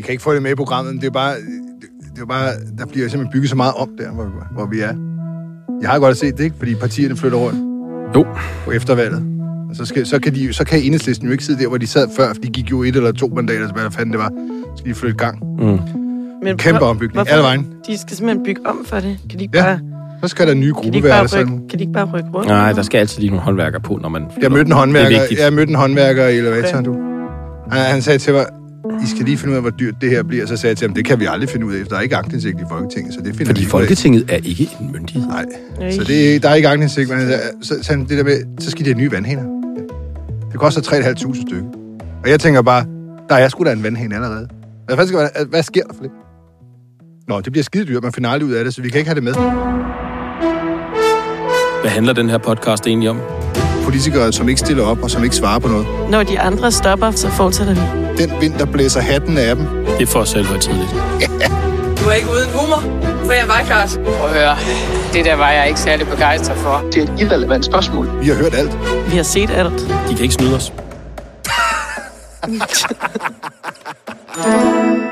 Vi 0.00 0.04
kan 0.04 0.12
ikke 0.12 0.22
få 0.22 0.34
det 0.34 0.42
med 0.42 0.50
i 0.50 0.54
programmet, 0.54 0.94
men 0.94 1.00
det 1.00 1.06
er 1.06 1.10
bare... 1.10 1.34
Det, 1.34 1.88
det 2.14 2.22
er 2.22 2.26
bare 2.26 2.50
der 2.78 2.86
bliver 2.86 3.08
simpelthen 3.08 3.32
bygget 3.32 3.50
så 3.50 3.56
meget 3.56 3.74
om 3.74 3.88
der, 3.98 4.10
hvor, 4.10 4.26
hvor 4.54 4.66
vi 4.66 4.80
er. 4.80 4.92
Jeg 5.82 5.90
har 5.90 5.98
godt 5.98 6.16
set 6.16 6.38
det, 6.38 6.44
ikke? 6.44 6.56
Fordi 6.58 6.74
partierne 6.74 7.16
flytter 7.16 7.38
rundt 7.38 7.58
Jo, 8.16 8.26
på 8.64 8.70
eftervalget. 8.70 9.22
Og 9.70 9.76
så, 9.76 9.84
skal, 9.84 10.06
så, 10.06 10.18
kan 10.18 10.34
de, 10.34 10.52
så 10.52 10.64
kan 10.64 10.82
enhedslisten 10.82 11.26
jo 11.26 11.32
ikke 11.32 11.44
sidde 11.44 11.62
der, 11.62 11.68
hvor 11.68 11.78
de 11.78 11.86
sad 11.86 12.08
før, 12.16 12.28
for 12.28 12.40
de 12.42 12.48
gik 12.48 12.70
jo 12.70 12.82
et 12.82 12.96
eller 12.96 13.12
to 13.12 13.26
mandater, 13.36 13.66
så 13.68 13.72
hvad 13.74 13.90
fanden 13.90 14.10
det 14.12 14.18
var. 14.18 14.28
Så 14.62 14.72
skal 14.76 14.90
de 14.90 14.94
flytte 14.94 15.16
gang. 15.16 15.38
Men 16.44 16.56
Kæmpe 16.56 16.78
hvor- 16.78 16.88
ombygning, 16.88 17.12
hvorfor- 17.14 17.30
alle 17.32 17.42
vejen. 17.42 17.66
De 17.86 17.98
skal 17.98 18.16
simpelthen 18.16 18.44
bygge 18.44 18.60
om 18.66 18.84
for 18.86 18.96
det. 18.96 19.18
Kan 19.30 19.38
de 19.38 19.44
ikke, 19.44 19.58
Ja, 19.58 19.64
bare, 19.64 19.78
Så 20.22 20.28
skal 20.28 20.46
der 20.48 20.54
nye 20.54 20.72
kan 20.72 20.82
de 20.92 20.98
rykke, 20.98 21.08
kan 21.68 21.78
de 21.78 21.80
ikke 21.80 21.92
bare 21.92 22.04
rykke 22.04 22.30
rundt? 22.34 22.48
nej, 22.48 22.72
der 22.72 22.82
skal 22.82 22.98
altid 22.98 23.20
lige 23.20 23.30
nogle 23.30 23.42
håndværkere 23.42 23.80
på, 23.80 23.98
når 24.02 24.08
man... 24.08 24.22
Jeg 24.42 24.50
mødte 24.52 24.60
en 24.60 24.66
Det 24.66 24.72
er 24.72 24.76
håndværker, 24.78 25.20
jeg 25.44 25.52
mødte 25.52 25.70
en 25.70 25.76
håndværker 25.76 26.26
i 26.28 26.38
elevatoren, 26.38 26.84
du. 26.84 26.96
Han, 27.70 27.80
han 27.92 28.02
sagde 28.02 28.18
til 28.18 28.32
mig, 28.32 28.46
I 29.04 29.06
skal 29.06 29.24
lige 29.24 29.38
finde 29.38 29.50
ud 29.52 29.56
af, 29.56 29.62
hvor 29.62 29.70
dyrt 29.70 29.94
det 30.00 30.10
her 30.10 30.22
bliver. 30.22 30.46
Så 30.46 30.56
sagde 30.56 30.70
jeg 30.70 30.76
til 30.78 30.88
ham, 30.88 30.94
det 30.94 31.04
kan 31.04 31.20
vi 31.20 31.26
aldrig 31.30 31.48
finde 31.50 31.66
ud 31.66 31.74
af, 31.74 31.80
for 31.82 31.88
der 31.88 31.96
er 31.96 32.00
ikke 32.00 32.16
aktindsigt 32.16 32.60
i 32.60 32.64
Folketinget, 32.70 33.14
så 33.14 33.20
det 33.20 33.34
finder 33.36 33.46
Fordi 33.46 33.60
vi. 33.60 33.66
Folketinget 33.70 34.24
er 34.28 34.36
ikke 34.36 34.68
en 34.80 34.92
myndighed. 34.92 35.28
Nej, 35.28 35.44
så 35.92 36.04
det, 36.04 36.36
er- 36.36 36.40
der 36.40 36.48
er 36.48 36.54
ikke 36.54 36.68
aktindsigt. 36.68 37.08
Men 37.10 37.18
sagde- 37.20 37.40
så, 37.62 37.74
så, 37.82 37.92
det 38.08 38.18
der 38.18 38.24
med, 38.24 38.36
så 38.60 38.70
skal 38.70 38.84
de 38.84 38.90
have 38.90 38.98
nye 39.00 39.12
vandhænder. 39.12 39.44
Det 40.52 40.60
koster 40.60 40.80
3.500 40.82 41.42
stykke. 41.46 41.64
Og 42.24 42.30
jeg 42.30 42.40
tænker 42.40 42.62
bare, 42.62 42.84
der 43.28 43.34
er 43.34 43.48
sgu 43.48 43.64
da 43.64 43.72
en 43.72 43.82
vandhæn 43.82 44.12
allerede. 44.12 44.48
Hvad, 44.86 44.96
fanden 44.96 45.08
skal, 45.08 45.18
hvad, 45.18 45.46
hvad 45.46 45.62
sker 45.62 45.82
der 45.82 45.94
for 45.94 46.02
det? 46.02 46.10
Nå, 47.28 47.40
det 47.40 47.52
bliver 47.52 47.64
skide 47.64 47.84
dyrt, 47.84 48.02
man 48.02 48.12
finder 48.12 48.30
aldrig 48.30 48.48
ud 48.48 48.54
af 48.54 48.64
det, 48.64 48.74
så 48.74 48.82
vi 48.82 48.88
kan 48.88 48.98
ikke 48.98 49.08
have 49.08 49.14
det 49.14 49.22
med. 49.24 49.34
Hvad 51.80 51.90
handler 51.90 52.12
den 52.12 52.30
her 52.30 52.38
podcast 52.38 52.86
egentlig 52.86 53.10
om? 53.10 53.20
Politikere, 53.84 54.32
som 54.32 54.48
ikke 54.48 54.60
stiller 54.60 54.84
op 54.84 55.02
og 55.02 55.10
som 55.10 55.24
ikke 55.24 55.36
svarer 55.36 55.58
på 55.58 55.68
noget. 55.68 55.86
Når 56.10 56.22
de 56.22 56.40
andre 56.40 56.72
stopper, 56.72 57.10
så 57.10 57.28
fortsætter 57.30 57.74
vi. 57.74 57.99
Den 58.20 58.40
vind, 58.40 58.54
der 58.58 58.66
blæser 58.66 59.00
hatten 59.00 59.38
af 59.38 59.56
dem. 59.56 59.66
Det 59.66 60.02
er 60.02 60.06
for 60.06 60.24
selv 60.24 60.46
tidligt. 60.46 60.90
Du 62.00 62.04
er 62.08 62.12
ikke 62.12 62.28
uden 62.30 62.50
humor, 62.50 62.80
for 63.24 63.32
jeg 63.32 63.48
var 63.48 63.62
klart. 63.64 64.00
Prøv 64.04 64.28
at 64.28 64.34
høre, 64.34 64.56
det 65.12 65.24
der 65.24 65.34
var 65.34 65.50
jeg 65.50 65.68
ikke 65.68 65.80
særlig 65.80 66.06
begejstret 66.06 66.58
for. 66.58 66.88
Det 66.92 66.96
er 67.08 67.14
et 67.14 67.20
irrelevant 67.20 67.64
spørgsmål. 67.64 68.20
Vi 68.20 68.28
har 68.28 68.34
hørt 68.34 68.54
alt. 68.54 68.72
Vi 69.10 69.16
har 69.16 69.22
set 69.22 69.50
alt. 69.50 69.80
De 70.08 70.14
kan 70.14 70.18
ikke 70.22 70.34
snyde 70.34 70.56
os. 70.56 70.72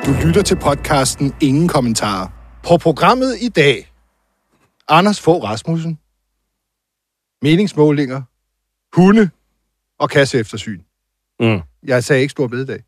Du 0.07 0.13
lytter 0.27 0.43
til 0.43 0.57
podcasten 0.57 1.35
Ingen 1.41 1.69
Kommentarer. 1.69 2.29
På 2.63 2.77
programmet 2.77 3.37
i 3.41 3.49
dag, 3.49 3.93
Anders 4.89 5.21
Fogh 5.21 5.45
Rasmussen, 5.45 5.99
meningsmålinger, 7.43 8.23
hunde 8.97 9.31
og 9.99 10.11
kasseeftersyn. 10.11 10.81
Mm. 11.41 11.61
Jeg 11.87 12.05
sagde 12.05 12.23
ikke 12.23 12.33
stor 12.33 12.47
bededag. 12.47 12.88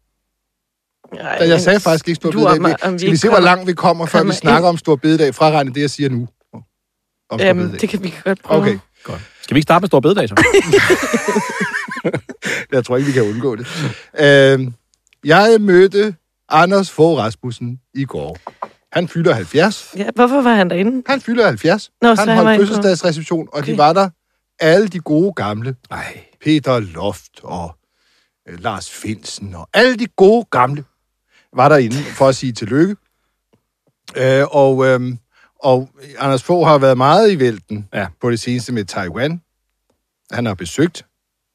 Ej, 1.19 1.49
Jeg 1.49 1.61
sagde 1.61 1.81
faktisk 1.81 2.09
ikke 2.09 2.17
stor 2.17 2.31
bededag. 2.31 2.59
Vi- 2.61 2.65
vi 2.65 2.73
Skal 2.79 3.01
vi 3.01 3.07
ikke 3.07 3.17
se, 3.19 3.29
hvor 3.29 3.41
langt 3.41 3.67
vi 3.67 3.73
kommer, 3.73 4.07
før 4.07 4.19
vi 4.19 4.21
kommer 4.21 4.35
snakker 4.35 4.59
ind? 4.59 4.67
om 4.75 4.79
stor 4.79 4.97
bededag? 4.97 5.35
Fraregnet 5.35 5.75
det, 5.75 5.81
jeg 5.81 5.91
siger 5.91 6.09
nu. 6.09 6.29
Om 7.31 7.41
Jamen, 7.41 7.73
det 7.81 7.89
kan 7.89 8.03
vi 8.03 8.15
godt 8.25 8.43
prøve. 8.43 8.61
Okay, 8.61 8.79
Godt. 9.05 9.21
Skal 9.43 9.55
vi 9.55 9.59
ikke 9.59 9.63
starte 9.63 9.83
med 9.83 9.87
stor 9.89 10.01
bededag, 10.01 10.29
så? 10.29 10.35
jeg 12.73 12.85
tror 12.85 12.97
ikke, 12.97 13.07
vi 13.07 13.13
kan 13.13 13.23
undgå 13.23 13.57
det. 13.57 13.67
Øh, 14.19 14.67
jeg 15.25 15.57
mødte 15.61 16.15
Anders 16.49 16.91
Fogh 16.91 17.19
Rasmussen 17.19 17.81
i 17.95 18.05
går. 18.05 18.39
Han 18.93 19.09
fylder 19.09 19.35
70. 19.35 19.95
Ja, 19.97 20.07
hvorfor 20.15 20.41
var 20.43 20.55
han 20.55 20.71
derinde? 20.71 21.03
Han 21.07 21.21
fylder 21.21 21.47
70. 21.47 21.91
Nå, 22.03 22.15
han 22.15 22.29
holdt 22.29 22.61
fødselsdagsreception, 22.61 23.49
og 23.53 23.59
Okay. 23.59 23.73
de 23.73 23.79
var 23.79 23.93
der 23.93 24.09
alle 24.61 24.89
de 24.89 25.01
gode 25.01 25.33
gamle. 25.33 25.77
Nej. 25.91 26.21
Peter 26.45 26.81
Loft 26.81 27.41
og 27.43 27.77
øh, 28.49 28.59
Lars 28.63 28.91
Finsen 28.91 29.55
og 29.55 29.69
alle 29.75 29.97
de 29.97 30.07
gode 30.07 30.47
gamle 30.51 30.85
var 31.57 31.69
derinde 31.69 31.97
for 31.97 32.29
at 32.29 32.37
sige 32.37 32.53
tillykke. 32.53 32.97
Øh, 34.17 34.45
og, 34.51 34.87
øh, 34.87 35.01
og 35.63 35.91
Anders 36.19 36.43
Fogh 36.43 36.67
har 36.69 36.79
været 36.79 36.97
meget 36.97 37.33
i 37.33 37.39
vælten 37.39 37.89
Ja. 37.95 38.07
på 38.21 38.31
det 38.31 38.41
seneste 38.41 38.73
med 38.73 38.85
Taiwan. 38.85 39.41
Han 40.31 40.47
har 40.47 40.55
besøgt. 40.55 41.07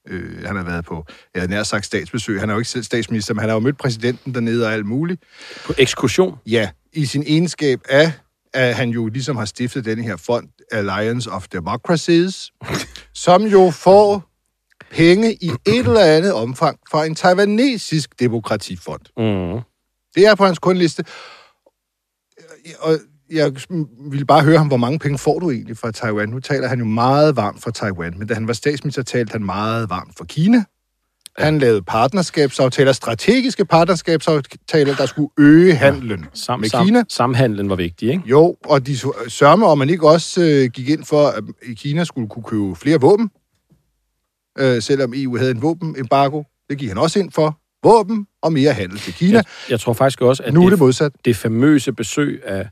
Øh, 0.07 0.45
han 0.45 0.55
har 0.55 0.63
været 0.63 0.85
på, 0.85 1.05
jeg 1.33 1.41
havde 1.41 1.51
nær 1.51 1.63
sagt 1.63 1.85
statsbesøg. 1.85 2.39
Han 2.39 2.49
er 2.49 2.53
jo 2.53 2.59
ikke 2.59 2.69
selv 2.69 2.83
statsminister, 2.83 3.33
men 3.33 3.39
han 3.39 3.49
har 3.49 3.55
jo 3.55 3.59
mødt 3.59 3.77
præsidenten 3.77 4.33
dernede 4.33 4.65
og 4.67 4.73
alt 4.73 4.85
muligt. 4.85 5.23
På 5.65 5.73
ekskursion. 5.77 6.37
Ja, 6.45 6.69
i 6.93 7.05
sin 7.05 7.23
egenskab 7.27 7.81
af, 7.89 8.11
at 8.53 8.75
han 8.75 8.89
jo 8.89 9.07
ligesom 9.07 9.35
har 9.35 9.45
stiftet 9.45 9.85
denne 9.85 10.03
her 10.03 10.17
fond, 10.17 10.47
Alliance 10.71 11.31
of 11.31 11.47
Democracies, 11.47 12.51
som 13.13 13.43
jo 13.43 13.71
får 13.71 14.23
penge 14.91 15.33
i 15.33 15.51
et 15.67 15.77
eller 15.87 15.99
andet 16.03 16.33
omfang 16.33 16.79
fra 16.91 17.05
en 17.05 17.15
taiwanesisk 17.15 18.19
demokratifond. 18.19 19.01
Mm. 19.17 19.61
Det 20.15 20.25
er 20.25 20.35
på 20.35 20.45
hans 20.45 20.59
kundliste. 20.59 21.05
Og 22.79 22.99
jeg 23.31 23.53
ville 24.11 24.25
bare 24.25 24.43
høre 24.43 24.57
ham, 24.57 24.67
hvor 24.67 24.77
mange 24.77 24.99
penge 24.99 25.17
får 25.17 25.39
du 25.39 25.51
egentlig 25.51 25.77
fra 25.77 25.91
Taiwan? 25.91 26.29
Nu 26.29 26.39
taler 26.39 26.67
han 26.67 26.79
jo 26.79 26.85
meget 26.85 27.35
varmt 27.35 27.63
for 27.63 27.71
Taiwan, 27.71 28.19
men 28.19 28.27
da 28.27 28.33
han 28.33 28.47
var 28.47 28.53
statsminister, 28.53 29.03
talte 29.03 29.31
han 29.31 29.45
meget 29.45 29.89
varmt 29.89 30.17
for 30.17 30.25
Kina. 30.25 30.63
Han 31.37 31.59
lavede 31.59 31.81
partnerskabsaftaler, 31.81 32.91
strategiske 32.91 33.65
partnerskabsaftaler, 33.65 34.95
der 34.95 35.05
skulle 35.05 35.29
øge 35.37 35.75
handlen 35.75 36.25
Sam, 36.33 36.59
med 36.59 36.69
sam, 36.69 36.85
Kina. 36.85 37.03
Samhandlen 37.09 37.69
var 37.69 37.75
vigtig, 37.75 38.09
ikke? 38.09 38.23
Jo, 38.25 38.55
og 38.65 38.87
de 38.87 38.97
sørger 39.27 39.65
om 39.65 39.77
man 39.77 39.89
ikke 39.89 40.09
også 40.09 40.41
øh, 40.41 40.71
gik 40.71 40.89
ind 40.89 41.03
for, 41.03 41.27
at 41.27 41.43
Kina 41.75 42.03
skulle 42.03 42.29
kunne 42.29 42.43
købe 42.43 42.75
flere 42.75 43.01
våben, 43.01 43.29
øh, 44.59 44.81
selvom 44.81 45.13
EU 45.15 45.37
havde 45.37 45.51
en 45.51 45.61
våbenembargo. 45.61 46.43
Det 46.69 46.77
gik 46.77 46.87
han 46.87 46.97
også 46.97 47.19
ind 47.19 47.31
for. 47.31 47.59
Våben 47.85 48.25
og 48.43 48.53
mere 48.53 48.73
handel 48.73 48.97
til 48.99 49.13
Kina. 49.13 49.33
Jeg, 49.37 49.43
jeg 49.69 49.79
tror 49.79 49.93
faktisk 49.93 50.21
også, 50.21 50.43
at 50.43 50.53
nu 50.53 50.59
er 50.59 50.65
det, 50.65 50.71
det 50.71 50.79
modsat. 50.79 51.11
det 51.25 51.35
famøse 51.35 51.93
besøg 51.93 52.41
af 52.45 52.67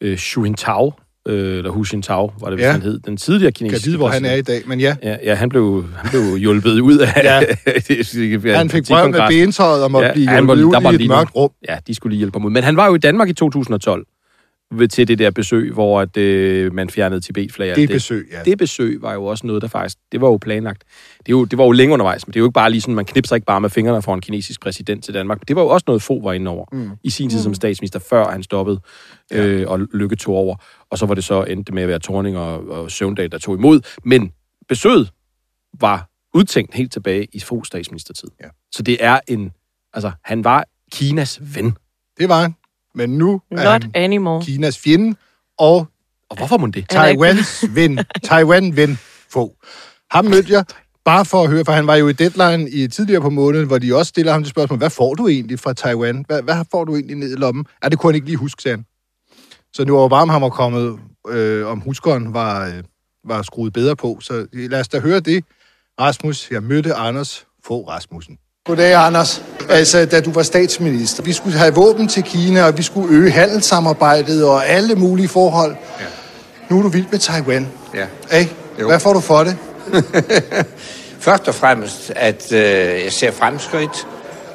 øh, 0.00 0.18
Xu 0.18 0.44
Jintao, 0.44 0.92
øh, 1.28 1.58
eller 1.58 1.70
Hu 1.70 1.84
Jintao, 1.92 2.32
var 2.40 2.48
det, 2.50 2.56
hvis 2.56 2.64
Ja. 2.64 2.72
han 2.72 2.82
hed, 2.82 2.98
den 3.00 3.16
tidligere 3.16 3.52
kinesiske 3.52 3.82
kan 3.84 3.86
vide, 3.90 3.96
hvor 3.96 4.08
han 4.08 4.24
er 4.24 4.34
i 4.34 4.42
dag, 4.42 4.62
men 4.66 4.80
ja. 4.80 4.96
Ja, 5.02 5.16
ja 5.24 5.34
han, 5.34 5.48
blev, 5.48 5.84
han 5.96 6.10
blev 6.10 6.36
hjulpet 6.36 6.80
ud 6.80 6.98
af... 6.98 7.22
Ja. 7.24 7.34
ja, 8.44 8.56
Han 8.56 8.70
fik 8.70 8.84
brød 8.88 9.08
med 9.08 9.20
benetøjet 9.28 9.84
og 9.84 9.90
måtte 9.90 10.06
Ja, 10.08 10.12
blive 10.12 10.26
var- 10.26 10.34
hjulpet 10.34 10.58
der 10.58 10.78
ud 10.78 10.82
var 10.82 10.92
i 10.92 10.94
et 10.94 11.08
mørkt 11.08 11.34
rum. 11.34 11.50
Ja, 11.68 11.78
de 11.86 11.94
skulle 11.94 12.10
lige 12.10 12.18
hjælpe 12.18 12.38
ham 12.38 12.44
ud. 12.46 12.50
Men 12.50 12.64
han 12.64 12.76
var 12.76 12.86
jo 12.86 12.94
i 12.94 12.98
Danmark 12.98 13.28
i 13.28 13.32
2012 13.32 14.06
ved, 14.70 14.88
til 14.88 15.08
det 15.08 15.18
der 15.18 15.30
besøg, 15.30 15.72
hvor 15.72 16.00
at, 16.00 16.16
øh, 16.16 16.74
man 16.74 16.90
fjernede 16.90 17.20
Tibet-flag. 17.20 17.70
og 17.70 17.76
Det 17.76 17.82
alt 17.82 17.90
besøg, 17.90 18.28
ja. 18.32 18.42
Det 18.42 18.58
besøg 18.58 19.02
var 19.02 19.14
jo 19.14 19.24
også 19.24 19.46
noget, 19.46 19.62
der 19.62 19.68
faktisk... 19.68 19.98
Det 20.12 20.20
var 20.20 20.28
jo 20.28 20.36
planlagt. 20.36 20.84
Det, 21.18 21.28
er 21.28 21.36
jo, 21.36 21.44
det 21.44 21.58
var 21.58 21.64
jo 21.64 21.70
længe 21.72 21.92
undervejs, 21.92 22.26
men 22.26 22.32
det 22.32 22.38
er 22.38 22.40
jo 22.40 22.46
ikke 22.46 22.54
bare 22.54 22.70
lige 22.70 22.80
sådan, 22.80 22.94
man 22.94 23.04
knipser 23.04 23.34
ikke 23.34 23.46
bare 23.46 23.60
med 23.60 23.70
fingrene 23.70 24.02
for 24.02 24.14
en 24.14 24.20
kinesisk 24.20 24.60
præsident 24.60 25.04
til 25.04 25.14
Danmark. 25.14 25.48
Det 25.48 25.56
var 25.56 25.62
jo 25.62 25.68
også 25.68 25.84
noget, 25.86 26.02
få 26.02 26.22
var 26.22 26.32
inde 26.32 26.50
over 26.50 26.66
mm. 26.72 26.90
i 27.04 27.10
sin 27.10 27.30
tid 27.30 27.42
som 27.42 27.54
statsminister, 27.54 27.98
før 27.98 28.30
han 28.30 28.42
stoppede 28.42 28.80
øh, 29.32 29.68
og 29.68 29.80
Lykke 29.94 30.16
tog 30.16 30.34
over. 30.34 30.56
Og 30.90 30.98
så 30.98 31.06
var 31.06 31.14
det 31.14 31.24
så 31.24 31.44
endte 31.44 31.72
med 31.72 31.82
at 31.82 31.88
være 31.88 31.98
Torning 31.98 32.38
og, 32.38 32.68
og 32.68 32.90
Søvndal, 32.90 33.32
der 33.32 33.38
tog 33.38 33.54
imod. 33.54 33.80
Men 34.04 34.32
besøget 34.68 35.12
var 35.80 36.08
udtænkt 36.34 36.74
helt 36.74 36.92
tilbage 36.92 37.26
i 37.32 37.40
Foghs 37.40 37.66
statsministertid. 37.66 38.28
Ja. 38.40 38.48
Så 38.72 38.82
det 38.82 39.04
er 39.04 39.20
en... 39.28 39.50
Altså, 39.92 40.12
han 40.24 40.44
var 40.44 40.64
Kinas 40.92 41.40
ven. 41.54 41.76
Det 42.18 42.28
var 42.28 42.40
han. 42.40 42.54
Men 42.94 43.10
nu 43.10 43.40
er 43.50 43.64
Not 43.64 43.82
han 43.82 43.90
anymore. 43.94 44.42
Kinas 44.44 44.78
fjende 44.78 45.16
og 45.58 45.86
Og 46.30 46.36
hvorfor 46.36 46.56
må 46.56 46.66
det? 46.66 46.82
Er 46.82 46.86
Taiwans 46.86 47.64
ven. 47.76 47.98
Taiwan-ven 48.24 48.98
få. 49.30 49.56
Ham 50.10 50.24
mødte 50.24 50.52
jeg 50.52 50.64
bare 51.04 51.24
for 51.24 51.42
at 51.42 51.50
høre, 51.50 51.64
for 51.64 51.72
han 51.72 51.86
var 51.86 51.94
jo 51.94 52.08
i 52.08 52.12
deadline 52.12 52.70
i 52.70 52.88
tidligere 52.88 53.20
på 53.20 53.30
måneden, 53.30 53.66
hvor 53.66 53.78
de 53.78 53.96
også 53.96 54.08
stiller 54.08 54.32
ham 54.32 54.42
det 54.42 54.50
spørgsmål, 54.50 54.78
hvad 54.78 54.90
får 54.90 55.14
du 55.14 55.28
egentlig 55.28 55.58
fra 55.60 55.72
Taiwan? 55.72 56.24
Hvad, 56.26 56.42
hvad 56.42 56.64
får 56.70 56.84
du 56.84 56.94
egentlig 56.94 57.16
ned 57.16 57.32
i 57.32 57.36
lommen? 57.36 57.66
Ja, 57.82 57.88
det 57.88 57.98
kunne 57.98 58.10
han 58.10 58.14
ikke 58.14 58.26
lige 58.26 58.36
huske, 58.36 58.62
sagde 58.62 58.76
han. 58.76 58.84
Så 59.72 59.84
nu 59.84 59.96
var 59.96 60.08
varm 60.08 60.28
ham 60.28 60.42
var 60.42 60.48
kommet, 60.48 60.98
øh, 61.28 61.66
om 61.66 61.80
huskeren 61.80 62.34
var, 62.34 62.66
øh, 62.66 62.82
var 63.24 63.42
skruet 63.42 63.72
bedre 63.72 63.96
på. 63.96 64.18
Så 64.20 64.46
lad 64.52 64.80
os 64.80 64.88
da 64.88 65.00
høre 65.00 65.20
det. 65.20 65.44
Rasmus, 66.00 66.50
jeg 66.50 66.62
mødte 66.62 66.94
Anders 66.94 67.46
få 67.64 67.88
Rasmussen. 67.88 68.38
Goddag, 68.70 68.94
Anders. 68.94 69.42
Altså, 69.68 70.04
da 70.04 70.20
du 70.20 70.32
var 70.32 70.42
statsminister, 70.42 71.22
vi 71.22 71.32
skulle 71.32 71.58
have 71.58 71.74
våben 71.74 72.08
til 72.08 72.22
Kina, 72.22 72.64
og 72.66 72.78
vi 72.78 72.82
skulle 72.82 73.16
øge 73.16 73.30
handelssamarbejdet 73.30 74.44
og 74.44 74.66
alle 74.66 74.94
mulige 74.94 75.28
forhold. 75.28 75.76
Ja. 76.00 76.04
Nu 76.68 76.78
er 76.78 76.82
du 76.82 76.88
vild 76.88 77.06
med 77.10 77.18
Taiwan. 77.18 77.68
Ja. 77.94 78.38
Ikke? 78.38 78.54
Jo. 78.80 78.86
Hvad 78.86 79.00
får 79.00 79.12
du 79.12 79.20
for 79.20 79.44
det? 79.44 79.56
Først 81.26 81.48
og 81.48 81.54
fremmest, 81.54 82.12
at 82.16 82.52
øh, 82.52 82.60
jeg 83.04 83.12
ser 83.12 83.30
fremskridt 83.30 84.06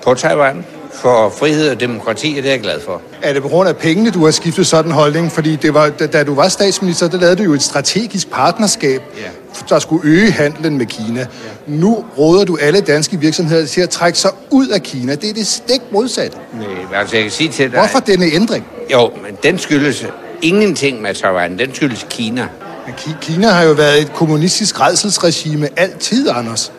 på 0.04 0.14
Taiwan 0.14 0.66
for 0.96 1.30
frihed 1.40 1.70
og 1.70 1.80
demokrati, 1.80 2.36
og 2.38 2.44
det 2.44 2.46
er 2.50 2.54
jeg 2.54 2.62
glad 2.62 2.80
for. 2.82 3.02
Er 3.22 3.34
det 3.34 3.42
på 3.42 3.48
grund 3.48 3.70
af 3.70 3.78
pengene, 3.78 4.12
du 4.12 4.24
har 4.26 4.32
skiftet 4.32 4.68
sådan 4.68 4.92
en 4.92 4.96
holdning? 4.96 5.32
Fordi 5.32 5.56
det 5.56 5.74
var, 5.74 5.90
da, 5.90 6.08
da 6.08 6.24
du 6.24 6.34
var 6.36 6.48
statsminister, 6.48 7.08
der 7.08 7.18
lavede 7.20 7.36
du 7.36 7.44
jo 7.44 7.54
et 7.54 7.62
strategisk 7.64 8.30
partnerskab, 8.32 9.02
Ja. 9.18 9.22
der 9.70 9.80
skulle 9.80 10.10
øge 10.10 10.32
handlen 10.32 10.78
med 10.78 10.86
Kina. 10.86 11.20
Ja. 11.20 11.26
Nu 11.68 12.06
råder 12.18 12.46
du 12.46 12.58
alle 12.62 12.82
danske 12.82 13.20
virksomheder 13.20 13.66
til 13.66 13.82
at 13.82 13.90
trække 13.90 14.20
sig 14.20 14.32
ud 14.52 14.68
af 14.68 14.84
Kina. 14.84 15.16
Det 15.16 15.30
er 15.30 15.34
det 15.34 15.48
stik 15.48 15.82
modsatte. 15.92 16.38
Nej, 16.54 17.00
altså 17.00 17.16
jeg 17.16 17.24
kan 17.24 17.32
sige 17.32 17.50
til 17.50 17.72
dig... 17.72 17.80
Hvorfor 17.80 18.00
denne 18.00 18.26
ændring? 18.34 18.66
Jo, 18.92 19.12
men 19.26 19.38
den 19.44 19.60
skyldes 19.60 20.06
ingenting 20.42 21.02
med 21.02 21.14
Taiwan. 21.14 21.60
Den 21.60 21.74
skyldes 21.76 22.06
Kina. 22.10 22.48
Men 22.86 22.96
Ki- 22.98 23.20
Kina 23.22 23.48
har 23.48 23.64
jo 23.64 23.72
været 23.72 24.02
et 24.02 24.14
kommunistisk 24.14 24.82
redselsregime 24.82 25.70
altid, 25.78 26.30
Anders. 26.30 26.72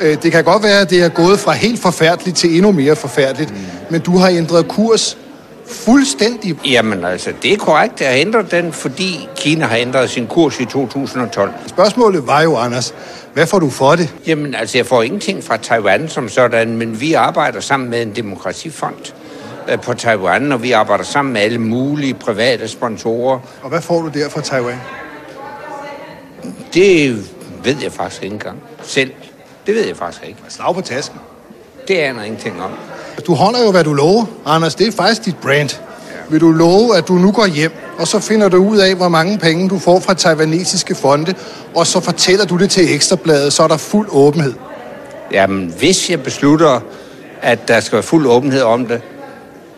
Øh, 0.00 0.22
Det 0.22 0.32
kan 0.32 0.44
godt 0.44 0.62
være, 0.62 0.80
at 0.80 0.90
det 0.90 1.02
er 1.02 1.08
gået 1.08 1.40
fra 1.40 1.52
helt 1.52 1.80
forfærdeligt 1.80 2.36
til 2.36 2.56
endnu 2.56 2.72
mere 2.72 2.96
forfærdeligt, 2.96 3.50
mm. 3.50 3.56
men 3.90 4.00
du 4.00 4.18
har 4.18 4.28
ændret 4.28 4.68
kurs 4.68 5.18
fuldstændig. 5.66 6.56
Jamen 6.66 7.04
altså, 7.04 7.32
det 7.42 7.52
er 7.52 7.56
korrekt 7.56 8.00
at 8.00 8.20
ændre 8.20 8.44
den, 8.50 8.72
fordi 8.72 9.28
Kina 9.36 9.66
har 9.66 9.76
ændret 9.76 10.10
sin 10.10 10.26
kurs 10.26 10.60
i 10.60 10.64
2012. 10.64 11.52
Spørgsmålet 11.66 12.26
var 12.26 12.42
jo, 12.42 12.56
Anders, 12.56 12.94
hvad 13.34 13.46
får 13.46 13.58
du 13.58 13.70
for 13.70 13.94
det? 13.96 14.14
Jamen 14.26 14.54
altså, 14.54 14.78
jeg 14.78 14.86
får 14.86 15.02
ingenting 15.02 15.44
fra 15.44 15.56
Taiwan 15.56 16.08
som 16.08 16.28
sådan, 16.28 16.76
men 16.76 17.00
vi 17.00 17.12
arbejder 17.12 17.60
sammen 17.60 17.90
med 17.90 18.02
en 18.02 18.16
demokratifond 18.16 19.12
øh, 19.68 19.80
på 19.80 19.94
Taiwan, 19.94 20.52
og 20.52 20.62
vi 20.62 20.72
arbejder 20.72 21.04
sammen 21.04 21.32
med 21.32 21.40
alle 21.40 21.58
mulige 21.58 22.14
private 22.14 22.68
sponsorer. 22.68 23.38
Og 23.62 23.68
hvad 23.68 23.80
får 23.80 24.02
du 24.02 24.08
der 24.08 24.28
fra 24.28 24.40
Taiwan? 24.40 24.80
Det 26.74 27.26
ved 27.64 27.76
jeg 27.82 27.92
faktisk 27.92 28.22
ikke 28.22 28.32
engang 28.34 28.58
selv. 28.82 29.10
Det 29.68 29.76
ved 29.76 29.86
jeg 29.86 29.96
faktisk 29.96 30.24
ikke. 30.26 30.38
Slag 30.48 30.74
på 30.74 30.80
tasken. 30.80 31.18
Det 31.88 31.94
aner 31.94 32.20
jeg 32.20 32.26
ingenting 32.26 32.62
om. 32.62 32.70
Du 33.26 33.34
holder 33.34 33.64
jo, 33.64 33.70
hvad 33.70 33.84
du 33.84 33.94
lover, 33.94 34.24
Anders. 34.46 34.74
Det 34.74 34.86
er 34.86 34.92
faktisk 34.92 35.24
dit 35.24 35.36
brand. 35.36 35.80
Vil 36.30 36.40
du 36.40 36.50
love, 36.50 36.96
at 36.96 37.08
du 37.08 37.12
nu 37.12 37.32
går 37.32 37.46
hjem, 37.46 37.72
og 37.98 38.08
så 38.08 38.20
finder 38.20 38.48
du 38.48 38.56
ud 38.56 38.78
af, 38.78 38.94
hvor 38.94 39.08
mange 39.08 39.38
penge 39.38 39.68
du 39.68 39.78
får 39.78 40.00
fra 40.00 40.14
taiwanesiske 40.14 40.94
fonde, 40.94 41.34
og 41.74 41.86
så 41.86 42.00
fortæller 42.00 42.44
du 42.44 42.56
det 42.56 42.70
til 42.70 42.94
Ekstrabladet, 42.94 43.52
så 43.52 43.62
er 43.62 43.68
der 43.68 43.76
fuld 43.76 44.08
åbenhed. 44.10 44.54
Jamen, 45.32 45.74
hvis 45.78 46.10
jeg 46.10 46.22
beslutter, 46.22 46.80
at 47.42 47.68
der 47.68 47.80
skal 47.80 47.96
være 47.96 48.02
fuld 48.02 48.26
åbenhed 48.26 48.62
om 48.62 48.86
det, 48.86 49.00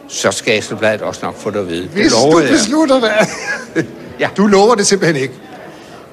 så 0.08 0.30
skal 0.30 0.56
Ekstrabladet 0.56 1.02
også 1.02 1.20
nok 1.22 1.36
få 1.36 1.50
det 1.50 1.58
at 1.58 1.68
vide. 1.68 1.88
Hvis 1.88 2.04
det 2.04 2.12
lover 2.12 2.32
du 2.32 2.38
jeg. 2.40 2.50
beslutter 2.50 3.00
det. 3.00 3.86
Ja. 4.20 4.28
Du 4.36 4.46
lover 4.46 4.74
det 4.74 4.86
simpelthen 4.86 5.22
ikke. 5.22 5.34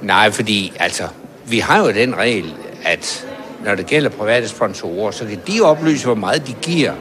Nej, 0.01 0.31
fordi 0.31 0.74
altså, 0.79 1.03
vi 1.45 1.59
har 1.59 1.79
jo 1.79 1.91
den 1.91 2.15
regel, 2.18 2.53
at 2.85 3.26
når 3.65 3.75
det 3.75 3.86
gælder 3.86 4.09
private 4.09 4.48
sponsorer, 4.48 5.12
så 5.12 5.25
kan 5.25 5.39
de 5.48 5.62
oplyse, 5.62 6.06
hvor 6.06 6.15
meget 6.15 6.48
de 6.48 6.54
giver. 6.54 6.92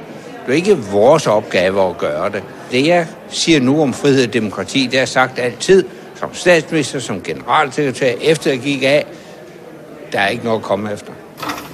Det 0.47 0.53
er 0.53 0.57
ikke 0.57 0.79
vores 0.79 1.27
opgave 1.27 1.89
at 1.89 1.99
gøre 1.99 2.31
det. 2.31 2.43
Det, 2.71 2.87
jeg 2.87 3.07
siger 3.29 3.61
nu 3.61 3.83
om 3.83 3.93
frihed 3.93 4.27
og 4.27 4.33
demokrati, 4.33 4.87
det 4.87 5.01
er 5.01 5.05
sagt 5.05 5.39
altid, 5.39 5.85
som 6.15 6.35
statsminister, 6.35 6.99
som 6.99 7.23
generalsekretær, 7.23 8.15
efter 8.21 8.51
jeg 8.51 8.61
gik 8.61 8.83
af, 8.83 9.07
der 10.13 10.21
er 10.21 10.29
ikke 10.29 10.45
noget 10.45 10.59
at 10.59 10.65
komme 10.65 10.93
efter. 10.93 11.13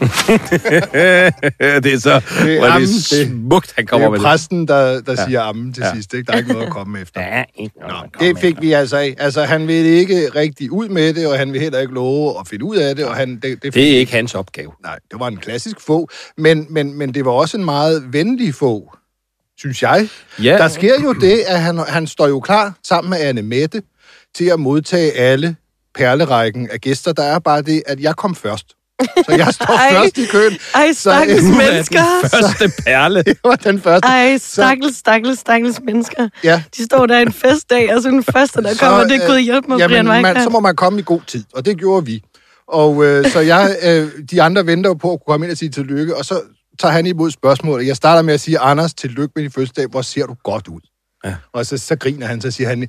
det 1.84 1.93
er 1.94 1.99
så 1.99 2.20
Det 2.44 2.56
er 2.56 2.62
er 2.64 2.70
ammen, 2.70 2.88
det 2.88 3.10
det- 3.10 3.28
smukt, 3.28 3.72
han 3.76 3.82
Det 3.84 3.90
kommer 3.90 4.06
er 4.06 4.10
med 4.10 4.19
det. 4.19 4.25
præsten, 4.25 4.69
der, 4.69 5.00
der 5.00 5.12
ja. 5.19 5.25
siger 5.25 5.40
ammen 5.43 5.72
til 5.72 5.82
ja. 5.87 5.94
sidst. 5.94 6.14
Ikke? 6.14 6.26
Der 6.26 6.32
er 6.32 6.37
ikke 6.38 6.52
noget 6.52 6.66
at 6.66 6.72
komme 6.72 7.00
efter. 7.00 7.20
Ja, 7.20 7.44
ikke 7.56 7.78
noget, 7.78 7.93
Nå, 7.94 8.00
man 8.00 8.10
kommer 8.10 8.32
det 8.34 8.40
fik 8.40 8.50
efter. 8.50 8.60
vi 8.60 8.72
altså 8.72 8.96
af. 8.96 9.14
Altså, 9.19 9.43
han 9.44 9.69
vil 9.69 9.87
ikke 9.87 10.28
rigtig 10.34 10.72
ud 10.72 10.88
med 10.88 11.14
det, 11.14 11.26
og 11.26 11.38
han 11.38 11.52
vil 11.52 11.60
heller 11.60 11.78
ikke 11.81 11.94
love 11.94 12.40
at 12.40 12.49
finde 12.49 12.64
ud 12.64 12.76
af 12.76 12.96
det. 12.96 13.04
Og 13.04 13.16
han, 13.16 13.34
det, 13.40 13.62
det, 13.62 13.75
Det 13.75 13.93
er 13.94 13.99
ikke 13.99 14.12
hans 14.12 14.34
opgave. 14.34 14.72
Nej, 14.82 14.99
det 15.10 15.20
var 15.20 15.28
en 15.28 15.37
klassisk 15.37 15.81
få, 15.81 16.08
men, 16.38 16.66
men, 16.70 16.94
men 16.99 17.14
det 17.14 17.25
var 17.25 17.31
også 17.32 17.56
en 17.56 17.64
meget 17.64 18.12
venlig 18.12 18.54
få, 18.54 18.94
synes 19.58 19.82
jeg. 19.82 20.08
Ja. 20.43 20.56
Der 20.58 20.69
sker 20.69 20.94
jo 21.02 21.12
det, 21.12 21.38
at 21.46 21.60
han, 21.60 21.78
han 21.78 22.06
står 22.06 22.28
jo 22.28 22.40
klar 22.40 22.75
sammen 22.84 23.10
med 23.10 23.19
Anne 23.20 23.43
Mette 23.43 23.82
til 24.34 24.44
at 24.44 24.60
modtage 24.60 25.12
alle 25.12 25.56
perlerækken 25.94 26.69
af 26.72 26.81
gæster. 26.81 27.12
Der 27.12 27.22
er 27.22 27.38
bare 27.38 27.62
det, 27.62 27.82
at 27.87 28.00
jeg 28.00 28.16
kom 28.16 28.34
først. 28.34 28.66
Så 29.28 29.34
jeg 29.37 29.49
står 29.54 29.76
Ej. 29.76 29.93
først 29.93 30.19
i 30.19 30.26
køen. 30.26 30.58
Ej, 30.75 30.93
Så, 30.93 31.00
stakkels 31.00 31.44
er 31.44 31.49
mennesker. 31.49 32.02
den 32.22 32.31
første 32.31 32.82
perle. 32.84 33.22
Jeg 33.26 33.37
var 33.44 33.56
den 33.56 33.81
første. 33.81 34.08
Ej, 34.08 34.38
stakkels, 34.38 34.96
stakkels, 34.96 35.38
stakkels 35.38 35.81
mennesker. 35.84 36.28
Ja. 36.44 36.62
De 36.76 36.84
står 36.84 37.06
der 37.06 37.19
en 37.19 37.32
festdag, 37.32 37.94
og 37.94 38.02
så 38.02 38.08
den 38.08 38.25
første, 38.25 38.62
der 38.62 38.72
Så, 38.75 38.78
kommer, 38.81 39.04
det 39.04 39.16
er 39.16 39.22
øh, 39.22 39.28
Gud 39.28 39.38
hjælp 39.38 39.69
mig, 39.69 39.78
jamen, 39.78 40.06
Brian 40.06 40.22
man, 40.22 40.43
så 40.43 40.50
må 40.50 40.60
man 40.60 40.76
komme 40.76 40.99
i 40.99 41.02
god 41.06 41.20
tid, 41.26 41.44
og 41.54 41.64
det 41.66 41.78
gjorde 41.78 42.06
vi. 42.06 42.22
Og 42.69 43.04
øh, 43.04 43.31
så 43.31 43.40
jeg, 43.40 43.76
øh, 43.82 44.08
de 44.31 44.43
andre 44.43 44.66
venter 44.66 44.90
jo 44.90 44.94
på 44.94 45.12
at 45.12 45.19
kunne 45.20 45.32
komme 45.32 45.46
ind 45.46 45.50
og 45.52 45.58
sige 45.58 45.69
tillykke, 45.69 46.16
og 46.16 46.25
så 46.25 46.40
tager 46.81 46.93
han 46.93 47.06
imod 47.06 47.31
spørgsmålet. 47.31 47.87
Jeg 47.87 47.96
starter 47.96 48.22
med 48.22 48.34
at 48.34 48.40
sige, 48.40 48.58
Anders, 48.58 48.94
tillykke 48.94 49.32
med 49.37 49.43
din 49.43 49.50
fødselsdag, 49.52 49.87
hvor 49.87 50.02
ser 50.02 50.26
du 50.26 50.34
godt 50.44 50.69
ud? 50.69 50.81
Ja. 51.25 51.34
Og 51.52 51.66
så, 51.66 51.78
så 51.78 51.96
griner 51.96 52.26
han, 52.26 52.40
så 52.40 52.50
siger 52.50 52.69
han, 52.69 52.88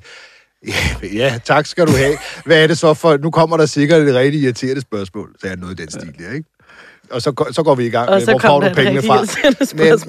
ja, 0.66 1.06
ja, 1.12 1.38
tak 1.44 1.66
skal 1.66 1.86
du 1.86 1.92
have. 1.92 2.18
Hvad 2.46 2.62
er 2.62 2.66
det 2.66 2.78
så 2.78 2.94
for, 2.94 3.16
nu 3.16 3.30
kommer 3.30 3.56
der 3.56 3.66
sikkert 3.66 4.02
et 4.08 4.14
rigtig 4.14 4.40
irriterende 4.42 4.80
spørgsmål, 4.80 5.34
så 5.40 5.46
jeg 5.46 5.56
noget 5.56 5.80
i 5.80 5.82
den 5.82 5.90
stil, 5.90 6.14
ja, 6.20 6.32
ikke? 6.32 6.48
Og 7.10 7.22
så, 7.22 7.50
så 7.52 7.62
går 7.62 7.74
vi 7.74 7.86
i 7.86 7.90
gang 7.90 8.10
med, 8.10 8.26
hvor 8.32 8.38
får 8.38 8.60
du 8.60 8.74
pengene 8.74 9.02
fra? 9.02 9.24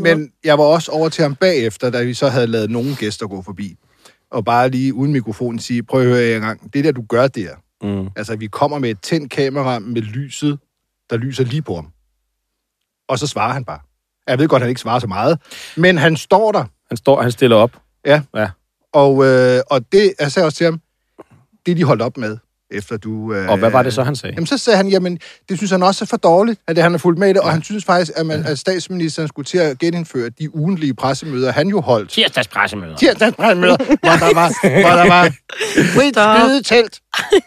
Men, 0.04 0.18
men 0.18 0.32
jeg 0.44 0.58
var 0.58 0.64
også 0.64 0.92
over 0.92 1.10
til 1.10 1.22
ham 1.22 1.36
bagefter, 1.36 1.90
da 1.90 2.04
vi 2.04 2.14
så 2.14 2.30
havde 2.30 2.48
lavet 2.48 2.70
nogle 2.70 2.96
gæster 2.96 3.28
gå 3.28 3.42
forbi. 3.42 3.76
Og 4.32 4.46
bare 4.46 4.70
lige 4.70 4.94
uden 4.94 5.12
mikrofon 5.14 5.60
sige, 5.60 5.84
prøv 5.84 6.02
at 6.02 6.08
høre 6.08 6.36
en 6.36 6.42
gang, 6.42 6.74
det 6.74 6.84
der, 6.84 6.92
du 6.92 7.06
gør 7.10 7.28
der, 7.28 7.50
Mm. 7.84 8.08
altså 8.16 8.36
vi 8.36 8.48
kommer 8.48 8.80
med 8.80 8.90
et 8.90 8.98
tændt 9.02 9.32
kamera 9.32 9.80
med 9.80 10.02
lyset, 10.02 10.60
der 11.10 11.18
lyser 11.18 11.44
lige 11.44 11.62
på 11.62 11.76
ham. 11.76 11.88
Og 13.10 13.20
så 13.20 13.28
svarer 13.28 13.54
han 13.54 13.66
bare. 13.66 13.80
Jeg 14.28 14.40
ved 14.40 14.48
godt, 14.48 14.62
han 14.62 14.70
ikke 14.70 14.82
svarer 14.82 15.00
så 15.00 15.08
meget, 15.08 15.40
men 15.78 15.98
han 15.98 16.18
står 16.18 16.52
der, 16.52 16.64
Han, 16.90 16.98
står, 16.98 17.22
han 17.22 17.32
stiller 17.32 17.56
op. 17.56 17.72
ja. 18.06 18.22
Ja. 18.36 18.50
Og, 18.96 19.26
øh, 19.26 19.62
og 19.70 19.82
det, 19.92 20.14
jeg 20.20 20.32
sagde 20.32 20.46
også 20.46 20.58
til 20.58 20.66
ham, 20.66 20.82
det 21.66 21.78
de 21.78 21.84
holdt 21.84 22.02
op 22.02 22.18
med, 22.18 22.38
efter 22.72 22.98
du... 22.98 23.34
Øh, 23.34 23.50
Og 23.50 23.58
hvad 23.58 23.72
var 23.72 23.84
det 23.84 23.94
så, 23.94 24.04
han 24.04 24.16
sagde? 24.16 24.34
Jamen, 24.34 24.48
så 24.48 24.58
sagde 24.58 24.78
han, 24.78 24.88
jamen, 24.88 25.20
det 25.50 25.58
synes 25.58 25.72
han 25.72 25.84
også 25.84 26.04
er 26.04 26.08
for 26.08 26.18
dårligt, 26.18 26.60
at 26.68 26.76
det, 26.76 26.84
han 26.84 26.94
er 26.94 26.98
fuldt 26.98 27.20
med 27.20 27.30
i 27.30 27.34
det, 27.34 27.42
og 27.42 27.52
han 27.52 27.64
synes 27.64 27.86
faktisk, 27.86 28.12
at, 28.16 28.26
man, 28.26 28.46
at 28.46 28.60
statsministeren 28.60 29.28
skulle 29.28 29.46
til 29.46 29.58
at 29.58 29.80
genindføre 29.80 30.30
de 30.30 30.56
ugentlige 30.56 30.94
pressemøder, 30.94 31.52
han 31.52 31.68
jo 31.68 31.82
holdt. 31.82 32.10
Tirsdagspressemøder. 32.10 32.96
Tirsdagspressemøder, 32.96 33.78
hvor 33.78 34.28
der 34.28 34.34
var, 34.34 34.80
hvor 34.82 35.04
der 35.04 35.08
var 35.08 35.34
frit 35.96 36.16
skydetelt 36.16 37.00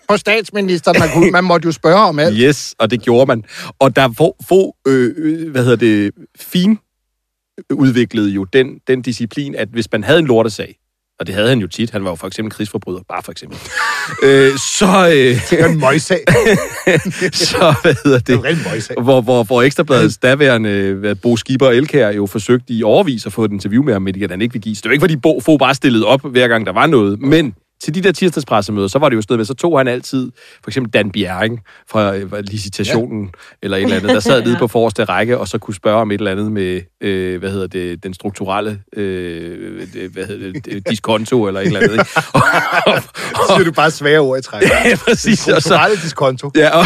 på 0.08 0.16
statsministeren. 0.16 1.00
Man, 1.00 1.08
kunne, 1.14 1.30
man 1.30 1.44
måtte 1.44 1.66
jo 1.66 1.72
spørge 1.72 2.00
om 2.00 2.18
alt. 2.18 2.36
Yes, 2.38 2.74
og 2.78 2.90
det 2.90 3.02
gjorde 3.02 3.26
man. 3.26 3.44
Og 3.78 3.96
der 3.96 4.12
få, 4.16 4.36
få 4.48 4.76
øh, 4.86 5.14
øh, 5.16 5.50
hvad 5.50 5.62
hedder 5.62 5.76
det, 5.76 6.10
fin 6.40 6.78
udviklede 7.72 8.30
jo 8.30 8.44
den, 8.44 8.66
den 8.86 9.02
disciplin, 9.02 9.54
at 9.54 9.68
hvis 9.68 9.92
man 9.92 10.04
havde 10.04 10.18
en 10.18 10.26
lortesag, 10.26 10.78
og 11.20 11.26
det 11.26 11.34
havde 11.34 11.48
han 11.48 11.58
jo 11.58 11.66
tit, 11.66 11.90
han 11.90 12.04
var 12.04 12.10
jo 12.10 12.14
for 12.16 12.26
eksempel 12.26 12.52
krigsforbryder, 12.52 13.00
bare 13.08 13.22
for 13.22 13.32
eksempel, 13.32 13.58
øh, 14.24 14.50
så, 14.58 14.86
øh, 14.86 15.50
Det 15.50 15.58
var 15.62 15.68
en 15.68 15.80
møgssag. 15.80 16.20
så, 17.32 17.74
hvad 17.82 17.94
hedder 18.04 18.18
Det 18.18 18.26
det, 18.26 18.58
møgssag. 18.72 18.96
hvor, 19.02 19.20
hvor, 19.20 19.42
hvor 19.44 19.62
Ekstrabladets 19.62 20.18
daværende 20.18 21.14
Bo 21.22 21.36
Skipper 21.36 21.66
og 21.66 21.76
Elkær 21.76 22.10
jo 22.10 22.26
forsøgte 22.26 22.72
i 22.72 22.82
overvis 22.82 23.26
at 23.26 23.32
få 23.32 23.44
et 23.44 23.52
interview 23.52 23.82
med 23.82 23.92
ham, 23.92 24.02
men 24.02 24.14
det 24.14 24.30
han 24.30 24.42
ikke 24.42 24.52
vil 24.52 24.62
give. 24.62 24.76
Så 24.76 24.80
det 24.82 24.88
var 24.88 24.92
ikke, 24.92 25.02
fordi 25.02 25.16
Bo, 25.16 25.40
Bo 25.46 25.56
bare 25.56 25.74
stillede 25.74 26.06
op, 26.06 26.20
hver 26.30 26.48
gang 26.48 26.66
der 26.66 26.72
var 26.72 26.86
noget. 26.86 27.20
Men 27.20 27.54
til 27.80 27.94
de 27.94 28.02
der 28.02 28.12
tirsdagspressemøder, 28.12 28.88
så 28.88 28.98
var 28.98 29.08
det 29.08 29.16
jo 29.16 29.22
sådan 29.22 29.32
noget 29.32 29.38
med, 29.38 29.46
så 29.46 29.54
tog 29.54 29.78
han 29.78 29.88
altid 29.88 30.30
for 30.62 30.70
eksempel 30.70 30.92
Dan 30.92 31.10
Bjerring 31.10 31.60
fra 31.90 32.16
licitationen, 32.40 33.24
ja. 33.24 33.30
eller 33.62 33.76
et 33.76 33.82
eller 33.82 33.96
andet, 33.96 34.10
der 34.10 34.20
sad 34.20 34.42
nede 34.46 34.56
på 34.58 34.68
forreste 34.68 35.04
række, 35.04 35.38
og 35.38 35.48
så 35.48 35.58
kunne 35.58 35.74
spørge 35.74 36.00
om 36.00 36.10
et 36.10 36.18
eller 36.18 36.30
andet 36.30 36.52
med, 36.52 36.80
øh, 37.00 37.38
hvad 37.38 37.50
hedder 37.50 37.66
det, 37.66 38.02
den 38.02 38.14
strukturelle, 38.14 38.80
øh, 38.96 39.88
hvad 40.12 40.26
hedder 40.26 40.60
det, 40.60 40.88
diskonto, 40.88 41.46
eller 41.46 41.60
et 41.60 41.66
eller 41.66 41.80
andet. 41.80 41.92
Ikke? 41.92 42.04
Og, 42.32 42.42
og, 42.94 43.02
Så 43.48 43.52
siger 43.56 43.64
du 43.64 43.72
bare 43.72 43.90
svære 43.90 44.18
ord 44.18 44.38
i 44.38 44.42
træk. 44.42 44.62
ja, 44.84 44.96
præcis. 45.04 45.48
Og 45.48 45.62
så, 45.62 45.68
Strukturelle 45.68 45.96
diskonto. 45.96 46.50
Ja, 46.56 46.78
og, 46.78 46.84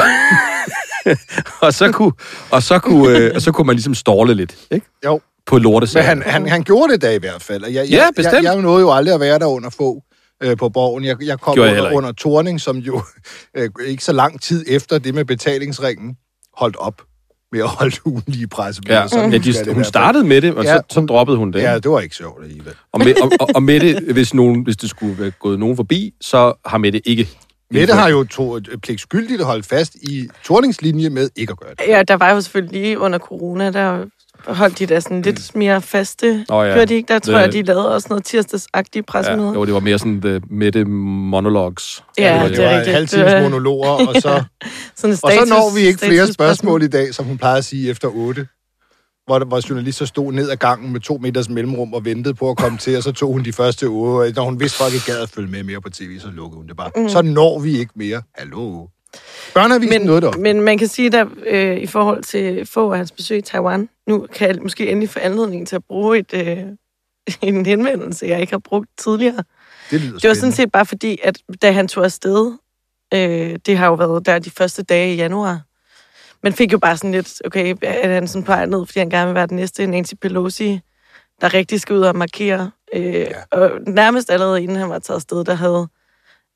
og, 1.60 1.74
så 1.74 1.92
kunne, 1.92 2.12
og, 2.50 2.62
så 2.62 2.78
kunne, 2.78 3.18
øh, 3.18 3.32
og 3.34 3.42
så 3.42 3.52
kunne 3.52 3.66
man 3.66 3.76
ligesom 3.76 3.94
ståle 3.94 4.34
lidt, 4.34 4.56
ikke? 4.70 4.86
Jo. 5.04 5.20
På 5.46 5.58
lortesagen. 5.58 6.18
Men 6.18 6.22
han, 6.22 6.32
han, 6.32 6.48
han 6.48 6.62
gjorde 6.62 6.92
det 6.92 7.02
da 7.02 7.10
i 7.14 7.18
hvert 7.18 7.42
fald. 7.42 7.62
og 7.62 7.74
Jeg, 7.74 7.88
Ja, 7.88 7.96
jeg, 7.96 8.08
bestemt. 8.16 8.34
Jeg, 8.34 8.44
jeg 8.44 8.62
nåede 8.62 8.80
jo 8.80 8.92
aldrig 8.92 9.14
at 9.14 9.20
være 9.20 9.38
der 9.38 9.46
under 9.46 9.70
få 9.70 10.02
øh, 10.42 10.56
på 10.56 10.68
borgen. 10.68 11.04
Jeg, 11.04 11.16
jeg 11.24 11.40
kom 11.40 11.58
jeg 11.58 11.70
under, 11.70 11.92
under 11.92 12.12
Torning, 12.12 12.60
som 12.60 12.76
jo 12.76 13.02
øh, 13.56 13.70
ikke 13.86 14.04
så 14.04 14.12
lang 14.12 14.42
tid 14.42 14.64
efter 14.68 14.98
det 14.98 15.14
med 15.14 15.24
betalingsringen 15.24 16.16
holdt 16.54 16.76
op 16.76 17.02
med 17.52 17.60
at 17.60 17.68
holde 17.68 17.96
ugenlige 18.10 18.46
pressemøder. 18.46 19.00
Ja, 19.00 19.08
Sådan 19.08 19.32
ja 19.32 19.38
de, 19.38 19.74
hun 19.74 19.84
startede 19.84 20.24
med 20.24 20.40
det, 20.40 20.54
og 20.54 20.64
Ja, 20.64 20.76
så, 20.76 20.82
så 20.90 21.00
droppede 21.00 21.38
hun 21.38 21.52
det. 21.52 21.62
Ja, 21.62 21.74
det 21.74 21.90
var 21.90 22.00
ikke 22.00 22.16
sjovt 22.16 22.42
alligevel. 22.42 22.74
Og, 22.92 23.00
med, 23.00 23.22
og, 23.22 23.30
og, 23.40 23.48
og 23.54 23.62
Mette, 23.62 24.12
hvis, 24.12 24.34
nogen, 24.34 24.62
hvis 24.62 24.76
det 24.76 24.90
skulle 24.90 25.18
være 25.18 25.30
gået 25.30 25.58
nogen 25.58 25.76
forbi, 25.76 26.14
så 26.20 26.52
har 26.64 26.78
Mette 26.78 27.08
ikke. 27.08 27.28
Mette 27.70 27.94
har 27.94 28.08
jo 28.08 28.24
to, 28.24 28.58
pligtskyldigt 28.82 29.40
at 29.40 29.46
holde 29.46 29.62
fast 29.62 29.94
i 29.94 30.28
Torningslinje 30.44 31.10
med 31.10 31.28
ikke 31.36 31.50
at 31.50 31.60
gøre 31.60 31.70
det. 31.70 31.84
Ja, 31.88 32.02
der 32.02 32.14
var 32.14 32.30
jo 32.30 32.40
selvfølgelig 32.40 32.80
lige 32.80 32.98
under 32.98 33.18
corona, 33.18 33.70
der 33.70 34.04
holdt 34.46 34.78
de 34.78 34.86
der 34.86 35.00
sådan 35.00 35.22
lidt 35.22 35.54
mere 35.54 35.82
faste. 35.82 36.44
Nå 36.48 36.62
ja. 36.62 36.72
Gjorde 36.72 36.86
de 36.86 36.94
ikke? 36.94 37.12
Der 37.12 37.18
tror 37.18 37.32
Det- 37.34 37.40
jeg, 37.40 37.52
de 37.52 37.62
lavede 37.62 37.94
også 37.94 38.06
noget 38.10 38.24
tirsdagsagtige 38.24 39.04
Ja, 39.08 39.12
pressemøder. 39.12 39.52
jo, 39.52 39.64
det 39.64 39.74
var 39.74 39.80
mere 39.80 39.98
sådan 39.98 40.22
uh, 40.24 40.52
Mette 40.52 40.84
monologues. 40.84 42.04
Ja, 42.18 42.42
det, 42.44 42.56
det 42.56 42.64
var 42.64 42.70
rigtigt. 42.76 42.94
halvtimes 42.94 43.24
Det 43.26 43.34
var- 43.36 43.42
monologer, 43.42 43.88
og 43.88 44.14
så, 44.14 44.20
Sådan 44.96 45.10
og 45.12 45.16
så 45.16 45.16
status, 45.16 45.48
når 45.48 45.74
vi 45.74 45.80
ikke 45.80 45.98
flere 45.98 46.32
spørgsmål 46.32 46.82
i 46.82 46.88
dag, 46.88 47.14
som 47.14 47.24
hun 47.24 47.38
plejede 47.38 47.58
at 47.58 47.64
sige 47.64 47.90
efter 47.90 48.08
otte. 48.08 48.46
Hvor, 49.26 49.38
der- 49.38 49.46
hvor 49.46 49.68
journalister 49.70 50.04
stod 50.06 50.32
ned 50.32 50.50
ad 50.50 50.56
gangen 50.56 50.92
med 50.92 51.00
to 51.00 51.18
meters 51.22 51.48
mellemrum 51.48 51.94
og 51.94 52.04
ventede 52.04 52.34
på 52.34 52.50
at 52.50 52.56
komme 52.56 52.78
til, 52.78 52.96
og 52.96 53.02
så 53.02 53.12
tog 53.12 53.32
hun 53.32 53.44
de 53.44 53.52
første 53.52 53.88
uger. 53.88 54.20
og 54.24 54.32
Når 54.36 54.42
hun 54.44 54.60
vidste, 54.60 54.78
folk 54.78 54.94
ikke 54.94 55.06
gad 55.06 55.20
at 55.20 55.30
følge 55.30 55.50
med 55.50 55.62
mere 55.62 55.80
på 55.80 55.90
tv, 55.90 56.18
så 56.20 56.28
lukkede 56.28 56.56
hun 56.58 56.66
det 56.68 56.76
bare. 56.76 56.90
Mm. 56.96 57.08
Så 57.08 57.22
når 57.22 57.58
vi 57.58 57.78
ikke 57.78 57.92
mere. 57.96 58.22
Hallo. 58.34 58.86
Børneavisen 59.54 60.06
men, 60.06 60.08
det 60.08 60.24
op. 60.24 60.38
men 60.38 60.60
man 60.60 60.78
kan 60.78 60.88
sige, 60.88 61.10
der 61.10 61.26
øh, 61.46 61.76
i 61.78 61.86
forhold 61.86 62.22
til 62.22 62.66
få 62.66 62.92
af 62.92 62.96
hans 62.96 63.12
besøg 63.12 63.38
i 63.38 63.40
Taiwan, 63.40 63.88
nu 64.06 64.26
kan 64.34 64.48
jeg 64.48 64.56
måske 64.62 64.88
endelig 64.90 65.08
få 65.08 65.18
anledning 65.18 65.68
til 65.68 65.76
at 65.76 65.84
bruge 65.84 66.18
et, 66.18 66.34
øh, 66.34 66.58
en 67.48 67.66
henvendelse, 67.66 68.26
jeg 68.26 68.40
ikke 68.40 68.52
har 68.52 68.58
brugt 68.58 68.88
tidligere. 68.98 69.44
Det 69.90 70.00
lyder 70.00 70.18
Det 70.18 70.28
var 70.28 70.34
sådan 70.34 70.52
set 70.52 70.72
bare 70.72 70.86
fordi, 70.86 71.18
at 71.22 71.38
da 71.62 71.72
han 71.72 71.88
tog 71.88 72.04
afsted, 72.04 72.52
øh, 73.14 73.58
det 73.66 73.76
har 73.76 73.86
jo 73.86 73.94
været 73.94 74.26
der 74.26 74.38
de 74.38 74.50
første 74.50 74.82
dage 74.82 75.14
i 75.14 75.16
januar, 75.16 75.60
man 76.42 76.52
fik 76.52 76.72
jo 76.72 76.78
bare 76.78 76.96
sådan 76.96 77.12
lidt, 77.12 77.42
okay, 77.44 77.74
er 77.82 78.14
han 78.14 78.28
sådan 78.28 78.44
peget 78.44 78.68
ned, 78.68 78.86
fordi 78.86 78.98
han 78.98 79.10
gerne 79.10 79.26
vil 79.26 79.34
være 79.34 79.46
den 79.46 79.56
næste 79.56 79.86
Nancy 79.86 80.14
Pelosi, 80.14 80.80
der 81.40 81.54
rigtig 81.54 81.80
skal 81.80 81.96
ud 81.96 82.00
og 82.00 82.16
markere 82.16 82.70
Øh, 82.92 83.14
ja. 83.14 83.26
Og 83.50 83.70
nærmest 83.86 84.30
allerede 84.30 84.62
inden 84.62 84.76
han 84.76 84.88
var 84.88 84.98
taget 84.98 85.16
afsted, 85.16 85.44
der 85.44 85.54
havde 85.54 85.88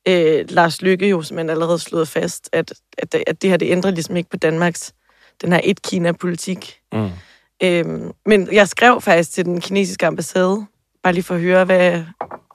øh, 0.07 0.45
Lars 0.49 0.81
Lykke 0.81 1.09
jo 1.09 1.21
simpelthen 1.21 1.49
allerede 1.49 1.79
slået 1.79 2.07
fast, 2.07 2.49
at, 2.51 2.73
at, 2.97 3.15
at 3.27 3.41
det 3.41 3.49
her, 3.49 3.57
det 3.57 3.71
ændrer 3.71 3.91
ligesom 3.91 4.15
ikke 4.15 4.29
på 4.29 4.37
Danmarks, 4.37 4.93
den 5.41 5.51
her 5.51 5.61
et-Kina-politik. 5.63 6.79
Mm. 6.93 7.09
Øhm, 7.63 8.11
men 8.25 8.53
jeg 8.53 8.67
skrev 8.67 9.01
faktisk 9.01 9.31
til 9.31 9.45
den 9.45 9.61
kinesiske 9.61 10.07
ambassade, 10.07 10.65
bare 11.07 11.13
lige 11.13 11.23
for 11.23 11.35
at 11.35 11.41
høre, 11.41 11.65
hvad, 11.65 12.01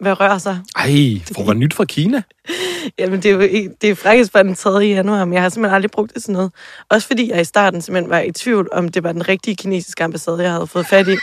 hvad 0.01 0.21
rører 0.21 0.39
sig. 0.39 0.59
Ej, 0.77 1.21
får 1.37 1.45
man 1.45 1.59
nyt 1.59 1.75
fra 1.75 1.85
Kina? 1.85 2.23
Jamen, 2.99 3.17
det 3.23 3.27
er 3.27 3.31
jo 3.35 3.41
ikke- 3.41 3.71
det 3.83 3.91
er 3.91 3.95
faktisk 3.95 4.33
bare 4.33 4.43
den 4.43 4.55
3. 4.55 4.71
januar, 4.71 5.25
men 5.25 5.35
jeg 5.35 5.43
har 5.43 5.49
simpelthen 5.49 5.75
aldrig 5.75 5.91
brugt 5.91 6.15
det 6.15 6.23
til 6.23 6.33
noget. 6.33 6.51
Også 6.89 7.07
fordi 7.07 7.31
jeg 7.31 7.41
i 7.41 7.45
starten 7.45 7.83
simpelthen 7.83 8.11
var 8.11 8.21
i 8.21 8.33
tvivl, 8.33 8.69
om 8.73 8.89
det 8.89 9.03
var 9.05 9.13
den 9.13 9.29
rigtige 9.29 9.57
kinesiske 9.57 10.05
ambassade, 10.05 10.43
jeg 10.43 10.53
havde 10.53 10.67
fået 10.67 10.87
fat 10.87 11.09
i. 11.09 11.17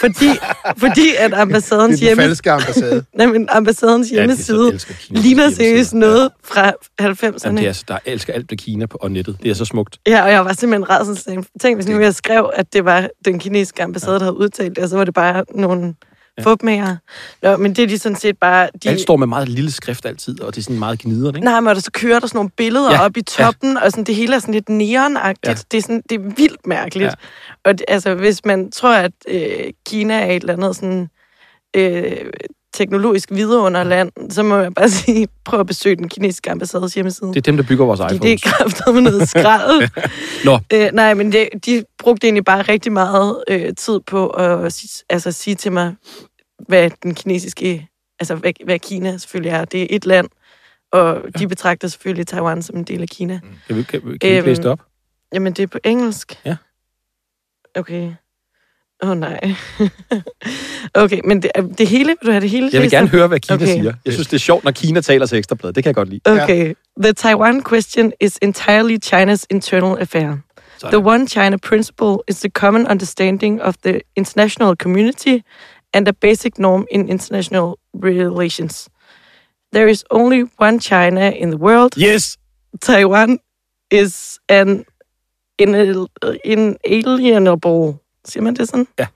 Fordi, 0.00 0.28
fordi 0.84 1.08
at 1.18 1.30
Det 1.30 1.36
ambassadens 1.38 1.94
er 1.94 1.96
den 1.98 2.06
hjemme... 2.06 2.22
falske 2.22 2.50
ambassade. 2.50 3.04
Nej, 3.18 3.26
men 3.26 3.48
ambassadens 3.50 4.10
Ja, 4.10 4.14
det 4.14 4.18
er 4.20 4.22
hjemmeside 4.22 4.94
Kina. 5.00 5.20
ligner 5.20 5.50
seriøst 5.50 5.94
noget 5.94 6.30
fra 6.44 6.68
90'erne. 7.02 7.38
Jamen, 7.44 7.56
det 7.56 7.64
er, 7.64 7.68
altså, 7.68 7.84
der 7.88 7.98
elsker 8.06 8.32
alt 8.32 8.50
ved 8.50 8.58
Kina 8.58 8.86
på 8.86 8.98
og 9.00 9.10
nettet. 9.10 9.38
Det 9.42 9.50
er 9.50 9.54
så 9.54 9.64
smukt. 9.64 9.98
Ja, 10.06 10.22
og 10.24 10.30
jeg 10.32 10.44
var 10.44 10.52
simpelthen 10.52 10.90
rædselsslagen. 10.90 11.46
Tænk, 11.60 11.76
hvis 11.76 11.86
nu 11.88 12.00
jeg 12.00 12.14
skrev, 12.14 12.50
at 12.54 12.72
det 12.72 12.84
var 12.84 13.08
den 13.24 13.38
kinesiske 13.38 13.82
ambassade, 13.82 14.14
der 14.18 14.24
havde 14.24 14.36
udtalt 14.36 14.76
det, 14.76 14.84
og 14.84 14.90
så 14.90 14.96
var 14.96 15.04
det 15.04 15.14
bare 15.14 15.44
nogle 15.54 15.94
ja. 16.38 16.42
fupmager. 16.42 16.96
Nå, 17.42 17.56
men 17.56 17.72
det 17.76 17.82
er 17.82 17.86
de 17.86 17.98
sådan 17.98 18.16
set 18.16 18.38
bare... 18.38 18.68
De... 18.82 18.88
Alt 18.88 19.00
står 19.00 19.16
med 19.16 19.26
meget 19.26 19.48
lille 19.48 19.70
skrift 19.70 20.06
altid, 20.06 20.40
og 20.40 20.54
det 20.54 20.60
er 20.60 20.64
sådan 20.64 20.78
meget 20.78 20.98
gniderne, 20.98 21.38
ikke? 21.38 21.44
Nej, 21.44 21.60
men 21.60 21.68
og 21.68 21.82
så 21.82 21.90
kører 21.92 22.20
der 22.20 22.26
sådan 22.26 22.38
nogle 22.38 22.50
billeder 22.56 22.92
Ja, 22.92 23.04
op 23.04 23.16
i 23.16 23.22
toppen, 23.22 23.72
ja. 23.72 23.84
og 23.84 23.90
sådan, 23.90 24.04
det 24.04 24.14
hele 24.14 24.34
er 24.34 24.38
sådan 24.38 24.54
lidt 24.54 24.68
neonagtigt. 24.68 25.46
Ja. 25.48 25.54
Det, 25.70 25.78
er 25.78 25.82
sådan, 25.82 26.02
det 26.10 26.14
er 26.20 26.34
vildt 26.36 26.66
mærkeligt. 26.66 27.08
Ja. 27.08 27.14
Og 27.64 27.78
det, 27.78 27.84
altså, 27.88 28.14
hvis 28.14 28.44
man 28.44 28.70
tror, 28.70 28.94
at 28.94 29.12
øh, 29.28 29.72
Kina 29.86 30.14
er 30.14 30.30
et 30.30 30.40
eller 30.40 30.52
andet 30.52 30.76
sådan... 30.76 31.08
Øh, 31.76 32.26
teknologisk 32.74 33.30
vidunderland, 33.30 34.30
så 34.30 34.42
må 34.42 34.56
jeg 34.56 34.74
bare 34.74 34.88
sige, 35.00 35.28
prøv 35.44 35.60
at 35.60 35.66
besøge 35.66 35.96
den 35.96 36.08
kinesiske 36.08 36.50
ambassades 36.50 36.94
hjemmeside. 36.94 37.28
Det 37.28 37.36
er 37.36 37.40
dem, 37.40 37.56
der 37.56 37.64
bygger 37.64 37.84
vores 37.84 38.00
iPhones. 38.00 38.20
det 38.20 38.32
er 38.32 38.38
kraftet 38.50 38.94
med 38.94 39.02
noget 39.02 39.28
skrald. 39.28 39.88
Nå. 40.44 40.58
Øh, 40.72 40.90
nej, 40.92 41.14
men 41.14 41.32
det, 41.32 41.48
de 41.66 41.84
brugte 41.98 42.26
egentlig 42.26 42.44
bare 42.44 42.62
rigtig 42.62 42.92
meget 42.92 43.44
øh, 43.48 43.74
tid 43.74 44.00
på 44.00 44.26
at 44.28 44.82
altså, 45.10 45.32
sige 45.32 45.54
til 45.54 45.72
mig, 45.72 45.94
hvad 46.68 46.90
den 47.02 47.14
kinesiske, 47.14 47.88
altså 48.20 48.34
hvad, 48.34 48.52
hvad 48.64 48.78
Kina 48.78 49.16
selvfølgelig 49.16 49.50
er. 49.50 49.64
Det 49.64 49.82
er 49.82 49.86
et 49.90 50.06
land, 50.06 50.28
og 50.92 51.20
ja. 51.24 51.38
de 51.38 51.48
betragter 51.48 51.88
selvfølgelig 51.88 52.26
Taiwan 52.26 52.62
som 52.62 52.76
en 52.76 52.84
del 52.84 53.02
af 53.02 53.08
Kina. 53.08 53.40
Kan 53.66 53.76
vi, 53.76 53.82
kan, 53.82 54.00
kan 54.00 54.18
vi 54.22 54.36
Øhm, 54.36 54.46
læse 54.46 54.62
det 54.62 54.70
op? 54.70 54.80
Jamen, 55.32 55.52
det 55.52 55.62
er 55.62 55.66
på 55.66 55.78
engelsk. 55.84 56.40
Ja. 56.44 56.56
Okay. 57.76 58.12
Åh, 59.02 59.10
oh, 59.10 59.16
nej. 59.16 59.54
okay, 61.04 61.20
men 61.24 61.42
det, 61.42 61.50
det 61.78 61.86
hele, 61.88 62.06
vil 62.08 62.26
du 62.26 62.30
have 62.30 62.40
det 62.40 62.50
hele? 62.50 62.70
Jeg 62.72 62.82
vil 62.82 62.90
gerne 62.90 63.04
op? 63.04 63.10
høre, 63.10 63.26
hvad 63.28 63.40
Kina 63.40 63.54
Okay. 63.54 63.66
siger. 63.66 63.92
Jeg 64.04 64.12
synes, 64.12 64.26
det 64.28 64.34
er 64.34 64.38
sjovt, 64.38 64.64
når 64.64 64.70
Kina 64.70 65.00
taler 65.00 65.26
til 65.26 65.38
ekstrabladet. 65.38 65.76
Det 65.76 65.84
kan 65.84 65.88
jeg 65.88 65.94
godt 65.94 66.08
lide. 66.08 66.20
Okay. 66.24 66.74
The 67.02 67.12
Taiwan 67.12 67.62
question 67.62 68.12
is 68.20 68.38
entirely 68.42 68.96
China's 69.04 69.44
internal 69.50 69.98
affair. 70.00 70.36
Sådan. 70.78 70.92
The 71.00 71.08
One 71.10 71.28
China 71.28 71.56
principle 71.56 72.16
is 72.28 72.36
the 72.40 72.50
common 72.50 72.86
understanding 72.90 73.62
of 73.62 73.74
the 73.84 74.00
international 74.16 74.76
community 74.82 75.38
and 75.94 76.08
a 76.08 76.12
basic 76.20 76.58
norm 76.58 76.86
in 76.90 77.08
international 77.08 77.74
relations. 78.04 78.88
There 79.74 79.90
is 79.90 80.04
only 80.10 80.42
one 80.60 80.80
China 80.80 81.30
in 81.30 81.50
the 81.50 81.60
world. 81.60 81.96
Yes! 81.96 82.36
Taiwan 82.82 83.38
is 83.92 84.38
an 84.48 84.84
inal- 85.62 86.06
inalienable, 86.44 88.00
siger 88.24 88.42
man 88.42 88.54
det 88.54 88.68
sådan? 88.68 88.86
Ja. 88.98 89.06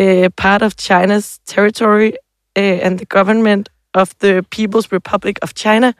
Uh, 0.00 0.30
part 0.36 0.62
of 0.62 0.72
China's 0.80 1.38
territory 1.46 2.10
uh, 2.58 2.86
and 2.86 2.98
the 2.98 3.06
government 3.06 3.68
of 3.94 4.08
the 4.20 4.42
People's 4.42 4.92
Republic 4.92 5.38
of 5.42 5.54
China 5.54 5.92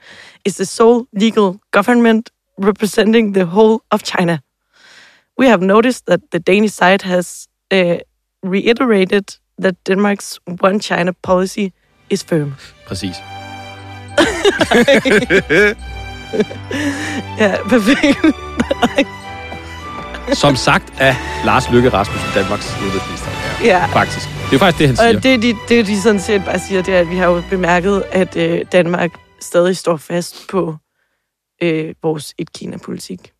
is 0.44 0.56
the 0.56 0.64
sole 0.64 1.06
legal 1.12 1.60
government 1.70 2.30
representing 2.58 3.34
the 3.34 3.44
whole 3.44 3.80
of 3.90 4.02
China. 4.02 4.38
We 5.38 5.48
have 5.48 5.62
noticed 5.62 6.06
that 6.06 6.20
the 6.30 6.38
Danish 6.38 6.72
side 6.72 7.02
has 7.02 7.48
uh, 7.70 7.98
reiterated 8.42 9.36
that 9.58 9.74
Denmark's 9.84 10.38
one 10.60 10.80
China 10.80 11.12
policy 11.22 11.72
is 12.10 12.22
firm. 12.22 12.54
Præcis. 12.86 13.16
Ja, 17.38 17.56
perfekt. 17.68 18.18
Som 20.32 20.56
sagt 20.56 21.00
af 21.00 21.16
Lars 21.44 21.70
Løkke 21.70 21.88
Rasmussen, 21.88 22.28
Danmarks 22.34 22.76
udenrigsminister. 22.82 23.28
Ja. 23.64 23.86
Faktisk. 23.86 24.28
Det 24.50 24.54
er 24.54 24.58
faktisk 24.58 24.78
det, 24.78 24.86
han 24.86 24.96
siger. 24.96 25.16
Og 25.16 25.22
det, 25.22 25.42
de, 25.42 25.54
det, 25.68 25.86
de 25.86 26.02
sådan 26.02 26.20
set 26.20 26.44
bare 26.44 26.58
siger, 26.58 26.82
det 26.82 26.94
er, 26.94 27.00
at 27.00 27.10
vi 27.10 27.16
har 27.16 27.26
jo 27.26 27.42
bemærket, 27.50 28.04
at 28.12 28.36
øh, 28.36 28.64
Danmark 28.72 29.10
stadig 29.40 29.76
står 29.76 29.96
fast 29.96 30.48
på 30.50 30.76
øh, 31.62 31.94
vores 32.02 32.34
et-Kina-politik. 32.38 33.32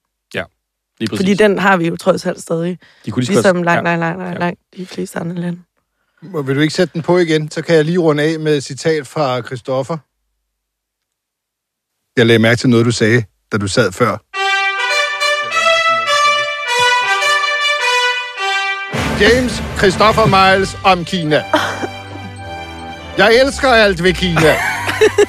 Lige 1.00 1.08
præcis. 1.08 1.20
Fordi 1.20 1.34
den 1.34 1.58
har 1.58 1.76
vi 1.76 1.88
jo 1.88 1.96
trods 1.96 2.26
alt 2.26 2.42
stadig. 2.42 2.78
De 3.04 3.10
kunne 3.10 3.22
lige 3.22 3.32
Ligesom 3.32 3.62
langt, 3.62 3.88
ja. 3.88 3.96
langt, 3.96 4.00
langt, 4.00 4.18
langt, 4.18 4.34
Ja. 4.34 4.38
langt 4.38 4.60
de 4.76 4.86
fleste 4.86 5.18
andre 5.18 5.36
lande. 5.36 5.58
Vil 6.46 6.56
du 6.56 6.60
ikke 6.60 6.74
sætte 6.74 6.94
den 6.94 7.02
på 7.02 7.18
igen? 7.18 7.50
Så 7.50 7.62
kan 7.62 7.74
jeg 7.76 7.84
lige 7.84 7.98
runde 7.98 8.22
af 8.22 8.40
med 8.40 8.56
et 8.56 8.64
citat 8.64 9.06
fra 9.06 9.42
Christoffer. 9.42 9.98
Jeg 12.16 12.26
lagde 12.26 12.38
mærke 12.38 12.58
til 12.58 12.68
noget, 12.70 12.86
du 12.86 12.90
sagde, 12.90 13.24
da 13.52 13.58
du 13.58 13.68
sad 13.68 13.92
før. 13.92 14.18
James 19.22 19.62
Christopher 19.78 20.26
Miles 20.26 20.78
om 20.84 21.04
Kina. 21.04 21.42
Jeg 23.18 23.30
elsker 23.44 23.68
alt 23.68 24.02
ved 24.02 24.12
Kina. 24.12 24.54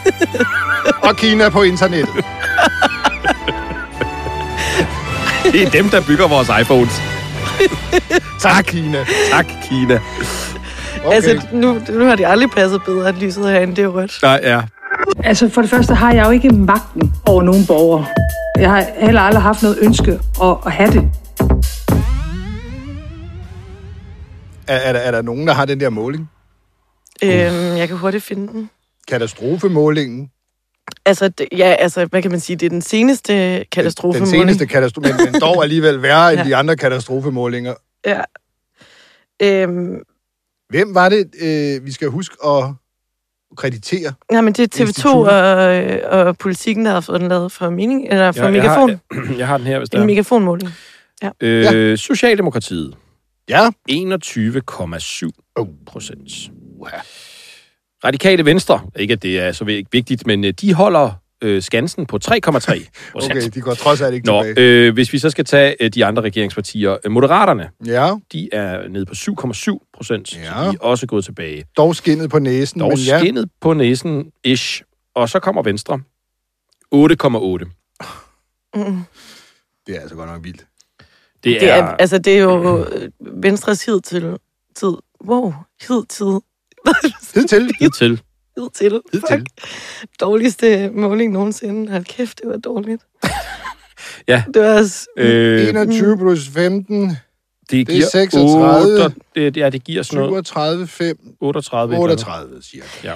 Og 1.08 1.16
Kina 1.16 1.50
på 1.50 1.62
internettet. 1.62 2.26
Det 5.44 5.64
er 5.64 5.70
dem, 5.70 5.90
der 5.90 6.02
bygger 6.08 6.28
vores 6.28 6.50
iPhones. 6.62 7.02
Tak, 8.42 8.64
Kina. 8.64 8.98
Tak, 9.32 9.46
Kina. 9.70 10.00
Okay. 11.06 11.16
Altså, 11.16 11.42
nu, 11.52 11.82
nu 11.90 12.06
har 12.06 12.16
de 12.16 12.28
aldrig 12.28 12.52
passet 12.52 12.82
bedre, 12.86 13.08
at 13.08 13.16
lyset 13.16 13.50
herinde, 13.52 13.76
det 13.76 13.84
er 13.84 13.88
rødt. 13.88 14.20
Nej, 14.24 14.40
ja. 14.44 14.62
Altså 15.24 15.50
for 15.50 15.62
det 15.62 15.70
første 15.70 15.96
har 15.96 16.14
jeg 16.14 16.26
jo 16.26 16.32
ikke 16.32 16.50
magten 16.50 17.14
over 17.26 17.44
nogen 17.44 17.66
borgere. 17.66 18.06
Jeg 18.60 18.70
har 18.70 18.86
heller 19.00 19.22
aldrig 19.22 19.44
haft 19.44 19.64
noget 19.64 19.78
ønske 19.82 20.20
at, 20.44 20.56
at 20.66 20.72
have 20.72 20.92
det. 20.92 21.10
Er, 24.74 24.77
er, 24.77 24.94
der, 24.94 25.00
er 25.00 25.12
der 25.12 25.22
nogen, 25.22 25.48
der 25.48 25.53
har 25.53 25.65
den 25.65 25.80
der 25.80 25.89
måling? 25.89 26.30
Øhm, 27.24 27.77
jeg 27.77 27.88
kan 27.88 27.98
hurtigt 27.98 28.24
finde 28.24 28.48
den. 28.53 28.70
Katastrofemålingen. 29.08 30.30
Altså, 31.06 31.27
det, 31.27 31.48
ja, 31.51 31.75
altså, 31.80 32.06
hvad 32.06 32.22
kan 32.22 32.32
man 32.32 32.39
sige? 32.39 32.56
Det 32.56 32.65
er 32.65 32.70
den 32.70 32.82
seneste 32.82 33.65
katastrofe. 33.72 34.20
Den 34.20 34.27
seneste 34.27 34.65
katastrofe, 34.65 35.10
men, 35.13 35.32
men 35.32 35.42
dog 35.42 35.63
alligevel 35.63 36.01
værre 36.01 36.34
end 36.34 36.42
Ja. 36.42 36.48
de 36.48 36.56
andre 36.56 36.75
katastrofemålinger. 36.75 37.74
Ja. 38.06 38.22
Øhm, 39.42 39.96
Hvem 40.70 40.96
var 40.96 41.10
det, 41.10 41.30
øh, 41.42 41.86
vi 41.86 41.92
skal 41.92 42.08
huske 42.08 42.36
at 42.46 42.63
kreditere? 43.58 44.13
nej, 44.32 44.42
men 44.42 44.53
det 44.53 44.63
er 44.63 44.84
TV2 44.84 44.88
Instituttet. 44.88 45.34
og, 45.34 45.75
øh, 45.75 46.27
og 46.27 46.38
politikken, 46.38 46.86
der 46.86 46.92
har 46.92 47.01
fået 47.01 47.22
den 47.22 47.30
lavet 47.30 47.51
for, 47.51 47.70
mening, 47.70 48.08
eller 48.10 48.32
for 48.32 48.39
Ja, 48.39 48.46
jeg, 48.46 48.53
megafon. 48.53 48.89
har, 48.89 49.36
jeg 49.39 49.48
har 49.48 49.58
den 49.58 49.68
her, 49.68 49.77
hvis 49.77 49.89
der 49.89 49.98
En 49.98 50.01
er. 50.01 50.06
megafonmåling. 50.08 50.72
Øh, 51.42 51.98
Socialdemokratiet. 51.98 52.96
Ja. 53.50 53.70
21,7 53.92 55.30
Oh. 55.56 55.68
procent. 55.86 56.30
Radikale 58.04 58.46
Venstre, 58.46 58.82
ikke 59.00 59.12
at 59.14 59.24
det 59.24 59.40
er 59.40 59.52
så 59.52 59.66
vigtigt, 59.92 60.28
men 60.28 60.44
øh, 60.44 60.54
de 60.62 60.74
holder 60.74 61.12
øh, 61.42 61.62
skansen 61.62 62.06
på 62.06 62.20
3,3 62.26 62.40
procent. 62.42 62.90
Okay, 63.16 63.50
de 63.54 63.62
går 63.62 63.74
trods 63.74 64.02
alt 64.02 64.16
ikke 64.16 64.28
Nå, 64.28 64.44
tilbage. 64.44 64.88
øh, 64.88 64.94
hvis 64.94 65.14
vi 65.14 65.20
så 65.20 65.30
skal 65.30 65.46
tage 65.46 65.76
øh, 65.84 65.90
de 65.90 66.06
andre 66.06 66.22
regeringspartier. 66.24 66.98
Øh, 67.06 67.12
Moderaterne, 67.12 67.70
Ja, 67.86 68.16
de 68.32 68.50
er 68.54 68.88
nede 68.88 69.06
på 69.06 69.14
7,7 69.14 69.90
procent, 69.94 70.36
Ja. 70.38 70.44
så 70.46 70.72
de 70.72 70.76
er 70.76 70.80
også 70.82 71.08
gået 71.08 71.26
tilbage. 71.26 71.66
dog 71.78 71.96
skinnet 71.96 72.30
på 72.30 72.40
næsen, 72.40 72.80
Dog 72.82 72.90
men 72.90 72.98
ja. 72.98 73.20
skinnet 73.20 73.50
på 73.62 73.74
næsen, 73.74 74.32
ish. 74.44 74.82
Og 75.16 75.30
så 75.30 75.40
kommer 75.40 75.62
Venstre. 75.64 76.00
8,8. 76.96 77.66
Mm. 78.76 79.04
Det 79.88 79.96
er 79.96 80.00
altså 80.02 80.16
godt 80.16 80.30
nok 80.30 80.44
vildt. 80.44 80.66
Det 81.44 81.62
Det 81.62 81.70
er... 81.70 81.74
er, 81.74 81.88
altså, 81.96 82.18
det 82.18 82.34
er 82.34 82.42
jo 82.42 82.86
øh, 82.86 83.10
Venstres 83.44 83.86
hidtil. 83.86 84.38
Tid. 84.76 84.94
Wow, 85.28 85.54
hidtil. 85.88 86.26
Hidtil. 87.36 87.72
hidtil. 87.80 88.22
Hidtil. 88.58 89.02
Hidtil. 89.14 89.30
Fuck. 89.32 89.50
Dårligste 90.20 90.90
måling 90.90 91.34
nogensinde. 91.34 91.92
Hold 91.92 92.06
kæft, 92.06 92.40
det 92.44 92.50
var 92.50 92.58
dårligt. 92.58 93.04
Ja. 94.28 94.44
Det 94.54 94.62
var... 94.62 94.84
s- 94.84 95.08
Øh, 95.18 95.70
21 95.70 96.18
plus 96.18 96.50
15, 96.50 97.10
det, 97.10 97.18
det 97.72 97.82
er 97.82 97.86
giver 97.86 98.06
36. 98.06 99.04
8, 99.06 99.16
det, 99.36 99.58
ja, 99.58 99.70
det 99.70 99.84
giver 99.84 100.04
sådan 100.04 100.26
noget 100.30 100.48
37, 100.48 100.88
5, 100.88 101.18
38. 101.42 101.94
et 101.94 101.98
eller 101.98 102.04
andet. 102.12 102.20
38 102.28 102.62
cirka. 102.64 103.16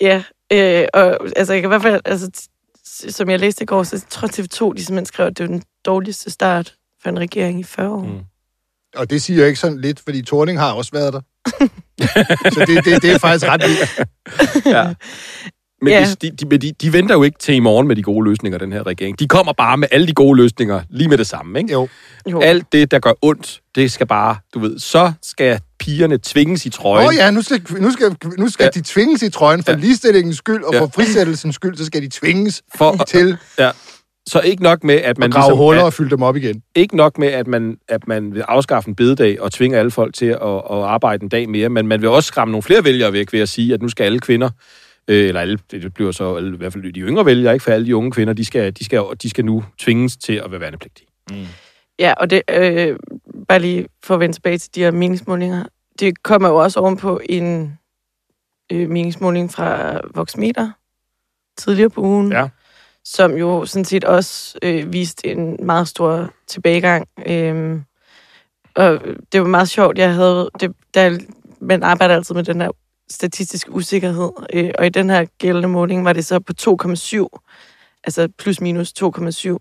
Ja, 0.00 0.22
øh, 0.52 0.86
og 0.94 1.18
altså, 1.36 1.52
jeg 1.52 1.62
kan 1.62 1.68
i 1.68 1.72
hvert 1.72 1.82
fald... 1.82 2.00
Altså, 2.04 2.48
som 2.84 3.30
jeg 3.30 3.40
læste 3.40 3.62
i 3.62 3.66
går, 3.66 3.82
så 3.82 4.04
tror 4.10 4.28
jeg 4.28 4.44
TV2, 4.44 4.74
de 4.76 4.84
simpelthen 4.84 5.06
skrev, 5.06 5.26
at 5.26 5.38
det 5.38 5.44
var 5.48 5.52
den 5.54 5.62
dårligste 5.84 6.30
start 6.30 6.74
for 7.02 7.08
en 7.08 7.18
regering 7.18 7.60
i 7.60 7.62
40 7.62 7.88
år. 7.90 8.02
Mm. 8.04 8.18
Og 8.96 9.10
det 9.10 9.22
siger 9.22 9.38
jeg 9.38 9.48
ikke 9.48 9.60
sådan 9.60 9.80
lidt, 9.80 10.00
fordi 10.04 10.22
Torning 10.22 10.58
har 10.58 10.72
også 10.72 10.90
været 10.92 11.12
der. 11.12 11.20
Så 12.54 12.64
det, 12.66 12.84
det, 12.84 13.02
det 13.02 13.10
er 13.10 13.18
faktisk 13.18 13.46
ret 13.48 13.62
vildt. 13.62 14.00
Ja. 14.76 14.94
Men, 15.82 15.92
Ja. 15.92 16.14
de, 16.22 16.30
de, 16.30 16.58
de, 16.58 16.72
de 16.72 16.92
venter 16.92 17.14
jo 17.14 17.22
ikke 17.22 17.38
til 17.38 17.54
i 17.54 17.58
morgen 17.58 17.88
med 17.88 17.96
de 17.96 18.02
gode 18.02 18.24
løsninger, 18.28 18.58
den 18.58 18.72
her 18.72 18.86
regering. 18.86 19.18
De 19.18 19.28
kommer 19.28 19.52
bare 19.52 19.76
med 19.76 19.88
alle 19.90 20.06
de 20.06 20.12
gode 20.14 20.36
løsninger 20.36 20.82
lige 20.90 21.08
med 21.08 21.18
det 21.18 21.26
samme, 21.26 21.58
ikke? 21.58 21.72
Jo. 21.72 21.88
Jo. 22.30 22.40
Alt 22.40 22.72
det, 22.72 22.90
der 22.90 22.98
gør 22.98 23.12
ondt, 23.22 23.60
det 23.74 23.92
skal 23.92 24.06
bare, 24.06 24.36
du 24.54 24.58
ved, 24.58 24.78
så 24.78 25.12
skal 25.22 25.60
pigerne 25.80 26.18
tvinges 26.22 26.66
i 26.66 26.70
trøjen. 26.70 27.04
Åh 27.04 27.08
oh, 27.08 27.14
ja, 27.14 27.30
nu 27.30 27.42
skal, 27.42 27.62
nu 27.80 27.90
skal, 27.92 28.16
nu 28.38 28.48
skal 28.48 28.64
Ja. 28.64 28.80
de 28.80 28.82
tvinges 28.86 29.22
i 29.22 29.30
trøjen 29.30 29.62
for 29.64 29.72
ja. 29.72 29.78
ligestillingens 29.78 30.36
skyld, 30.36 30.62
og 30.62 30.74
Ja. 30.74 30.80
for 30.80 30.90
frisættelsens 30.94 31.54
skyld, 31.54 31.76
så 31.76 31.84
skal 31.84 32.02
de 32.02 32.08
tvinges 32.08 32.62
For- 32.76 33.04
til 33.08 33.36
Ja. 33.58 33.70
Så 34.28 34.40
ikke 34.40 34.62
nok 34.62 34.84
med, 34.84 34.94
at 34.94 35.18
man 35.18 35.26
at 35.26 35.32
grave 35.32 35.42
ligesom, 35.50 35.58
huller 35.58 35.80
at, 35.80 35.86
og 35.86 35.92
fylde 35.92 36.10
dem 36.10 36.22
op 36.22 36.36
igen. 36.36 36.62
ikke 36.74 36.96
nok 36.96 37.18
med, 37.18 37.28
at 37.28 37.46
man, 37.46 37.78
at 37.88 38.08
man 38.08 38.34
vil 38.34 38.40
afskaffe 38.40 38.88
en 38.88 38.94
bededag 38.94 39.40
og 39.40 39.52
tvinge 39.52 39.78
alle 39.78 39.90
folk 39.90 40.14
til 40.14 40.26
at, 40.26 40.40
at 40.42 40.62
arbejde 40.70 41.22
en 41.22 41.28
dag 41.28 41.48
mere, 41.48 41.68
men 41.68 41.86
man 41.86 42.00
vil 42.00 42.08
også 42.08 42.26
skræmme 42.26 42.52
nogle 42.52 42.62
flere 42.62 42.84
vælgere 42.84 43.12
væk 43.12 43.32
ved 43.32 43.40
at 43.40 43.48
sige, 43.48 43.74
at 43.74 43.82
nu 43.82 43.88
skal 43.88 44.04
alle 44.04 44.20
kvinder, 44.20 44.50
øh, 45.08 45.28
eller 45.28 45.40
alle, 45.40 45.58
det 45.70 45.94
bliver 45.94 46.12
så 46.12 46.36
alle, 46.36 46.54
i 46.54 46.56
hvert 46.56 46.72
fald 46.72 46.92
de 46.92 47.00
yngre 47.00 47.26
vælgere, 47.26 47.52
ikke 47.52 47.64
for 47.64 47.70
alle 47.70 47.86
de 47.86 47.96
unge 47.96 48.10
kvinder, 48.10 48.32
de 48.32 48.44
skal, 48.44 48.72
de 48.72 48.84
skal, 48.84 49.02
de 49.22 49.30
skal 49.30 49.44
nu 49.44 49.64
tvinges 49.78 50.16
til 50.16 50.32
at 50.32 50.50
være 50.50 50.60
værnepligtige. 50.60 51.06
Ja, 51.98 52.14
og 52.16 52.30
det, 52.30 52.42
øh, 52.50 52.96
bare 53.48 53.58
lige 53.58 53.86
for 54.04 54.14
at 54.14 54.20
vende 54.20 54.36
tilbage 54.36 54.58
til 54.58 54.74
de 54.74 54.80
her 54.80 54.90
meningsmålinger. 54.90 55.64
Det 56.00 56.22
kommer 56.22 56.48
jo 56.48 56.56
også 56.56 56.80
ovenpå 56.80 57.20
en 57.28 57.78
øh, 58.72 58.90
meningsmåling 58.90 59.52
fra 59.52 60.00
Voxmeter 60.14 60.70
tidligere 61.58 61.90
på 61.90 62.00
ugen, 62.00 62.32
Ja 62.32 62.48
som 63.12 63.36
jo 63.36 63.66
sådan 63.66 63.84
set 63.84 64.04
også 64.04 64.58
øh, 64.62 64.92
viste 64.92 65.26
en 65.26 65.56
meget 65.62 65.88
stor 65.88 66.30
tilbagegang. 66.46 67.08
Øh, 67.26 67.80
og 68.74 69.00
det 69.32 69.40
var 69.40 69.46
meget 69.46 69.68
sjovt, 69.68 69.98
jeg 69.98 70.14
havde, 70.14 70.50
det, 70.60 70.72
der, 70.94 71.18
man 71.60 71.82
arbejder 71.82 72.14
altid 72.14 72.34
med 72.34 72.44
den 72.44 72.60
her 72.60 72.70
statistiske 73.10 73.72
usikkerhed, 73.72 74.30
øh, 74.52 74.70
og 74.78 74.86
i 74.86 74.88
den 74.88 75.10
her 75.10 75.24
gældende 75.38 75.68
måling 75.68 76.04
var 76.04 76.12
det 76.12 76.26
så 76.26 76.40
på 76.40 76.52
2,7, 76.60 77.98
altså 78.04 78.28
plus 78.38 78.60
minus 78.60 78.92
2,7. 79.02 79.56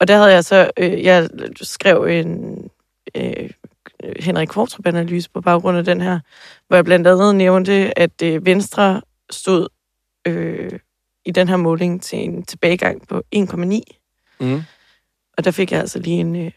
Og 0.00 0.08
der 0.08 0.16
havde 0.16 0.32
jeg 0.32 0.44
så, 0.44 0.70
øh, 0.76 1.04
jeg 1.04 1.28
skrev 1.62 2.04
en 2.04 2.58
øh, 3.14 3.50
Henrik 4.20 4.48
Kvartrup-analyse 4.48 5.30
på 5.30 5.40
baggrund 5.40 5.78
af 5.78 5.84
den 5.84 6.00
her, 6.00 6.20
hvor 6.68 6.76
jeg 6.76 6.84
blandt 6.84 7.06
andet 7.06 7.34
nævnte, 7.34 7.98
at 7.98 8.22
øh, 8.22 8.46
Venstre 8.46 9.02
stod 9.30 9.68
øh, 10.26 10.70
i 11.26 11.30
den 11.30 11.48
her 11.48 11.56
måling 11.56 12.02
til 12.02 12.18
en 12.18 12.42
tilbagegang 12.42 13.08
på 13.08 13.22
1,9. 13.36 13.80
Mm. 14.40 14.62
Og 15.38 15.44
der 15.44 15.50
fik 15.50 15.72
jeg 15.72 15.80
altså 15.80 15.98
lige 15.98 16.16
en, 16.20 16.36
øh, 16.36 16.50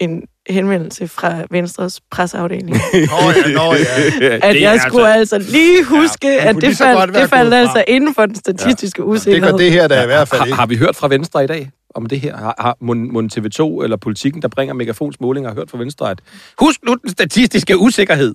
en 0.00 0.22
henvendelse 0.48 1.08
fra 1.08 1.42
Venstres 1.50 2.00
presseafdeling, 2.10 2.70
Nå 2.92 3.30
ja, 3.46 3.52
nå 3.52 3.74
ja. 4.20 4.38
at 4.42 4.60
jeg 4.60 4.80
skulle 4.88 5.14
altså 5.14 5.38
lige 5.38 5.84
huske, 5.84 6.26
man 6.28 6.38
at 6.38 6.56
det 6.56 6.76
faldt, 6.76 7.14
det 7.14 7.30
faldt 7.30 7.54
altså 7.54 7.84
inden 7.88 8.14
for 8.14 8.26
den 8.26 8.34
statistiske 8.36 9.02
Det 9.02 9.08
usikkerhed. 9.08 9.50
gør 9.50 9.58
det 9.58 9.72
her 9.72 9.88
da 9.88 10.02
i 10.02 10.06
hvert 10.06 10.28
fald 10.28 10.38
Har, 10.40 10.46
ikke. 10.46 10.56
har 10.56 10.66
vi 10.66 10.76
hørt 10.76 10.96
fra 10.96 11.08
Venstre 11.08 11.44
i 11.44 11.46
dag 11.46 11.70
om 11.94 12.06
det 12.06 12.20
her? 12.20 12.36
Har, 12.36 12.54
har 12.58 12.76
Mon, 12.80 13.12
Mon 13.12 13.30
TV2 13.32 13.82
eller 13.82 13.96
Politikken, 13.96 14.42
der 14.42 14.48
bringer 14.48 14.74
Megafons 14.74 15.20
målinger, 15.20 15.50
har 15.50 15.54
hørt 15.54 15.70
fra 15.70 15.78
Venstre, 15.78 16.10
at 16.10 16.18
husk 16.60 16.80
nu 16.86 16.94
den 16.94 17.10
statistiske 17.10 17.78
usikkerhed. 17.78 18.34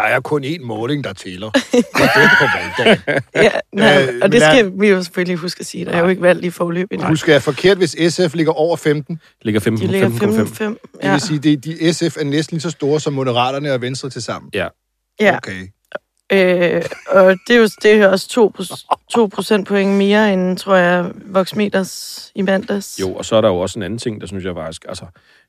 Der 0.00 0.06
er 0.06 0.20
kun 0.20 0.44
én 0.44 0.64
måling, 0.64 1.04
der 1.04 1.12
tæller. 1.12 1.50
Det 1.72 1.84
er 2.00 2.28
på 2.38 2.44
valgdagen. 2.58 3.20
Ja, 3.34 3.50
nej, 3.72 4.02
Øh, 4.02 4.20
og 4.22 4.32
det 4.32 4.42
skal 4.42 4.72
vi 4.80 4.88
jo 4.88 5.02
selvfølgelig 5.02 5.36
huske 5.36 5.60
at 5.60 5.66
sige. 5.66 5.84
Der 5.84 5.92
er 5.92 5.98
jo 6.00 6.08
ikke 6.08 6.22
valgt 6.22 6.40
lige 6.40 6.50
forløb 6.52 6.92
endnu. 6.92 7.06
Husk, 7.06 7.28
jeg 7.28 7.34
er 7.36 7.40
forkert, 7.40 7.76
hvis 7.76 7.96
SF 8.08 8.34
ligger 8.34 8.52
over 8.52 8.76
15. 8.76 9.20
Ligger 9.42 9.60
15, 9.60 9.86
De 9.86 9.92
ligger 9.92 10.08
15,5. 10.08 10.14
5-5. 10.62 10.64
Det 10.64 10.76
Ja. 11.02 11.12
vil 11.12 11.20
sige, 11.20 11.38
det, 11.38 11.64
de 11.64 11.92
SF 11.94 12.16
er 12.16 12.24
næsten 12.24 12.54
lige 12.54 12.62
så 12.62 12.70
store 12.70 13.00
som 13.00 13.12
Moderaterne 13.12 13.72
og 13.72 13.80
Venstre 13.80 14.10
til 14.10 14.22
sammen. 14.22 14.50
Ja. 14.54 14.68
ja. 15.20 15.36
Okay. 15.36 15.66
Øh, 16.32 16.82
og 17.08 17.36
det 17.48 17.56
er 17.56 17.58
jo 17.60 17.68
det 17.82 17.92
er 17.92 18.08
også 18.08 18.28
2, 18.28 18.52
2 19.10 19.26
procentpoint 19.26 19.90
mere 19.90 20.32
end, 20.32 20.56
tror 20.58 20.74
jeg, 20.74 21.10
Voxmeters 21.26 22.32
i 22.34 22.42
mandags. 22.42 23.00
Jo, 23.00 23.14
og 23.14 23.24
så 23.24 23.36
er 23.36 23.40
der 23.40 23.48
jo 23.48 23.56
også 23.58 23.78
en 23.78 23.82
anden 23.82 23.98
ting, 23.98 24.20
der 24.20 24.26
synes 24.26 24.44
jeg 24.44 24.54
faktisk, 24.54 24.84
altså, 24.88 25.04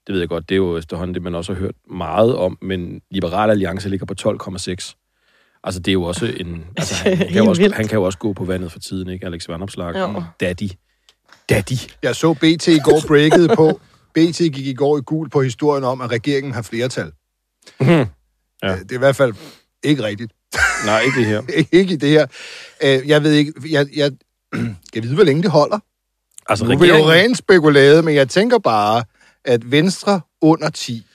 det 0.07 0.13
ved 0.13 0.19
jeg 0.19 0.29
godt, 0.29 0.49
det 0.49 0.55
er 0.55 0.57
jo 0.57 0.77
efterhånden 0.77 1.13
det, 1.13 1.21
man 1.21 1.35
også 1.35 1.53
har 1.53 1.59
hørt 1.59 1.75
meget 1.91 2.35
om, 2.35 2.57
men 2.61 3.01
Liberal 3.11 3.49
Alliance 3.49 3.89
ligger 3.89 4.05
på 4.05 4.13
12,6. 4.21 4.97
Altså, 5.63 5.79
det 5.79 5.87
er 5.87 5.93
jo 5.93 6.03
også 6.03 6.25
en... 6.25 6.65
Altså, 6.77 6.95
han, 6.95 7.17
kan 7.33 7.37
jo 7.43 7.45
også, 7.49 7.71
han 7.73 7.87
kan 7.87 7.97
jo 7.97 8.03
også 8.03 8.17
gå 8.17 8.33
på 8.33 8.45
vandet 8.45 8.71
for 8.71 8.79
tiden, 8.79 9.09
ikke? 9.09 9.25
Alex 9.25 9.47
Vanopslagh. 9.49 9.99
Jo. 9.99 10.23
Daddy. 10.39 10.69
Daddy. 11.49 11.73
Jeg 12.03 12.15
så 12.15 12.33
BT 12.33 12.67
i 12.67 12.79
går 12.79 13.01
breakede 13.07 13.47
på. 13.55 13.81
BT 14.15 14.37
gik 14.37 14.57
i 14.67 14.73
går 14.73 14.97
i 14.97 15.01
gul 15.05 15.29
på 15.29 15.41
historien 15.41 15.83
om, 15.83 16.01
at 16.01 16.11
regeringen 16.11 16.53
har 16.53 16.61
flertal. 16.61 17.11
Ja. 17.81 17.99
Øh, 18.63 18.79
Det 18.79 18.91
er 18.91 18.95
i 18.95 18.97
hvert 18.97 19.15
fald 19.15 19.33
ikke 19.83 20.03
rigtigt. 20.03 20.31
Nej, 20.85 21.01
ikke 21.01 21.19
det 21.19 21.25
her. 21.25 21.41
ikke 21.71 21.93
i 21.93 21.97
det 21.97 22.09
her. 22.09 22.27
Øh, 22.83 23.07
Jeg 23.09 23.23
ved 23.23 23.31
ikke, 23.31 23.53
jeg, 23.69 23.87
jeg, 23.95 24.11
jeg 24.95 25.03
ved, 25.03 25.13
hvor 25.13 25.23
længe 25.23 25.43
det 25.43 25.51
holder. 25.51 25.79
Altså, 26.49 26.65
Nu 26.65 26.71
er 26.71 26.97
jo 26.97 27.09
rent 27.11 27.37
spekuleret, 27.37 28.05
men 28.05 28.15
jeg 28.15 28.29
tænker 28.29 28.59
bare, 28.59 29.03
at 29.45 29.71
Venstre 29.71 30.21
under 30.41 30.69
10, 30.69 31.05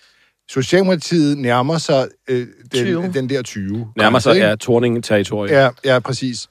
Socialdemokratiet 0.50 1.38
nærmer 1.38 1.78
sig 1.78 2.08
øh, 2.28 2.46
20. 2.74 3.02
den, 3.02 3.14
den 3.14 3.28
der 3.28 3.42
20. 3.42 3.92
nærmer 3.96 4.18
sig 4.18 4.34
ikke? 4.34 4.46
ja, 4.46 4.56
Torningen-territoriet. 4.56 5.50
Ja, 5.52 5.68
ja, 5.84 5.98
præcis. 5.98 6.48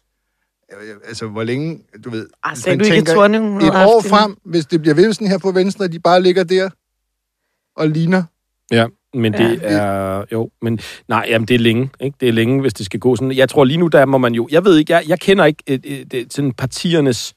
Øh, 0.73 0.95
Altså, 1.07 1.27
hvor 1.27 1.43
længe, 1.43 1.79
du 2.05 2.09
ved... 2.09 2.27
Sagde 2.55 2.77
man 2.77 2.79
du 2.79 2.93
ikke, 2.93 3.05
tænker 3.05 3.39
hun 3.39 3.57
Et 3.61 3.69
år 3.69 3.71
haft 3.73 4.05
en- 4.05 4.09
frem, 4.09 4.38
hvis 4.45 4.65
det 4.65 4.81
bliver 4.81 4.95
ved 4.95 5.13
sådan 5.13 5.27
her 5.27 5.38
på 5.38 5.51
Venstre, 5.51 5.88
de 5.88 5.99
bare 5.99 6.21
ligger 6.21 6.43
der 6.43 6.69
og 7.77 7.89
ligner. 7.89 8.23
Ja, 8.71 8.85
men 9.13 9.33
det 9.33 9.61
Ja. 9.61 9.67
er... 9.77 10.25
Jo, 10.31 10.49
men 10.61 10.79
nej, 11.07 11.25
jamen, 11.29 11.47
det 11.47 11.55
er 11.55 11.59
længe. 11.59 11.89
Ikke? 11.99 12.17
Det 12.19 12.29
er 12.29 12.33
længe, 12.33 12.61
hvis 12.61 12.73
det 12.73 12.85
skal 12.85 12.99
gå 12.99 13.15
sådan. 13.15 13.31
Jeg 13.31 13.49
tror 13.49 13.63
lige 13.63 13.77
nu, 13.77 13.88
der 13.88 14.05
må 14.05 14.17
man 14.17 14.33
jo... 14.33 14.47
Jeg 14.51 14.65
ved 14.65 14.77
ikke, 14.77 14.93
jeg, 14.93 15.03
jeg 15.07 15.19
kender 15.19 15.45
ikke 15.45 15.63
et, 15.67 15.81
et, 15.83 16.13
et, 16.13 16.33
sådan 16.33 16.53
partiernes... 16.53 17.33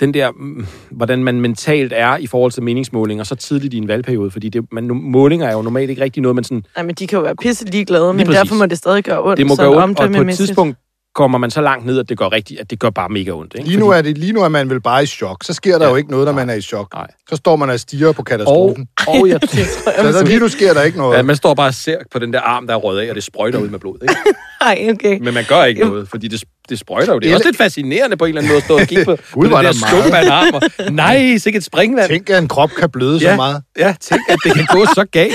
Den 0.00 0.14
der, 0.14 0.30
mm, 0.30 0.66
hvordan 0.90 1.24
man 1.24 1.40
mentalt 1.40 1.92
er 1.96 2.16
i 2.16 2.26
forhold 2.26 2.52
til 2.52 2.62
meningsmålinger 2.62 3.24
så 3.24 3.34
tidligt 3.34 3.74
i 3.74 3.76
en 3.76 3.88
valgperiode, 3.88 4.30
fordi 4.30 4.48
det, 4.48 4.64
man, 4.72 4.86
målinger 4.88 5.48
er 5.48 5.52
jo 5.52 5.62
normalt 5.62 5.90
ikke 5.90 6.02
rigtig 6.02 6.22
noget, 6.22 6.34
man 6.34 6.44
sådan... 6.44 6.64
Nej, 6.76 6.84
men 6.84 6.94
de 6.94 7.06
kan 7.06 7.16
jo 7.16 7.22
være 7.22 7.36
pisse 7.36 7.64
ligeglade, 7.64 8.14
men 8.14 8.26
præcis. 8.26 8.38
derfor 8.38 8.54
må 8.54 8.66
det 8.66 8.78
stadig 8.78 9.04
gøre 9.04 9.22
ondt. 9.22 9.38
Det 9.38 9.46
må 9.46 9.56
gøre 9.56 9.82
ondt, 9.82 10.00
og 10.00 10.10
på 10.12 10.22
et 10.22 10.34
tidspunkt 10.34 10.76
kommer 11.16 11.38
man 11.38 11.50
så 11.50 11.60
langt 11.60 11.86
ned, 11.86 11.98
at 11.98 12.08
det 12.08 12.18
gør 12.18 12.32
rigtigt, 12.32 12.60
at 12.60 12.70
det 12.70 12.78
gør 12.78 12.90
bare 12.90 13.08
mega 13.08 13.30
ondt. 13.30 13.54
Ikke? 13.54 13.68
Lige 13.68 13.78
nu, 13.80 13.88
er 13.90 14.02
det, 14.02 14.18
lige 14.18 14.32
nu 14.32 14.40
er 14.42 14.48
man 14.48 14.70
vel 14.70 14.80
bare 14.80 15.02
i 15.02 15.06
chok. 15.06 15.44
Så 15.44 15.52
sker 15.52 15.78
der 15.78 15.84
Ja. 15.84 15.90
jo 15.90 15.96
ikke 15.96 16.10
noget, 16.10 16.26
når 16.26 16.32
man 16.32 16.50
er 16.50 16.54
i 16.54 16.60
chok. 16.60 16.94
Nej. 16.94 17.06
Så 17.30 17.36
står 17.36 17.56
man 17.56 17.70
og 17.70 17.80
stiger 17.80 18.12
på 18.12 18.18
og, 18.22 18.24
katastrofen. 18.24 18.86
og 19.08 19.28
jeg, 19.30 19.38
så 19.42 19.84
der, 19.96 20.24
lige 20.24 20.38
nu 20.38 20.48
sker 20.48 20.74
der 20.74 20.82
ikke 20.82 20.98
noget. 20.98 21.16
ja, 21.16 21.22
man 21.22 21.36
står 21.36 21.54
bare 21.54 21.68
og 21.68 21.74
ser 21.74 21.98
på 22.12 22.18
den 22.18 22.32
der 22.32 22.40
arm, 22.40 22.66
der 22.66 22.74
er 22.74 22.78
røget 22.78 23.00
af, 23.00 23.08
og 23.10 23.14
det 23.14 23.22
sprøjter 23.24 23.58
ud 23.58 23.68
med 23.68 23.78
blod. 23.78 23.98
Ikke? 24.02 24.14
Nej, 24.60 24.88
okay. 24.94 25.18
Men 25.20 25.34
man 25.34 25.44
gør 25.48 25.64
ikke 25.64 25.84
noget, 25.84 26.08
fordi 26.08 26.28
det, 26.28 26.44
det 26.68 26.78
sprøjter 26.78 27.12
jo. 27.12 27.18
Det 27.18 27.30
er 27.30 27.34
også 27.34 27.46
lidt 27.48 27.56
fascinerende 27.56 28.16
på 28.16 28.24
en 28.24 28.28
eller 28.28 28.40
anden 28.40 28.50
måde 28.50 28.56
at 28.58 28.64
stå 28.64 28.74
og 28.78 28.86
kigge 28.86 29.04
på, 29.04 29.16
på 29.16 29.22
Gud, 29.32 29.44
den 29.44 29.52
var 29.52 29.62
der 29.62 29.72
der 29.72 29.78
meget. 29.90 30.04
skum 30.04 30.14
af 30.14 30.22
en 30.22 30.28
arm. 30.28 30.54
Og, 30.54 30.92
nej, 30.92 31.36
sikkert 31.38 31.60
et 31.60 31.64
springvand. 31.64 32.08
Tænk, 32.08 32.30
at 32.30 32.38
en 32.42 32.48
krop 32.48 32.70
kan 32.78 32.90
bløde 32.90 33.20
så 33.20 33.26
Ja. 33.26 33.36
meget. 33.36 33.62
Ja, 33.78 33.94
tænk, 34.00 34.20
at 34.28 34.38
det 34.44 34.54
kan 34.54 34.66
gå 34.72 34.84
så 34.86 35.04
galt. 35.12 35.32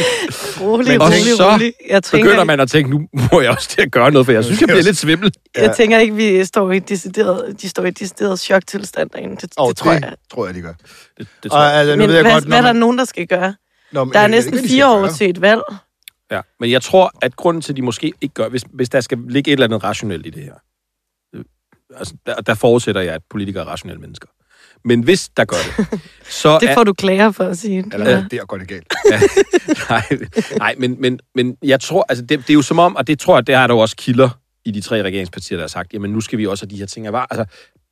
Rolig, 0.62 0.88
Men 0.88 1.02
Og 1.02 1.08
rolig, 1.08 1.36
så 1.38 1.52
rolig. 1.54 1.74
Jeg 1.90 2.04
tænker, 2.04 2.26
Begynder 2.28 2.44
man 2.44 2.60
at 2.60 2.70
tænke, 2.70 2.90
nu 2.92 3.08
må 3.32 3.42
jeg 3.42 3.50
også 3.52 3.70
til 3.70 3.82
at 3.82 3.92
gøre 3.92 4.12
noget, 4.12 4.26
for 4.26 4.32
jeg 4.34 4.44
synes, 4.44 4.62
jeg 4.62 4.68
bliver 4.68 4.84
lidt 4.84 4.98
svimmel. 4.98 5.32
jeg 5.58 5.76
tænker 5.76 5.98
ikke, 6.00 6.16
vi 6.16 6.46
står 6.46 6.72
i 6.72 6.78
et 6.78 6.90
decideret, 6.90 7.62
de 7.62 7.70
står 7.70 7.84
i 7.84 7.88
et 7.88 8.00
decideret 8.00 8.40
choktilstand 8.40 9.10
derinde. 9.10 9.36
Det, 9.36 9.54
Og 9.58 9.70
det 9.70 9.78
tror 9.78 9.92
jeg. 9.92 10.14
tror 10.34 10.46
jeg, 10.46 10.56
de 10.56 10.62
gør. 10.62 10.74
Det, 11.18 11.28
det 11.44 11.52
tror 11.52 11.60
Og, 11.60 11.66
jeg. 11.66 11.74
altså, 11.74 11.96
nu 11.96 12.00
Men 12.00 12.08
ved 12.08 12.16
jeg 12.16 12.24
hvad, 12.24 12.32
godt, 12.34 12.46
hvad 12.46 12.58
er 12.58 12.62
når 12.62 12.68
der 12.68 12.74
man, 12.74 12.80
nogen, 12.80 12.98
der 12.98 13.06
skal 13.06 13.28
gøre? 13.28 13.56
når 13.92 14.04
man, 14.04 14.14
Der 14.14 14.20
er 14.20 14.28
næsten 14.28 14.54
ikke, 14.54 14.62
hvad 14.62 14.70
de 14.70 14.74
fire 14.74 14.90
år 14.92 15.08
til 15.08 15.30
et 15.30 15.42
valg. 15.42 15.62
Ja. 16.32 16.42
Men 16.60 16.72
jeg 16.72 16.82
tror, 16.82 17.12
at 17.22 17.36
grunden 17.36 17.62
til, 17.62 17.72
at 17.74 17.78
de 17.78 17.82
måske 17.82 18.14
ikke 18.22 18.34
gør, 18.34 18.50
hvis, 18.50 18.64
hvis 18.74 18.90
der 18.90 19.02
skal 19.02 19.18
ligge 19.30 19.50
et 19.52 19.54
eller 19.54 19.66
andet 19.68 19.84
rationelt 19.84 20.26
i 20.26 20.30
det 20.30 20.44
her, 20.44 20.54
øh, 21.36 21.44
altså, 21.98 22.14
der, 22.26 22.36
der 22.36 22.54
forudsætter 22.54 23.02
jeg, 23.02 23.14
at 23.14 23.22
politikere 23.30 23.64
er 23.64 23.68
rationelle 23.68 24.02
mennesker. 24.02 24.28
Men 24.86 25.04
hvis 25.04 25.30
der 25.38 25.46
gør 25.46 25.58
det, 25.78 26.02
så 26.24 26.58
Det 26.62 26.70
er, 26.70 26.74
får 26.74 26.84
du 26.84 26.94
klager 26.94 27.32
for 27.32 27.44
at 27.44 27.58
sige. 27.58 27.86
Eller 27.94 28.28
der 28.28 28.46
går 28.46 28.58
det 28.58 28.68
galt. 28.68 28.94
nej, 29.90 30.04
nej 30.58 30.76
men, 30.78 31.02
men, 31.02 31.20
men 31.36 31.58
jeg 31.64 31.80
tror, 31.80 32.06
altså 32.10 32.26
det, 32.26 32.40
det 32.40 32.50
er 32.50 32.54
jo 32.54 32.62
som 32.62 32.80
om, 32.80 32.96
og 32.96 33.08
det 33.08 33.20
tror 33.20 33.38
jeg, 33.38 33.48
der 33.48 33.58
er 33.58 33.68
der 33.68 33.74
jo 33.74 33.80
også 33.80 33.96
kilder 33.96 34.30
i 34.66 34.72
de 34.72 34.82
tre 34.82 35.04
regeringspartier, 35.04 35.58
der 35.58 35.64
har 35.64 35.68
sagt, 35.68 35.94
jamen 35.94 36.12
nu 36.12 36.22
skal 36.22 36.40
vi 36.40 36.48
også 36.48 36.66
have 36.66 36.76
de 36.76 36.80
her 36.80 36.86
ting 36.86 37.08
af 37.08 37.14
var. 37.14 37.28
Altså, 37.32 37.46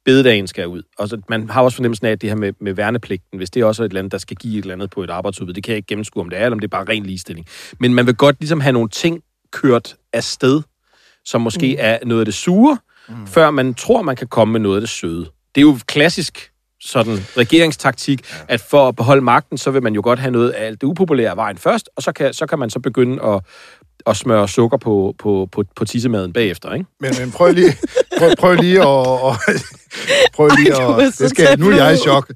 bededagen 0.06 0.48
skal 0.48 0.68
ud. 0.68 0.84
Og 0.98 1.10
så, 1.10 1.22
man 1.30 1.50
har 1.50 1.62
også 1.62 1.76
fornemmelsen 1.76 2.08
af, 2.08 2.12
at 2.12 2.22
det 2.22 2.30
her 2.30 2.38
med, 2.38 2.54
med 2.62 2.74
værnepligten, 2.74 3.38
hvis 3.38 3.50
det 3.50 3.62
er 3.62 3.66
også 3.66 3.84
et 3.84 3.90
eller 3.90 4.00
andet, 4.00 4.12
der 4.12 4.18
skal 4.18 4.38
give 4.38 4.58
et 4.58 4.62
eller 4.62 4.74
andet 4.74 4.90
på 4.90 5.04
et 5.04 5.10
arbejdsudbud, 5.10 5.54
det 5.54 5.64
kan 5.64 5.72
jeg 5.72 5.78
ikke 5.78 5.88
gennemskue, 5.88 6.24
om 6.24 6.30
det 6.30 6.40
er, 6.40 6.46
eller 6.46 6.56
om 6.56 6.60
det 6.60 6.68
er 6.68 6.78
bare 6.78 6.86
ren 6.90 7.04
ligestilling. 7.04 7.48
Men 7.80 7.94
man 7.94 8.06
vil 8.06 8.16
godt 8.16 8.36
ligesom 8.40 8.62
have 8.62 8.74
nogle 8.74 8.90
ting 8.90 9.22
kørt 9.52 9.96
afsted, 10.14 10.62
som 11.26 11.42
måske 11.42 11.72
mm. 11.72 11.78
er 11.80 11.98
noget 12.06 12.22
af 12.22 12.26
det 12.26 12.34
sure, 12.34 12.78
mm. 13.10 13.28
før 13.28 13.52
man 13.52 13.74
tror, 13.74 14.02
man 14.02 14.16
kan 14.16 14.28
komme 14.28 14.52
med 14.52 14.60
noget 14.60 14.76
af 14.76 14.82
det 14.82 14.90
søde. 14.90 15.26
Det 15.56 15.62
er 15.62 15.66
jo 15.66 15.78
klassisk 15.88 16.52
sådan 16.82 17.18
regeringstaktik, 17.38 18.32
ja. 18.32 18.36
at 18.48 18.62
for 18.62 18.88
at 18.88 18.96
beholde 18.96 19.22
magten, 19.22 19.58
så 19.58 19.72
vil 19.72 19.84
man 19.84 19.96
jo 19.96 20.02
godt 20.04 20.20
have 20.20 20.32
noget 20.32 20.50
af 20.50 20.66
alt 20.66 20.82
det 20.82 20.88
upopulære 20.88 21.36
vejen 21.36 21.58
først, 21.58 21.90
og 21.96 22.04
så 22.04 22.12
kan, 22.12 22.34
så 22.34 22.46
kan 22.46 22.60
man 22.60 22.70
så 22.70 22.80
begynde 22.80 23.24
at, 23.24 23.42
at 24.08 24.18
smøre 24.18 24.48
sukker 24.48 24.78
på, 24.78 25.16
på, 25.20 25.48
på, 25.52 25.64
på 25.76 25.86
tissemaden 25.86 26.34
bagefter, 26.34 26.74
ikke? 26.74 26.86
Men, 27.00 27.14
men 27.20 27.32
prøv 27.32 27.52
lige, 27.52 27.78
prøv, 28.18 28.32
prøv 28.40 28.56
lige 28.56 28.80
at... 28.80 28.86
Og, 28.86 29.36
prøv 30.34 30.50
lige 30.58 30.74
Ej, 30.74 30.84
er 30.84 30.96
at... 30.96 31.14
Det 31.20 31.30
skal, 31.30 31.60
nu 31.60 31.70
er 31.70 31.76
jeg 31.76 31.94
i 31.94 31.98
chok. 31.98 32.32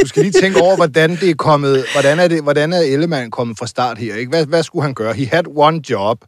Du 0.00 0.06
skal 0.06 0.22
lige 0.22 0.40
tænke 0.40 0.60
over, 0.60 0.76
hvordan 0.76 1.10
det 1.10 1.30
er 1.30 1.34
kommet... 1.34 1.84
Hvordan 1.92 2.18
er, 2.18 2.28
det, 2.28 2.42
hvordan 2.42 2.72
er 2.72 2.80
Ellemann 2.80 3.30
kommet 3.30 3.58
fra 3.58 3.66
start 3.66 3.98
her? 3.98 4.14
Ikke? 4.14 4.30
Hvad, 4.30 4.46
hvad 4.46 4.62
skulle 4.62 4.82
han 4.82 4.94
gøre? 4.94 5.12
He 5.12 5.26
had 5.26 5.44
one 5.56 5.80
job. 5.90 6.18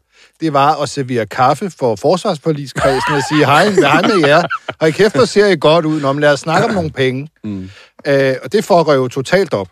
det 0.41 0.53
var 0.53 0.81
at 0.81 0.89
servere 0.89 1.25
kaffe 1.25 1.71
for 1.79 1.95
forsvarsforligskredsen 1.95 3.13
og 3.13 3.21
sige, 3.29 3.45
hej, 3.45 3.69
hej 3.69 4.01
med 4.01 4.27
jer. 4.27 4.43
Og 4.79 4.87
i 4.87 4.91
kæft, 4.91 5.15
hvor 5.15 5.25
ser 5.25 5.47
I 5.47 5.55
godt 5.55 5.85
ud. 5.85 6.01
Nå, 6.01 6.13
men 6.13 6.21
lad 6.21 6.33
os 6.33 6.39
snakke 6.39 6.67
om 6.67 6.73
nogle 6.73 6.91
penge. 6.91 7.27
Mm. 7.43 7.69
Øh, 8.07 8.35
og 8.43 8.53
det 8.53 8.65
foregår 8.65 8.93
jo 8.93 9.07
totalt 9.07 9.53
op. 9.53 9.67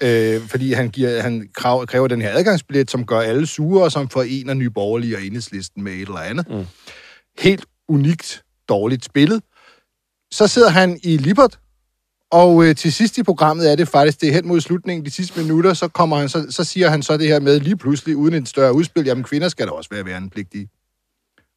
Øh, 0.00 0.40
fordi 0.48 0.72
han, 0.72 0.88
giver, 0.88 1.20
han 1.22 1.48
krav, 1.54 1.86
kræver 1.86 2.08
den 2.08 2.22
her 2.22 2.30
adgangsbillet, 2.38 2.90
som 2.90 3.06
gør 3.06 3.20
alle 3.20 3.46
sure, 3.46 3.84
og 3.84 3.92
som 3.92 4.08
forener 4.08 4.54
Nye 4.54 4.70
Borgerlige 4.70 5.16
og 5.16 5.22
Enhedslisten 5.22 5.84
med 5.84 5.92
et 5.92 6.00
eller 6.00 6.18
andet. 6.18 6.48
Mm. 6.50 6.66
Helt 7.38 7.64
unikt 7.88 8.42
dårligt 8.68 9.04
spillet. 9.04 9.42
Så 10.32 10.46
sidder 10.46 10.68
han 10.70 11.00
i 11.02 11.16
Libert, 11.16 11.58
og 12.30 12.64
øh, 12.64 12.76
til 12.76 12.92
sidst 12.92 13.18
i 13.18 13.22
programmet 13.22 13.72
er 13.72 13.76
det 13.76 13.88
faktisk, 13.88 14.20
det 14.20 14.28
er 14.28 14.32
hen 14.32 14.48
mod 14.48 14.60
slutningen, 14.60 15.04
de 15.04 15.10
sidste 15.10 15.40
minutter, 15.40 15.74
så, 15.74 15.88
kommer 15.88 16.16
han, 16.16 16.28
så, 16.28 16.46
så 16.50 16.64
siger 16.64 16.88
han 16.88 17.02
så 17.02 17.16
det 17.16 17.26
her 17.28 17.40
med 17.40 17.60
lige 17.60 17.76
pludselig, 17.76 18.16
uden 18.16 18.34
et 18.34 18.48
større 18.48 18.74
udspil, 18.74 19.04
jamen 19.04 19.24
kvinder 19.24 19.48
skal 19.48 19.66
da 19.66 19.72
også 19.72 19.90
være 19.92 20.04
værnepligtige. 20.04 20.68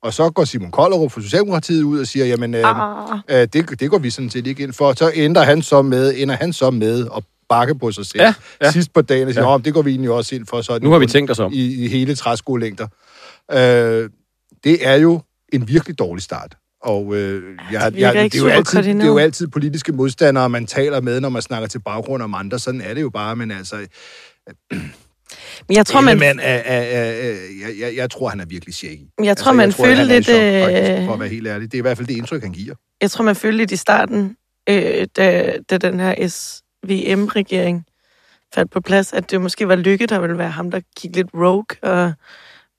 Og 0.03 0.13
så 0.13 0.29
går 0.29 0.45
Simon 0.45 0.71
Kollerup 0.71 1.11
fra 1.11 1.21
Socialdemokratiet 1.21 1.83
ud 1.83 1.99
og 1.99 2.07
siger, 2.07 2.25
jamen 2.25 2.53
øh, 2.53 2.61
Ah. 2.65 3.19
øh, 3.29 3.47
det, 3.53 3.79
det 3.79 3.89
går 3.89 3.97
vi 3.97 4.09
sådan 4.09 4.29
set 4.29 4.47
ikke 4.47 4.63
ind 4.63 4.73
for. 4.73 4.93
Så 4.93 5.11
ender 5.15 5.43
han 5.43 5.61
så 5.61 5.81
med, 5.81 6.13
ender 6.17 6.35
han 6.35 6.53
så 6.53 6.71
med 6.71 7.07
at 7.17 7.23
bakke 7.49 7.75
på 7.79 7.91
sig 7.91 8.05
selv 8.05 8.21
Ja, 8.21 8.33
ja. 8.61 8.71
sidst 8.71 8.93
på 8.93 9.01
dagen 9.01 9.27
og 9.27 9.33
siger, 9.33 9.51
Ja. 9.51 9.57
det 9.57 9.73
går 9.73 9.81
vi 9.81 9.89
egentlig 9.91 10.11
også 10.11 10.35
ind 10.35 10.45
for. 10.47 10.61
Så 10.61 10.79
Nu 10.81 10.91
har 10.91 10.99
vi 10.99 11.05
tænkt 11.07 11.31
os 11.31 11.39
om. 11.39 11.53
I, 11.53 11.85
i 11.85 11.87
hele 11.87 12.15
træskolængder. 12.15 12.87
Øh, 13.51 14.09
det 14.63 14.87
er 14.87 14.95
jo 14.95 15.21
en 15.53 15.67
virkelig 15.67 15.99
dårlig 15.99 16.23
start. 16.23 16.55
Og 16.83 17.15
øh, 17.15 17.43
jeg, 17.71 17.81
jeg, 17.81 18.13
det, 18.13 18.35
er 18.35 18.39
jo 18.39 18.47
altid, 18.47 18.83
det 18.83 19.01
er 19.01 19.05
jo 19.07 19.17
altid 19.17 19.47
politiske 19.47 19.91
modstandere, 19.91 20.49
man 20.49 20.65
taler 20.67 21.01
med, 21.01 21.19
når 21.21 21.29
man 21.29 21.41
snakker 21.41 21.67
til 21.67 21.79
baggrund 21.79 22.23
om 22.23 22.33
andre. 22.33 22.59
Sådan 22.59 22.81
er 22.81 22.93
det 22.93 23.01
jo 23.01 23.09
bare, 23.09 23.35
men 23.35 23.51
altså... 23.51 23.75
Men 25.67 25.75
jeg 25.77 25.85
tror, 25.85 26.01
man, 26.01 26.11
Ellemann 26.11 26.39
er, 26.39 26.43
er, 26.43 26.81
er, 26.81 27.11
er, 27.11 27.27
jeg, 27.67 27.79
jeg, 27.79 27.95
jeg 27.95 28.09
tror, 28.11 28.29
han 28.29 28.39
er 28.39 28.45
virkelig 28.45 28.75
shaky. 28.75 28.99
jeg 29.23 29.37
tror, 29.37 29.51
man 29.53 29.65
Altså, 29.65 29.85
jeg 29.85 29.87
følte 29.97 30.01
han 30.01 30.09
er 30.09 30.13
i 30.13 30.15
lidt... 30.15 30.25
chok, 30.25 30.37
faktisk, 30.75 30.99
øh, 31.01 31.05
for 31.05 31.13
at 31.13 31.19
være 31.19 31.29
helt 31.29 31.47
ærlig. 31.47 31.71
Det 31.71 31.77
er 31.77 31.81
i 31.81 31.81
hvert 31.81 31.97
fald 31.97 32.07
det 32.07 32.17
indtryk, 32.17 32.43
han 32.43 32.51
giver. 32.51 32.75
jeg 33.01 33.11
tror, 33.11 33.23
man 33.23 33.35
følte 33.35 33.57
lidt 33.57 33.71
i 33.71 33.75
starten, 33.75 34.35
øh, 34.69 35.07
da, 35.17 35.53
da 35.69 35.77
den 35.77 35.99
her 35.99 36.13
SVM-regering 36.85 37.85
faldt 38.53 38.71
på 38.71 38.81
plads, 38.81 39.13
at 39.13 39.31
det 39.31 39.41
måske 39.41 39.67
var 39.67 39.75
Lykke, 39.75 40.05
der 40.05 40.19
ville 40.19 40.37
være 40.37 40.49
ham, 40.49 40.71
der 40.71 40.79
kiggede 40.97 41.19
lidt 41.19 41.29
rogue 41.33 41.91
og 41.93 42.13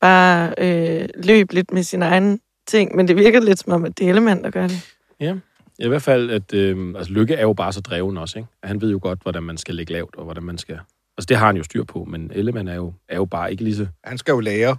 bare 0.01 0.55
øh, 0.59 1.09
løb 1.25 1.53
lidt 1.53 1.73
med 1.73 1.83
sin 1.83 2.03
egen 2.03 2.41
ting. 2.67 2.97
Men 2.97 3.09
det 3.09 3.17
virker 3.17 3.41
lidt 3.41 3.59
som 3.59 3.73
om, 3.73 3.85
at 3.85 3.99
det 3.99 4.05
er 4.05 4.09
Ellemann, 4.09 4.45
der 4.45 4.51
gør 4.51 4.67
det. 4.67 4.95
Ja. 5.21 5.37
I 5.79 5.89
hvert 5.89 6.03
fald, 6.03 6.31
at 6.31 6.55
øh, 6.55 6.95
altså, 6.97 7.13
Lykke 7.13 7.35
er 7.35 7.43
jo 7.43 7.53
bare 7.53 7.73
så 7.73 7.81
dreven 7.81 8.17
også, 8.17 8.39
ikke? 8.39 8.49
Han 8.63 8.81
ved 8.81 8.91
jo 8.91 8.99
godt, 9.03 9.23
hvordan 9.23 9.43
man 9.43 9.57
skal 9.57 9.75
lægge 9.75 9.93
lavt, 9.93 10.17
og 10.17 10.25
hvordan 10.25 10.43
man 10.43 10.59
skal... 10.59 10.75
Altså, 11.19 11.27
det 11.29 11.37
har 11.37 11.47
han 11.47 11.57
jo 11.57 11.63
styr 11.63 11.85
på, 11.85 12.05
men 12.05 12.31
Ellemann 12.35 12.69
er 12.69 12.75
jo, 12.75 12.93
er 13.09 13.17
jo 13.17 13.25
bare 13.25 13.51
ikke 13.51 13.65
lige 13.65 13.77
så... 13.77 13.87
Han 14.05 14.19
skal 14.19 14.33
jo 14.33 14.41
lære. 14.41 14.77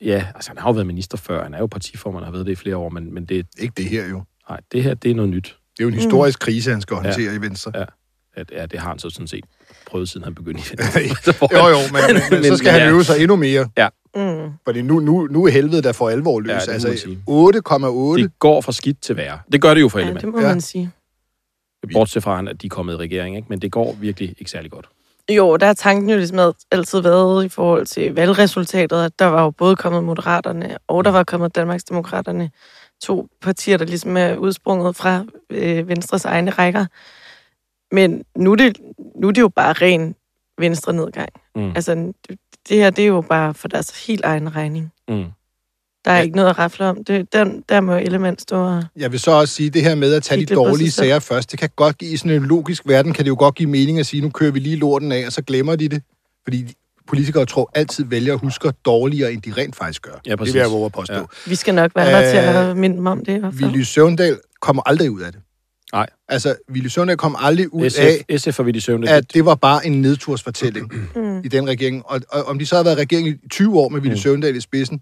Ja, 0.00 0.26
altså, 0.34 0.50
han 0.50 0.58
har 0.58 0.68
jo 0.68 0.72
været 0.72 0.86
minister 0.86 1.18
før, 1.18 1.42
han 1.42 1.54
er 1.54 1.58
jo 1.58 1.66
partiformand, 1.66 2.24
har 2.24 2.32
været 2.32 2.46
det 2.46 2.52
i 2.52 2.56
flere 2.56 2.76
år, 2.76 2.88
men, 2.88 3.14
men 3.14 3.24
det, 3.24 3.46
Ikke 3.58 3.74
det 3.76 3.84
her 3.84 4.08
jo. 4.08 4.22
nej, 4.48 4.60
det 4.72 4.82
her, 4.82 4.94
det 4.94 5.10
er 5.10 5.14
noget 5.14 5.30
nyt. 5.30 5.56
Det 5.76 5.80
er 5.80 5.84
jo 5.84 5.88
en 5.88 5.94
historisk 5.94 6.38
krise, 6.38 6.70
han 6.70 6.80
skal 6.80 6.96
håndtere 6.96 7.30
ja. 7.30 7.38
i 7.38 7.40
Venstre. 7.40 7.72
Ja. 7.74 7.84
At, 8.34 8.50
ja, 8.52 8.66
det 8.66 8.78
har 8.78 8.88
han 8.88 8.98
så 8.98 9.10
sådan 9.10 9.26
set 9.26 9.44
prøvet, 9.86 10.08
siden 10.08 10.24
han 10.24 10.34
begyndte 10.34 10.62
i 10.62 11.08
jo, 11.52 11.68
jo, 11.68 11.76
men, 11.92 12.02
men, 12.08 12.22
men 12.30 12.44
så 12.44 12.56
skal 12.56 12.72
Men, 12.72 12.80
han 12.80 12.88
ja. 12.88 12.88
øve 12.94 13.04
sig 13.04 13.20
endnu 13.20 13.36
mere. 13.36 13.68
Mm. 14.14 14.50
Fordi 14.64 14.82
nu, 14.82 15.00
nu, 15.00 15.26
nu 15.30 15.46
er 15.46 15.50
helvede 15.50 15.82
der 15.82 15.92
for 15.92 16.08
alvor 16.08 16.40
løs. 16.40 16.50
Ja, 16.50 16.58
det 16.58 16.68
altså 16.68 16.88
man 16.88 16.98
sige. 16.98 17.18
8,8. 17.28 18.22
Det 18.22 18.38
går 18.38 18.60
fra 18.60 18.72
skidt 18.72 19.02
til 19.02 19.16
værre. 19.16 19.38
Det 19.52 19.60
gør 19.62 19.74
det 19.74 19.80
jo 19.80 19.88
for 19.88 19.98
Ja, 19.98 20.04
Ellemann. 20.04 20.26
det 20.26 20.34
må 20.34 20.40
Ja. 20.40 20.48
man 20.48 20.60
sige. 20.60 20.90
Bortset 21.92 22.22
fra, 22.22 22.44
at 22.50 22.62
de 22.62 22.66
er 22.66 22.68
kommet 22.68 22.92
i 22.94 22.96
regering, 22.96 23.36
ikke? 23.36 23.48
men 23.48 23.58
det 23.58 23.72
går 23.72 23.96
virkelig 24.00 24.34
ikke 24.38 24.50
særlig 24.50 24.70
godt. 24.70 24.88
Jo, 25.30 25.56
der 25.56 25.66
har 25.66 25.74
tanken 25.74 26.10
jo 26.10 26.16
ligesom 26.16 26.52
altid 26.70 27.00
været 27.00 27.44
i 27.44 27.48
forhold 27.48 27.86
til 27.86 28.14
valgresultatet, 28.14 29.04
at 29.04 29.18
der 29.18 29.24
var 29.26 29.42
jo 29.42 29.50
både 29.50 29.76
kommet 29.76 30.04
Moderaterne, 30.04 30.76
og 30.88 31.04
der 31.04 31.10
var 31.10 31.24
kommet 31.24 31.54
Danmarksdemokraterne. 31.56 32.50
To 33.02 33.28
partier, 33.42 33.76
der 33.76 33.84
ligesom 33.84 34.16
er 34.16 34.36
udsprunget 34.36 34.96
fra 34.96 35.24
øh, 35.50 35.88
Venstres 35.88 36.24
egne 36.24 36.50
rækker. 36.50 36.86
Men 37.92 38.22
nu 38.36 38.52
er 38.52 38.56
det, 38.56 38.78
nu 39.20 39.28
er 39.28 39.32
det 39.32 39.40
jo 39.40 39.48
bare 39.48 39.72
ren 39.72 40.14
venstre 40.58 40.92
nedgang. 40.92 41.28
Mm. 41.54 41.72
Altså, 41.74 41.94
det, 41.94 42.38
det 42.68 42.76
her, 42.76 42.90
det 42.90 43.02
er 43.02 43.06
jo 43.08 43.20
bare 43.20 43.54
for 43.54 43.68
deres 43.68 44.06
helt 44.06 44.24
egen 44.24 44.56
regning. 44.56 44.92
Mm. 45.08 45.24
Der 46.04 46.10
er 46.10 46.16
Ja. 46.16 46.22
ikke 46.22 46.36
noget 46.36 46.48
at 46.50 46.58
rafle 46.58 46.84
om. 46.86 47.04
Det, 47.04 47.32
der, 47.32 47.60
der 47.68 47.80
må 47.80 47.92
Element 47.96 48.42
stå 48.42 48.56
og... 48.56 48.84
Jeg 48.96 49.12
vil 49.12 49.20
så 49.20 49.30
også 49.30 49.54
sige, 49.54 49.70
det 49.70 49.82
her 49.82 49.94
med 49.94 50.14
at 50.14 50.22
tage 50.22 50.46
de 50.46 50.54
dårlige 50.54 50.90
sager 50.90 51.18
først, 51.18 51.50
det 51.50 51.58
kan 51.58 51.68
godt 51.76 51.98
give 51.98 52.10
i 52.10 52.16
sådan 52.16 52.36
en 52.36 52.42
logisk 52.42 52.82
verden, 52.86 53.12
kan 53.12 53.24
det 53.24 53.28
jo 53.28 53.36
godt 53.38 53.54
give 53.54 53.70
mening 53.70 53.98
at 53.98 54.06
sige, 54.06 54.20
nu 54.20 54.30
kører 54.30 54.50
vi 54.52 54.58
lige 54.58 54.76
lorten 54.76 55.12
af, 55.12 55.26
og 55.26 55.32
så 55.32 55.42
glemmer 55.42 55.76
de 55.76 55.88
det. 55.88 56.02
Fordi 56.44 56.74
politikere 57.06 57.46
tror 57.46 57.70
altid 57.74 58.04
vælger 58.04 58.34
at 58.34 58.40
huske 58.40 58.72
dårligere, 58.84 59.32
end 59.32 59.42
de 59.42 59.52
rent 59.56 59.76
faktisk 59.76 60.02
gør. 60.02 60.20
Ja, 60.26 60.30
det 60.30 60.38
præcis. 60.38 60.54
vil 60.54 60.60
jeg 60.60 60.70
våge 60.70 60.86
at 60.86 60.92
påstå. 60.92 61.14
Ja. 61.14 61.22
Vi 61.46 61.54
skal 61.54 61.74
nok 61.74 61.92
være 61.96 62.22
der 62.22 62.30
til 62.30 62.38
Øh, 62.62 62.70
at 62.70 62.76
minde 62.76 62.96
dem 62.96 63.06
om 63.06 63.24
det 63.24 63.36
i 63.36 63.38
hvert 63.38 63.54
fald. 63.54 63.64
Willy 63.64 63.82
Søvndal 63.82 64.38
kommer 64.60 64.82
aldrig 64.86 65.10
ud 65.10 65.20
af 65.20 65.32
det. 65.32 65.40
Nej. 65.92 66.06
Altså, 66.28 66.54
Willy 66.70 66.86
Søvndal 66.88 67.16
kom 67.16 67.36
aldrig 67.38 67.74
ud 67.74 67.84
af, 67.84 67.90
SF, 67.92 68.42
SF 68.50 68.58
og 68.58 68.66
Vilde 68.66 68.80
Søvne, 68.80 69.08
at 69.10 69.34
det 69.34 69.44
var 69.44 69.54
bare 69.54 69.86
en 69.86 70.00
nedtursfortælling 70.02 70.92
Mm. 71.16 71.40
i 71.44 71.48
den 71.48 71.68
regering. 71.68 72.02
Og, 72.06 72.20
og 72.30 72.44
om 72.44 72.58
de 72.58 72.66
så 72.66 72.74
havde 72.74 72.84
været 72.84 72.98
regering 72.98 73.28
i 73.28 73.34
20 73.50 73.78
år 73.78 73.88
med 73.88 74.00
Willy 74.00 74.12
Mm. 74.14 74.18
Søvndal 74.18 74.56
i 74.56 74.60
spidsen, 74.60 75.00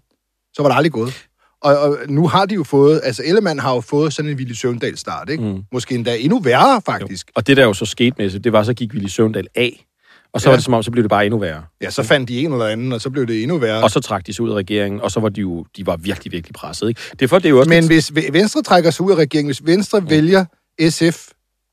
så 0.53 0.61
var 0.61 0.69
det 0.69 0.75
aldrig 0.77 0.91
gået. 0.91 1.13
Og, 1.61 1.77
og 1.79 1.97
nu 2.07 2.27
har 2.27 2.45
de 2.45 2.55
jo 2.55 2.63
fået, 2.63 3.01
altså 3.03 3.23
Ellemann 3.25 3.59
har 3.59 3.73
jo 3.73 3.81
fået 3.81 4.13
sådan 4.13 4.31
en 4.31 4.37
Willy 4.37 4.53
Søvndal 4.53 4.97
start, 4.97 5.29
ikke? 5.29 5.43
Mm. 5.43 5.63
Måske 5.71 5.95
endda 5.95 6.15
endnu 6.19 6.39
værre, 6.39 6.81
faktisk. 6.85 7.27
Og 7.35 7.47
det 7.47 7.57
der 7.57 7.63
jo 7.65 7.73
så 7.73 7.85
skete 7.85 8.15
med 8.17 8.39
det, 8.39 8.53
var, 8.53 8.63
så 8.63 8.73
gik 8.73 8.93
Willy 8.93 9.07
Søvndal 9.07 9.47
af. 9.55 9.85
Og 10.33 10.41
så 10.41 10.49
Ja. 10.49 10.51
var 10.51 10.57
det 10.57 10.65
som 10.65 10.73
om, 10.73 10.83
så 10.83 10.91
blev 10.91 11.03
det 11.03 11.09
bare 11.09 11.25
endnu 11.25 11.39
værre. 11.39 11.63
Ja, 11.81 11.89
så 11.89 12.03
fandt 12.03 12.29
de 12.29 12.39
en 12.39 12.51
eller 12.51 12.65
anden, 12.65 12.91
og 12.93 13.01
så 13.01 13.09
blev 13.09 13.27
det 13.27 13.41
endnu 13.43 13.57
værre. 13.57 13.83
Og 13.83 13.91
så 13.91 13.99
trak 13.99 14.27
de 14.27 14.33
sig 14.33 14.43
ud 14.43 14.49
af 14.49 14.53
regeringen, 14.53 15.01
og 15.01 15.11
så 15.11 15.19
var 15.19 15.29
de 15.29 15.41
jo 15.41 15.65
de 15.77 15.85
var 15.85 15.97
virkelig, 15.97 16.31
virkelig 16.31 16.53
presset. 16.53 16.89
Ikke? 16.89 17.01
Det 17.11 17.21
er 17.21 17.27
for, 17.27 17.37
det 17.39 17.45
er 17.45 17.49
jo 17.49 17.59
også 17.59 17.69
Men 17.69 17.83
lidt- 17.83 18.11
hvis 18.11 18.33
Venstre 18.33 18.61
trækker 18.63 18.91
sig 18.91 19.05
ud 19.05 19.11
af 19.11 19.15
regeringen, 19.15 19.47
hvis 19.47 19.65
Venstre 19.65 20.09
vælger 20.09 20.45
SF, 20.89 21.27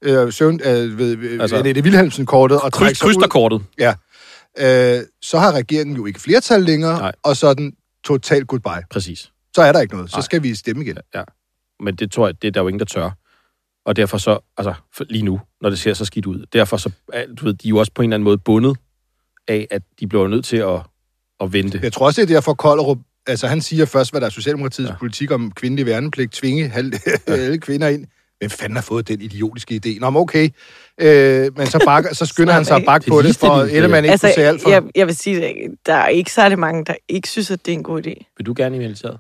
øh, 0.05 0.33
søvn, 0.33 0.61
øh, 0.65 0.99
ved, 0.99 1.41
altså, 1.41 1.63
det, 1.63 1.75
det 1.75 1.85
Vilhelmsen-kortet, 1.85 2.61
og 2.61 2.73
kryds, 2.73 2.99
sig 2.99 3.05
kryds 3.05 3.17
der 3.17 3.25
ud, 3.25 3.29
kortet. 3.29 3.63
øh, 4.59 5.03
så 5.23 5.39
har 5.39 5.53
regeringen 5.53 5.97
jo 5.97 6.07
ikke 6.07 6.21
flertal 6.21 6.63
længere, 6.63 6.99
Nej. 6.99 7.13
og 7.23 7.37
så 7.37 7.47
er 7.47 7.55
den 7.55 7.73
totalt 8.05 8.47
goodbye. 8.49 8.85
Præcis. 8.91 9.31
Så 9.55 9.63
er 9.63 9.73
der 9.73 9.81
ikke 9.81 9.95
noget. 9.95 10.11
Så 10.11 10.17
Nej. 10.17 10.23
skal 10.23 10.43
vi 10.43 10.55
stemme 10.55 10.85
igen. 10.85 10.97
Ja. 11.15 11.23
Men 11.81 11.97
det 11.97 12.13
tror 12.13 12.27
jeg, 12.27 12.43
det 12.43 12.49
er 12.49 12.53
der 12.53 12.61
jo 12.61 12.69
ingen, 12.69 12.79
der 12.79 12.85
tør. 12.87 13.11
Og 13.87 13.97
derfor 13.97 14.19
så, 14.19 14.39
altså 14.57 14.75
lige 15.11 15.23
nu, 15.23 15.41
når 15.61 15.71
det 15.71 15.79
ser 15.79 15.95
så 15.95 16.05
skidt 16.05 16.27
ud, 16.27 16.47
derfor 16.53 16.77
så, 16.77 16.91
er- 17.13 17.27
du 17.41 17.45
ved, 17.45 17.55
de 17.55 17.69
er 17.69 17.71
jo 17.71 17.77
også 17.77 17.93
på 17.95 18.03
en 18.03 18.09
eller 18.09 18.15
anden 18.17 18.25
måde 18.25 18.39
bundet 18.39 18.77
af, 19.49 19.67
at 19.71 19.83
de 20.01 20.07
bliver 20.07 20.29
nødt 20.29 20.45
til 20.45 20.57
at, 20.57 20.81
at 21.41 21.53
vente. 21.53 21.81
Jeg 21.83 21.93
tror 21.93 22.07
også, 22.07 22.21
det 22.23 22.31
er 22.31 22.35
derfor 22.35 22.55
Kollerup, 22.55 22.99
altså 23.27 23.47
han 23.47 23.61
siger 23.61 23.85
først, 23.85 24.11
hvad 24.11 24.21
der 24.21 24.27
er 24.27 24.31
Socialdemokratiets 24.31 24.89
ja. 24.89 24.93
Ja. 24.93 24.99
politik 24.99 25.31
om 25.31 25.51
kvindelig 25.53 25.87
værnepligt, 25.87 26.33
tvinge 26.33 26.69
halv, 26.69 26.93
alle 27.27 27.59
kvinder 27.59 27.89
ind. 27.89 28.07
Hvem 28.39 28.51
fanden 28.51 28.77
har 28.77 28.83
fået 28.83 29.09
den 29.09 29.21
idiotiske 29.21 29.81
idé? 29.87 29.99
Nå, 30.01 30.11
men 30.11 30.21
okay. 30.21 30.49
Øh, 31.01 31.51
men 31.57 31.67
så, 31.67 31.83
bakker, 31.85 32.15
så 32.15 32.27
skynder 32.27 32.53
han 32.59 32.65
sig 32.65 32.77
at 32.77 32.83
bakke 32.87 33.07
på 33.11 33.23
det, 33.23 33.37
for 33.37 33.63
Ellemann 33.63 34.05
ikke 34.05 34.13
altså, 34.13 34.27
kunne 34.27 34.35
se 34.35 34.45
alt 34.47 34.63
for. 34.63 34.71
jeg, 34.71 34.83
jeg 34.95 35.07
vil 35.07 35.17
sige, 35.17 35.47
at 35.47 35.71
der 35.87 35.95
er 35.95 36.09
ikke 36.09 36.33
særlig 36.33 36.59
mange, 36.59 36.85
der 36.85 36.95
ikke 37.09 37.29
synes, 37.29 37.51
at 37.51 37.67
det 37.67 37.73
er 37.73 37.77
en 37.77 37.83
god 37.83 38.07
idé. 38.07 38.35
Vil 38.39 38.47
du 38.47 38.55
gerne 38.57 38.77
i 38.77 38.79
militæret? 38.79 39.19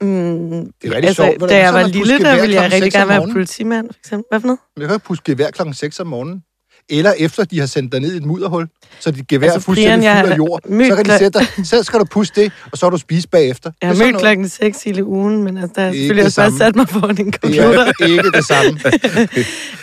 Mm, 0.00 0.08
Det 0.08 0.56
er 0.56 0.66
rigtig 0.84 0.94
altså, 0.94 1.14
sjovt. 1.24 1.38
Hvordan 1.38 1.56
da 1.56 1.62
jeg 1.64 1.74
var 1.74 1.86
lille, 1.86 2.18
der 2.18 2.40
ville 2.40 2.54
jeg 2.62 2.72
rigtig 2.72 2.92
gerne 2.92 3.08
være 3.08 3.28
politimand, 3.32 3.90
for 3.90 3.98
eksempel. 3.98 4.24
Hvad 4.30 4.40
for 4.40 4.46
noget? 4.46 4.60
Man 4.76 4.88
kan 4.88 5.00
puske 5.00 5.32
gevær 5.32 5.50
klokken 5.50 5.74
6 5.74 6.00
om 6.00 6.06
morgenen. 6.06 6.42
Eller 6.88 7.12
efter 7.18 7.44
de 7.44 7.58
har 7.58 7.66
sendt 7.66 7.92
dig 7.92 8.00
ned 8.00 8.14
i 8.14 8.16
et 8.16 8.24
mudderhul, 8.24 8.68
så 9.00 9.10
dit 9.10 9.28
gevær 9.28 9.46
Altså, 9.46 9.58
er 9.58 9.60
fuldstændig 9.60 10.10
fuld 10.20 10.32
af 10.32 10.36
jord. 10.36 10.60
Så 10.62 10.96
kan 10.96 11.04
de 11.04 11.18
sætte 11.18 11.38
dig, 11.38 11.46
så 11.70 11.82
skal 11.82 12.00
du 12.00 12.04
puste 12.04 12.42
det, 12.42 12.52
og 12.72 12.78
så 12.78 12.86
har 12.86 12.90
du 12.90 12.96
spist 12.98 13.30
bagefter. 13.30 13.70
Jeg 13.80 13.88
har 13.88 13.94
Det 13.94 14.02
er 14.02 14.06
mødt 14.06 14.18
klokken 14.20 14.48
6 14.48 14.82
hele 14.84 15.04
ugen, 15.04 15.42
men 15.44 15.58
altså, 15.58 15.72
der 15.76 15.82
har 15.82 15.90
Det 15.90 15.96
er 15.98 16.00
selvfølgelig 16.00 16.24
også 16.24 16.40
bare 16.40 16.50
det 16.50 16.58
sat 16.58 16.76
mig 16.76 16.88
foran 16.88 17.10
en 17.20 17.26
Det 17.26 17.34
computer. 17.40 17.92
er 18.00 18.06
ikke 18.06 18.30
det 18.30 18.46
samme. 18.46 18.80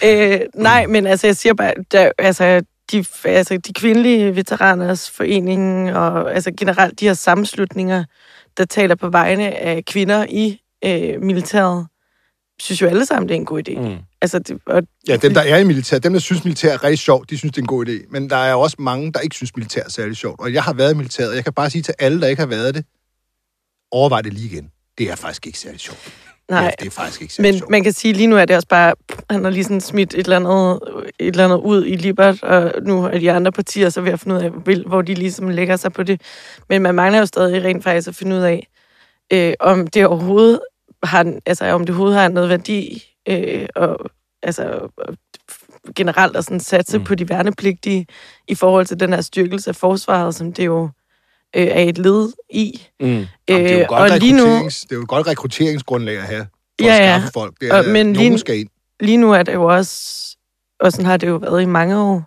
Øh, 0.05 0.39
nej, 0.55 0.85
men 0.85 1.07
altså, 1.07 1.27
jeg 1.27 1.35
siger 1.35 1.53
bare, 1.53 1.73
der, 1.91 2.11
altså, 2.17 2.61
de, 2.91 3.05
altså, 3.25 3.57
de 3.57 3.73
kvindelige 3.73 4.35
veteraners 4.35 5.09
forening, 5.09 5.93
og 5.95 6.35
altså 6.35 6.51
generelt 6.57 6.99
de 6.99 7.05
her 7.05 7.13
sammenslutninger, 7.13 8.03
der 8.57 8.65
taler 8.65 8.95
på 8.95 9.09
vegne 9.09 9.49
af 9.57 9.85
kvinder 9.85 10.25
i 10.29 10.59
øh, 10.85 11.21
militæret, 11.21 11.87
synes 12.59 12.81
jo 12.81 12.87
alle 12.87 13.05
sammen, 13.05 13.29
det 13.29 13.35
er 13.35 13.39
en 13.39 13.45
god 13.45 13.61
idé. 13.69 13.79
Mm. 13.79 13.97
Altså, 14.23 14.39
det, 14.39 14.57
og, 14.65 14.83
Ja, 15.07 15.15
dem, 15.15 15.33
der 15.33 15.41
er 15.41 15.57
i 15.57 15.63
militær, 15.63 15.99
dem, 15.99 16.13
der 16.13 16.19
synes, 16.19 16.43
militær 16.43 16.73
er 16.73 16.83
rigtig 16.83 16.99
sjovt, 16.99 17.29
de 17.29 17.37
synes, 17.37 17.51
det 17.53 17.57
er 17.57 17.63
en 17.63 17.67
god 17.67 17.85
idé. 17.87 18.07
Men 18.09 18.29
der 18.29 18.35
er 18.35 18.53
også 18.53 18.75
mange, 18.79 19.11
der 19.11 19.19
ikke 19.19 19.35
synes, 19.35 19.55
militær 19.55 19.81
er 19.83 19.89
særlig 19.89 20.17
sjovt. 20.17 20.39
Og 20.39 20.53
jeg 20.53 20.63
har 20.63 20.73
været 20.73 20.93
i 20.93 20.97
militæret, 20.97 21.29
og 21.29 21.35
jeg 21.35 21.43
kan 21.43 21.53
bare 21.53 21.69
sige 21.69 21.81
til 21.81 21.93
alle, 21.99 22.21
der 22.21 22.27
ikke 22.27 22.39
har 22.39 22.47
været 22.47 22.75
det, 22.75 22.85
overvej 23.91 24.21
det 24.21 24.33
lige 24.33 24.45
igen. 24.53 24.69
Det 24.97 25.11
er 25.11 25.15
faktisk 25.15 25.47
ikke 25.47 25.59
særlig 25.59 25.79
sjovt. 25.79 26.13
nej, 26.49 26.63
Ja, 26.63 26.69
det 26.79 26.87
er 26.87 26.91
faktisk 26.91 27.21
ikke 27.21 27.33
men 27.39 27.57
sjovt. 27.57 27.69
man 27.71 27.83
kan 27.83 27.93
sige, 27.93 28.13
lige 28.13 28.27
nu 28.27 28.35
er 28.37 28.45
det 28.45 28.55
også 28.55 28.67
bare, 28.67 28.93
han 29.29 29.43
har 29.43 29.51
lige 29.51 29.63
sådan 29.63 29.81
smidt 29.81 30.13
et 30.13 30.19
eller 30.19 30.35
andet, 30.35 30.79
et 31.19 31.27
eller 31.27 31.43
andet 31.45 31.57
ud 31.57 31.85
i 31.85 31.95
Libert, 31.95 32.43
og 32.43 32.71
nu 32.81 33.03
er 33.05 33.19
de 33.19 33.31
andre 33.31 33.51
partier 33.51 33.89
så 33.89 34.01
ved 34.01 34.11
at 34.11 34.19
finde 34.19 34.35
ud 34.35 34.41
af, 34.41 34.51
hvor 34.87 35.01
de 35.01 35.13
ligesom 35.13 35.49
lægger 35.49 35.75
sig 35.75 35.93
på 35.93 36.03
det. 36.03 36.21
Men 36.69 36.81
man 36.81 36.95
mangler 36.95 37.19
jo 37.19 37.25
stadig 37.25 37.63
rent 37.63 37.83
faktisk 37.83 38.07
at 38.07 38.15
finde 38.15 38.35
ud 38.35 38.41
af, 38.41 38.67
øh, 39.33 39.53
om 39.59 39.87
det 39.87 40.05
overhovedet 40.05 40.59
har, 41.03 41.33
altså 41.45 41.65
om 41.65 41.81
det 41.81 41.89
overhovedet 41.89 42.19
har 42.19 42.29
noget 42.29 42.49
værdi, 42.49 43.03
øh, 43.29 43.67
og 43.75 43.97
altså 44.43 44.89
generelt 45.95 46.37
at 46.37 46.43
sådan 46.45 46.59
satse 46.59 46.97
mm. 46.97 47.03
På 47.03 47.15
de 47.15 47.29
værnepligtige 47.29 48.07
i 48.47 48.55
forhold 48.55 48.85
til 48.85 48.99
den 48.99 49.13
her 49.13 49.21
styrkelse 49.21 49.69
af 49.69 49.75
forsvaret, 49.75 50.35
som 50.35 50.53
det 50.53 50.65
jo 50.65 50.83
øh, 51.55 51.67
er 51.67 51.81
et 51.81 51.97
led 51.97 52.31
i. 52.49 52.81
Mm. 52.99 53.05
Jamen, 53.07 53.27
det, 53.47 53.71
er 53.71 53.73
jo 53.73 53.79
Øh, 53.81 53.87
godt 53.87 54.11
og 54.11 54.19
lige 54.19 54.33
nu, 54.33 54.45
det 54.45 54.91
er 54.91 54.95
jo 54.95 55.01
et 55.01 55.07
godt 55.07 55.27
rekrutteringsgrundlag 55.27 56.17
at 56.17 56.23
have 56.23 56.47
for 56.81 56.85
Ja, 56.87 56.93
at 56.95 57.01
ja. 57.05 57.17
skaffe 57.19 57.33
folk. 57.33 57.55
Det 57.61 57.69
er, 57.69 57.77
Og- 57.77 57.89
men 57.89 58.13
lige- 58.13 58.37
skal 58.39 58.59
ind. 58.59 58.69
lige 58.99 59.17
nu 59.17 59.31
er 59.31 59.43
det 59.43 59.53
jo 59.53 59.63
også, 59.63 60.37
og 60.79 60.91
sådan 60.91 61.05
har 61.05 61.17
det 61.17 61.27
jo 61.27 61.35
været 61.35 61.61
i 61.61 61.65
mange 61.65 61.99
år, 61.99 62.23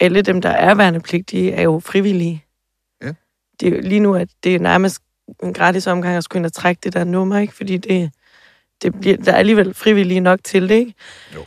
alle 0.00 0.22
dem, 0.22 0.40
der 0.40 0.48
er 0.50 0.74
værnepligtige, 0.74 1.52
er 1.52 1.62
jo 1.62 1.80
frivillige. 1.84 2.44
Ja. 3.02 3.12
Det 3.60 3.68
er 3.68 3.76
jo, 3.76 3.80
lige 3.82 4.00
nu 4.00 4.12
er 4.14 4.24
det 4.44 4.60
nærmest 4.60 4.98
en 5.42 5.52
gratis 5.54 5.86
omgang 5.86 6.16
at 6.16 6.24
skulle 6.24 6.40
ind 6.40 6.46
og 6.46 6.52
trække 6.52 6.80
det 6.84 6.92
der 6.92 7.04
nummer, 7.04 7.38
ikke? 7.38 7.54
Fordi 7.54 7.76
det, 7.76 8.10
det 8.82 9.00
bliver, 9.00 9.16
der 9.16 9.32
er 9.32 9.36
alligevel 9.36 9.74
frivillige 9.74 10.20
nok 10.20 10.38
til 10.44 10.68
det, 10.68 10.74
ikke? 10.74 10.94
Jo. 11.34 11.40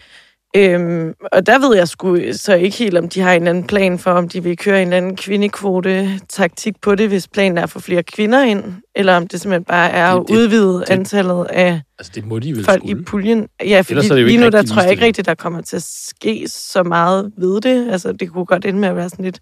Øhm, 0.55 1.13
og 1.31 1.45
der 1.47 1.59
ved 1.67 1.75
jeg 1.77 1.87
sgu 1.87 2.17
så 2.31 2.53
ikke 2.55 2.77
helt, 2.77 2.97
om 2.97 3.09
de 3.09 3.21
har 3.21 3.33
en 3.33 3.47
anden 3.47 3.67
plan 3.67 3.99
for, 3.99 4.11
om 4.11 4.29
de 4.29 4.43
vil 4.43 4.57
køre 4.57 4.81
en 4.81 4.87
eller 4.87 4.97
anden 4.97 5.15
kvindekvote-taktik 5.15 6.81
på 6.81 6.95
det, 6.95 7.07
hvis 7.07 7.27
planen 7.27 7.57
er 7.57 7.63
at 7.63 7.69
få 7.69 7.79
flere 7.79 8.03
kvinder 8.03 8.43
ind, 8.43 8.63
eller 8.95 9.15
om 9.17 9.27
det 9.27 9.41
simpelthen 9.41 9.63
bare 9.65 9.89
er 9.91 10.13
Det- 10.13 10.29
at 10.29 10.35
udvide 10.35 10.73
det- 10.79 10.89
antallet 10.89 11.45
af 11.49 11.81
Altså, 11.99 12.11
det 12.15 12.25
må 12.25 12.39
de 12.39 12.55
vel 12.55 12.65
folk 12.65 12.79
skulle. 12.81 13.01
i 13.01 13.03
puljen. 13.03 13.47
Ja, 13.65 13.81
fordi 13.81 13.97
er 14.07 14.13
det 14.15 14.21
jo 14.21 14.27
lige 14.27 14.37
nu, 14.39 14.49
der 14.49 14.63
tror 14.63 14.81
jeg 14.81 14.91
ikke 14.91 15.05
rigtigt, 15.05 15.27
der 15.27 15.35
kommer 15.35 15.61
til 15.61 15.75
at 15.75 15.83
ske 15.83 16.43
så 16.47 16.83
meget 16.83 17.31
ved 17.37 17.61
det. 17.61 17.91
Altså, 17.91 18.11
det 18.11 18.29
kunne 18.31 18.45
godt 18.45 18.65
ende 18.65 18.79
med 18.79 18.89
at 18.89 18.95
være 18.95 19.09
sådan 19.09 19.25
lidt 19.25 19.39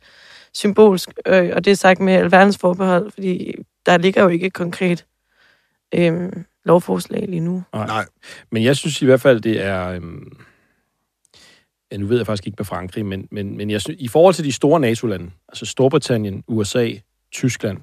symbolsk, 0.54 1.10
øh, 1.28 1.50
og 1.56 1.66
det 1.66 1.72
er 1.72 1.76
sagt 1.76 2.00
med 2.00 2.14
alverdens 2.14 2.58
forbehold, 2.58 3.12
fordi 3.12 3.54
der 3.86 3.98
ligger 3.98 4.24
jo 4.24 4.28
ikke 4.30 4.46
et 4.46 4.54
konkret 4.54 5.06
øh, 5.96 6.30
lovforslag 6.68 7.26
lige 7.30 7.40
nu. 7.40 7.64
Nej. 7.74 8.06
Men 8.52 8.64
jeg 8.64 8.76
synes 8.78 9.02
i 9.02 9.06
hvert 9.06 9.22
fald, 9.22 9.42
det 9.42 9.64
er... 9.66 9.88
Øhm, 9.88 10.38
ja, 11.92 11.98
nu 11.98 12.06
ved 12.08 12.18
jeg 12.18 12.26
faktisk 12.26 12.48
ikke 12.48 12.56
med 12.60 12.66
Frankrig, 12.66 13.06
men, 13.06 13.28
men, 13.32 13.58
men 13.58 13.70
jeg 13.70 13.82
synes, 13.82 13.98
i 14.02 14.08
forhold 14.08 14.34
til 14.34 14.46
de 14.46 14.52
store 14.52 14.80
NATO-lande, 14.80 15.30
altså 15.50 15.66
Storbritannien, 15.66 16.44
USA, 16.48 16.90
Tyskland, 17.32 17.78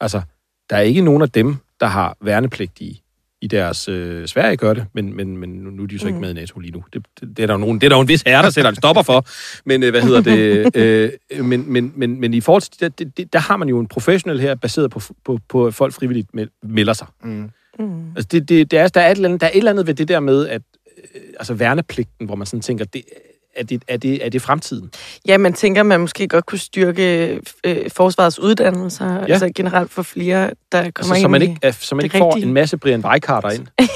altså, 0.00 0.22
der 0.70 0.76
er 0.76 0.80
ikke 0.80 1.00
nogen 1.00 1.22
af 1.22 1.30
dem, 1.30 1.56
der 1.80 1.86
har 1.86 2.16
værnepligt 2.20 2.80
i, 2.80 3.00
i 3.40 3.46
deres... 3.46 3.88
Øh, 3.88 4.26
Sverige 4.28 4.56
gør 4.56 4.74
det, 4.74 4.86
men, 4.92 5.16
men, 5.16 5.36
men 5.36 5.50
nu 5.50 5.70
nu 5.70 5.82
er 5.82 5.86
de 5.86 5.92
jo 5.94 5.98
så 5.98 6.06
ikke 6.06 6.16
Mm. 6.16 6.20
med 6.20 6.30
i 6.30 6.32
NATO 6.34 6.58
lige 6.60 6.72
nu. 6.72 6.84
Det, 6.92 7.06
det, 7.20 7.36
det, 7.36 7.42
er 7.42 7.46
der 7.46 7.54
jo 7.54 7.58
nogen, 7.58 7.80
det 7.80 7.86
er 7.86 7.88
der 7.88 7.96
jo 7.96 8.00
en 8.02 8.08
vis 8.08 8.22
herre, 8.22 8.42
der 8.42 8.50
sætter 8.50 8.68
en 8.70 8.76
stopper 8.76 9.02
for. 9.02 9.26
Men 9.68 9.82
øh, 9.82 9.90
hvad 9.90 10.02
hedder 10.02 10.20
det? 10.20 10.70
Øh, 11.32 11.44
men, 11.44 11.72
men, 11.72 11.92
men, 11.96 12.20
men 12.20 12.34
i 12.34 12.40
forhold 12.40 12.62
til 12.62 12.80
det, 12.80 12.98
det, 12.98 13.16
det, 13.16 13.32
der 13.32 13.38
har 13.38 13.56
man 13.56 13.68
jo 13.68 13.78
en 13.80 13.86
professionel 13.88 14.40
her, 14.40 14.54
baseret 14.54 14.90
på, 14.90 15.00
på, 15.24 15.38
på 15.48 15.66
at 15.66 15.74
folk 15.74 15.94
frivilligt 15.94 16.34
mel- 16.34 16.50
melder 16.62 16.92
sig. 16.92 17.06
Mm. 17.22 17.50
Mm. 17.78 18.08
Altså, 18.16 18.28
det, 18.30 18.48
det, 18.48 18.70
det 18.70 18.78
er, 18.78 18.88
der, 18.88 19.00
er 19.00 19.10
et 19.10 19.16
eller 19.16 19.28
andet, 19.28 19.40
der 19.40 19.46
er 19.46 19.50
et 19.50 19.56
eller 19.56 19.70
andet 19.70 19.86
ved 19.86 19.94
det 19.94 20.08
der 20.08 20.20
med, 20.20 20.48
at 20.48 20.62
øh, 21.14 21.20
altså 21.38 21.54
værnepligten, 21.54 22.26
hvor 22.26 22.34
man 22.34 22.46
sådan 22.46 22.60
tænker, 22.60 22.84
det, 22.84 23.02
er, 23.56 23.64
det, 23.64 23.82
er, 23.88 23.96
det, 23.96 24.26
er 24.26 24.28
det 24.30 24.42
fremtiden? 24.42 24.90
Ja, 25.28 25.38
man 25.38 25.52
tænker, 25.52 25.82
man 25.82 26.00
måske 26.00 26.28
godt 26.28 26.46
kunne 26.46 26.58
styrke 26.58 27.40
øh, 27.64 27.90
forsvarets 27.90 28.38
uddannelser, 28.38 29.14
ja. 29.14 29.24
altså 29.26 29.50
generelt 29.54 29.90
for 29.92 30.02
flere, 30.02 30.50
der 30.72 30.78
kommer 30.78 30.88
Altså, 30.98 31.14
ind 31.14 31.22
så 31.22 31.28
man 31.28 31.42
ikke, 31.42 31.72
så 31.72 31.94
man 31.94 32.04
ikke 32.04 32.18
får 32.18 32.34
rigtige. 32.34 32.46
en 32.46 32.54
masse 32.54 32.76
Brian 32.76 33.04
Weikarter 33.04 33.50
ind. 33.50 33.66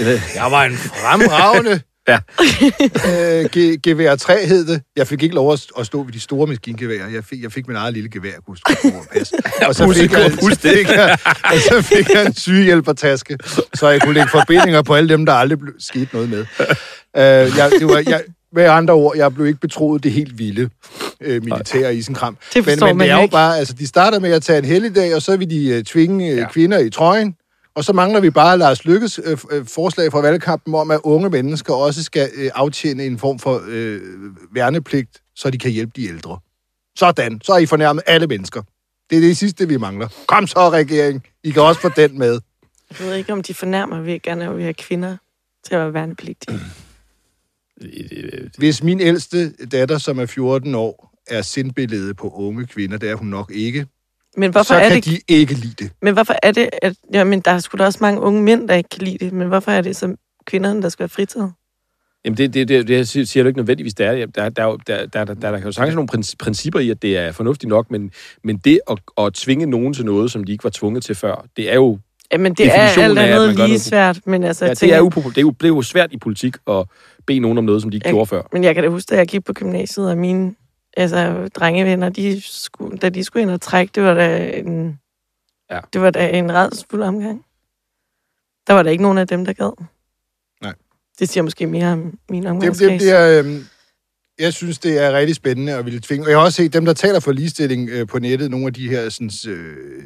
Jeg 0.34 0.50
var 0.50 0.64
en 0.64 0.76
fremragende 0.76 1.80
Ja. 2.08 2.18
øh, 3.08 3.44
ge- 3.56 3.76
gevær 3.82 4.16
3 4.16 4.46
hed 4.46 4.66
det. 4.66 4.82
Jeg 4.96 5.06
fik 5.06 5.22
ikke 5.22 5.34
lov 5.34 5.52
at, 5.52 5.66
at 5.78 5.86
stå 5.86 6.02
ved 6.02 6.12
de 6.12 6.20
store 6.20 6.46
maskingeværer. 6.46 7.08
Jeg 7.08 7.24
fik, 7.24 7.42
jeg 7.42 7.52
fik 7.52 7.68
min 7.68 7.76
eget 7.76 7.94
lille 7.94 8.10
gevær, 8.10 8.28
jeg 8.28 8.38
kunne 8.46 8.56
og 8.84 9.04
passe. 9.12 9.34
Og 9.66 9.74
så 9.74 9.92
fik, 9.92 10.12
jeg, 10.12 10.32
så, 10.32 10.58
fik 10.60 10.88
jeg, 10.88 11.18
og 11.44 11.58
så 11.68 11.82
fik 11.82 12.08
jeg 12.14 12.26
en 12.26 12.34
sygehjælpertaske, 12.34 13.38
så 13.74 13.88
jeg 13.88 14.00
kunne 14.02 14.14
lægge 14.14 14.30
forbindinger 14.30 14.82
på 14.82 14.94
alle 14.94 15.08
dem, 15.08 15.26
der 15.26 15.32
aldrig 15.32 15.58
blev 15.58 15.74
sket 15.78 16.12
noget 16.12 16.28
med. 16.28 16.38
Øh, 17.16 17.56
jeg, 17.58 17.70
det 17.78 17.86
var, 17.86 18.02
jeg, 18.06 18.22
med 18.54 18.64
andre 18.64 18.94
ord, 18.94 19.16
jeg 19.16 19.34
blev 19.34 19.46
ikke 19.46 19.60
betroet 19.60 20.04
det 20.04 20.12
helt 20.12 20.38
vilde 20.38 20.68
øh, 21.20 21.44
militære 21.44 21.94
isenkram. 21.94 22.34
Det 22.34 22.54
Men, 22.56 22.64
forstår 22.64 22.86
men 22.86 22.90
det 22.90 22.96
man 22.96 23.08
er 23.10 23.14
jo 23.16 23.22
ikke. 23.22 23.32
bare, 23.32 23.58
altså 23.58 23.74
de 23.78 23.86
starter 23.86 24.18
med 24.18 24.30
at 24.32 24.42
tage 24.42 24.58
en 24.58 24.64
helligdag, 24.64 25.14
og 25.14 25.22
så 25.22 25.36
vil 25.36 25.50
de 25.50 25.68
øh, 25.68 25.84
tvinge 25.84 26.30
øh, 26.30 26.36
Ja. 26.38 26.48
kvinder 26.48 26.78
i 26.78 26.90
trøjen, 26.90 27.34
og 27.74 27.84
så 27.84 27.92
mangler 27.92 28.20
vi 28.20 28.30
bare 28.30 28.58
Lars 28.58 28.84
Lykkes 28.84 29.20
øh, 29.24 29.38
øh, 29.50 29.66
forslag 29.66 30.12
fra 30.12 30.20
valgkampen 30.20 30.74
om, 30.74 30.90
at 30.90 31.00
unge 31.04 31.30
mennesker 31.30 31.74
også 31.74 32.04
skal 32.04 32.30
øh, 32.34 32.50
aftjene 32.54 33.04
en 33.06 33.18
form 33.18 33.38
for 33.38 33.62
øh, 33.68 34.00
værnepligt, 34.52 35.22
så 35.34 35.50
de 35.50 35.58
kan 35.58 35.70
hjælpe 35.70 35.92
de 35.96 36.04
ældre. 36.04 36.38
Sådan, 36.96 37.40
så 37.44 37.52
har 37.52 37.58
I 37.58 37.66
fornærmet 37.66 38.02
alle 38.06 38.26
mennesker. 38.26 38.62
Det 39.10 39.16
er 39.16 39.22
det 39.22 39.36
sidste, 39.36 39.68
vi 39.68 39.76
mangler. 39.76 40.08
Kom 40.26 40.46
så, 40.46 40.70
regering. 40.70 41.26
I 41.44 41.50
kan 41.50 41.62
også 41.62 41.80
få 41.80 41.90
den 41.96 42.18
med. 42.18 42.40
Jeg 42.90 43.06
ved 43.06 43.14
ikke, 43.14 43.32
om 43.32 43.42
de 43.42 43.54
fornærmer, 43.54 44.00
vi 44.00 44.18
gerne 44.18 44.54
vil 44.54 44.62
have 44.62 44.74
kvinder 44.74 45.16
til 45.64 45.74
at 45.74 45.80
være 45.80 45.94
værnepligtige. 45.94 46.60
Hvis 48.58 48.82
min 48.82 49.00
ældste 49.00 49.52
datter, 49.66 49.98
som 49.98 50.18
er 50.18 50.26
14 50.26 50.74
år, 50.74 51.12
er 51.26 51.42
sindbilledet 51.42 52.16
på 52.16 52.28
unge 52.28 52.66
kvinder, 52.66 52.98
det 52.98 53.10
er 53.10 53.14
hun 53.14 53.28
nok 53.28 53.50
ikke, 53.54 53.86
Men 54.36 54.50
hvorfor 54.50 54.64
så 54.64 54.74
er 54.74 54.88
kan 54.88 54.96
det 54.96 55.04
de 55.04 55.18
ikke 55.28 55.54
lide 55.54 55.74
det. 55.78 55.90
Men 56.02 56.14
hvorfor 56.14 56.34
er 56.42 56.52
det, 56.52 56.70
at... 56.82 56.94
Jamen, 57.12 57.40
der 57.40 57.50
er 57.50 57.58
sgu 57.58 57.76
da 57.78 57.84
også 57.84 57.98
mange 58.02 58.20
unge 58.20 58.42
mænd, 58.42 58.68
der 58.68 58.74
ikke 58.74 58.88
kan 58.88 59.02
lide 59.02 59.18
det. 59.24 59.32
Men 59.32 59.48
hvorfor 59.48 59.70
er 59.72 59.80
det 59.80 59.96
så 59.96 60.16
kvinderne, 60.46 60.82
der 60.82 60.88
skal 60.88 61.02
være 61.02 61.08
fritaget? 61.08 61.52
Jamen, 62.24 62.36
det, 62.36 62.54
det, 62.54 62.68
det, 62.68 62.88
det 62.88 63.08
siger 63.08 63.42
du 63.42 63.46
ikke 63.48 63.58
nødvendigvis, 63.58 63.94
det 63.94 64.06
er. 64.06 64.12
Der, 64.12 64.26
der, 64.26 64.48
der, 64.48 64.62
er 64.62 64.66
jo- 64.66 64.78
der, 64.86 65.06
der, 65.06 65.24
der, 65.24 65.34
der, 65.34 65.50
der 65.50 65.58
kan 65.58 65.66
jo 65.66 65.72
sagtens 65.72 65.94
nogle 65.94 66.08
princi- 66.14 66.34
principper 66.38 66.80
i, 66.80 66.90
at 66.90 67.02
det 67.02 67.16
er 67.18 67.32
fornuftigt 67.32 67.68
nok, 67.68 67.90
men, 67.90 68.10
men 68.44 68.56
det 68.56 68.80
at, 68.90 68.98
at 69.18 69.34
tvinge 69.34 69.66
nogen 69.66 69.94
til 69.94 70.04
noget, 70.04 70.30
som 70.30 70.44
de 70.44 70.52
ikke 70.52 70.64
var 70.64 70.70
tvunget 70.70 71.04
til 71.04 71.14
før, 71.14 71.46
det 71.56 71.70
er 71.70 71.74
jo, 71.74 71.98
Jamen, 72.32 72.54
det 72.54 72.66
er 72.66 72.70
Definitionen 72.70 73.18
alt 73.18 73.18
af, 73.18 73.22
at 73.22 73.34
andet 73.34 73.48
lige 73.48 73.58
noget- 73.58 73.80
svært, 73.80 74.20
men 74.26 74.44
altså... 74.44 74.64
ja, 74.64 74.68
jeg 74.68 74.70
det 74.70 74.78
tænker- 74.78 74.96
er, 74.96 75.02
upopul- 75.02 75.28
det, 75.28 75.38
er 75.38 75.42
jo, 75.42 75.50
det 75.50 75.64
er 75.64 75.68
jo 75.68 75.82
svært 75.82 76.12
i 76.12 76.16
politik 76.18 76.56
at 76.70 76.84
bede 77.26 77.38
nogen 77.40 77.58
om 77.58 77.64
noget, 77.64 77.82
som 77.82 77.90
de 77.90 77.96
ikke 77.96 78.08
Ja. 78.08 78.12
gjorde 78.12 78.26
før. 78.26 78.42
Men 78.52 78.64
jeg 78.64 78.74
kan 78.74 78.84
da 78.84 78.90
huske, 78.90 79.10
da 79.10 79.16
jeg 79.16 79.26
gik 79.26 79.44
på 79.44 79.52
gymnasiet, 79.52 80.10
og 80.10 80.18
mine 80.18 80.54
altså, 80.96 81.48
drengevenner, 81.54 82.08
de 82.08 82.40
skulle, 82.44 82.98
da 82.98 83.08
de 83.08 83.24
skulle 83.24 83.42
ind 83.42 83.50
og 83.50 83.60
trække, 83.60 83.90
det 83.94 84.02
var 84.02 84.14
da 84.14 84.50
en, 84.58 84.98
Ja. 85.70 85.80
det 85.92 86.00
var 86.00 86.10
da 86.10 86.28
en 86.30 86.54
redsfuld 86.54 87.02
omgang. 87.02 87.44
Der 88.66 88.72
var 88.72 88.82
der 88.82 88.90
ikke 88.90 89.02
nogen 89.02 89.18
af 89.18 89.26
dem, 89.28 89.44
der 89.44 89.52
gad. 89.52 89.86
Nej. 90.62 90.74
Det 91.18 91.28
siger 91.28 91.42
måske 91.42 91.66
mere 91.66 91.92
om 91.92 92.18
min 92.30 92.42
Det, 92.42 92.50
omgangskreds. 92.50 92.90
det, 92.90 93.00
det 93.00 93.10
er, 93.10 93.38
øhm, 93.44 93.64
jeg 94.38 94.52
synes, 94.52 94.78
det 94.78 94.98
er 94.98 95.12
rigtig 95.12 95.36
spændende 95.36 95.74
at 95.74 95.84
ville 95.84 96.00
tvinge. 96.00 96.26
Og 96.26 96.30
jeg 96.30 96.38
har 96.38 96.44
også 96.44 96.56
set 96.56 96.72
dem, 96.72 96.84
der 96.84 96.92
taler 96.92 97.20
for 97.20 97.32
ligestilling 97.32 97.90
øh, 97.90 98.06
på 98.06 98.18
nettet, 98.18 98.50
nogle 98.50 98.66
af 98.66 98.74
de 98.74 98.88
her, 98.88 99.08
sådan, 99.08 99.30
øh, 99.48 100.04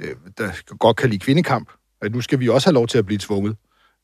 øh, 0.00 0.16
der 0.38 0.76
godt 0.78 0.96
kan 0.96 1.10
lide 1.10 1.20
kvindekamp, 1.20 1.70
at 2.02 2.12
nu 2.12 2.20
skal 2.20 2.40
vi 2.40 2.48
også 2.48 2.68
have 2.68 2.74
lov 2.74 2.86
til 2.86 2.98
at 2.98 3.06
blive 3.06 3.18
tvunget. 3.18 3.56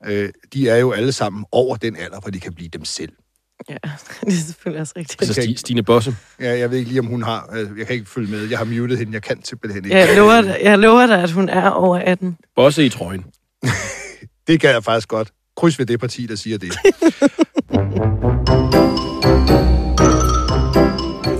Øh, 0.06 0.28
de 0.52 0.68
er 0.68 0.76
jo 0.76 0.92
alle 0.92 1.12
sammen 1.12 1.44
over 1.52 1.76
den 1.76 1.96
alder, 1.96 2.20
hvor 2.20 2.30
de 2.30 2.40
kan 2.40 2.54
blive 2.54 2.68
dem 2.68 2.84
selv. 2.84 3.12
Ja, 3.68 3.74
det 4.24 4.32
er 4.32 4.32
selvfølgelig 4.46 4.80
også 4.80 4.92
rigtigt. 4.96 5.22
Altså 5.22 5.40
Sti- 5.40 5.56
Stine 5.56 5.82
Bosse. 5.82 6.16
Ja, 6.40 6.58
jeg 6.58 6.70
ved 6.70 6.78
ikke 6.78 6.88
lige, 6.90 7.00
om 7.00 7.06
hun 7.06 7.22
har... 7.22 7.48
øh, 7.52 7.78
Jeg 7.78 7.86
kan 7.86 7.94
ikke 7.96 8.10
følge 8.10 8.30
med. 8.30 8.48
Jeg 8.48 8.58
har 8.58 8.64
muted 8.64 8.96
hende. 8.96 9.12
Jeg 9.12 9.22
kan 9.22 9.44
simpelthen 9.44 9.84
ikke. 9.84 9.96
Ja, 9.96 10.06
jeg, 10.06 10.16
lover 10.16 10.40
dig, 10.40 10.58
jeg 10.62 10.78
lover 10.78 11.06
dig, 11.06 11.22
at 11.22 11.30
hun 11.30 11.48
er 11.48 11.70
over 11.70 11.98
18. 11.98 12.36
Bosse 12.56 12.84
i 12.86 12.88
trøjen. 12.88 13.24
Det 14.46 14.60
kan 14.60 14.70
jeg 14.70 14.84
faktisk 14.84 15.08
godt. 15.08 15.30
Kryds 15.56 15.78
ved 15.78 15.86
det 15.86 16.00
parti, 16.00 16.26
der 16.26 16.36
siger 16.36 16.58
det. 16.58 16.72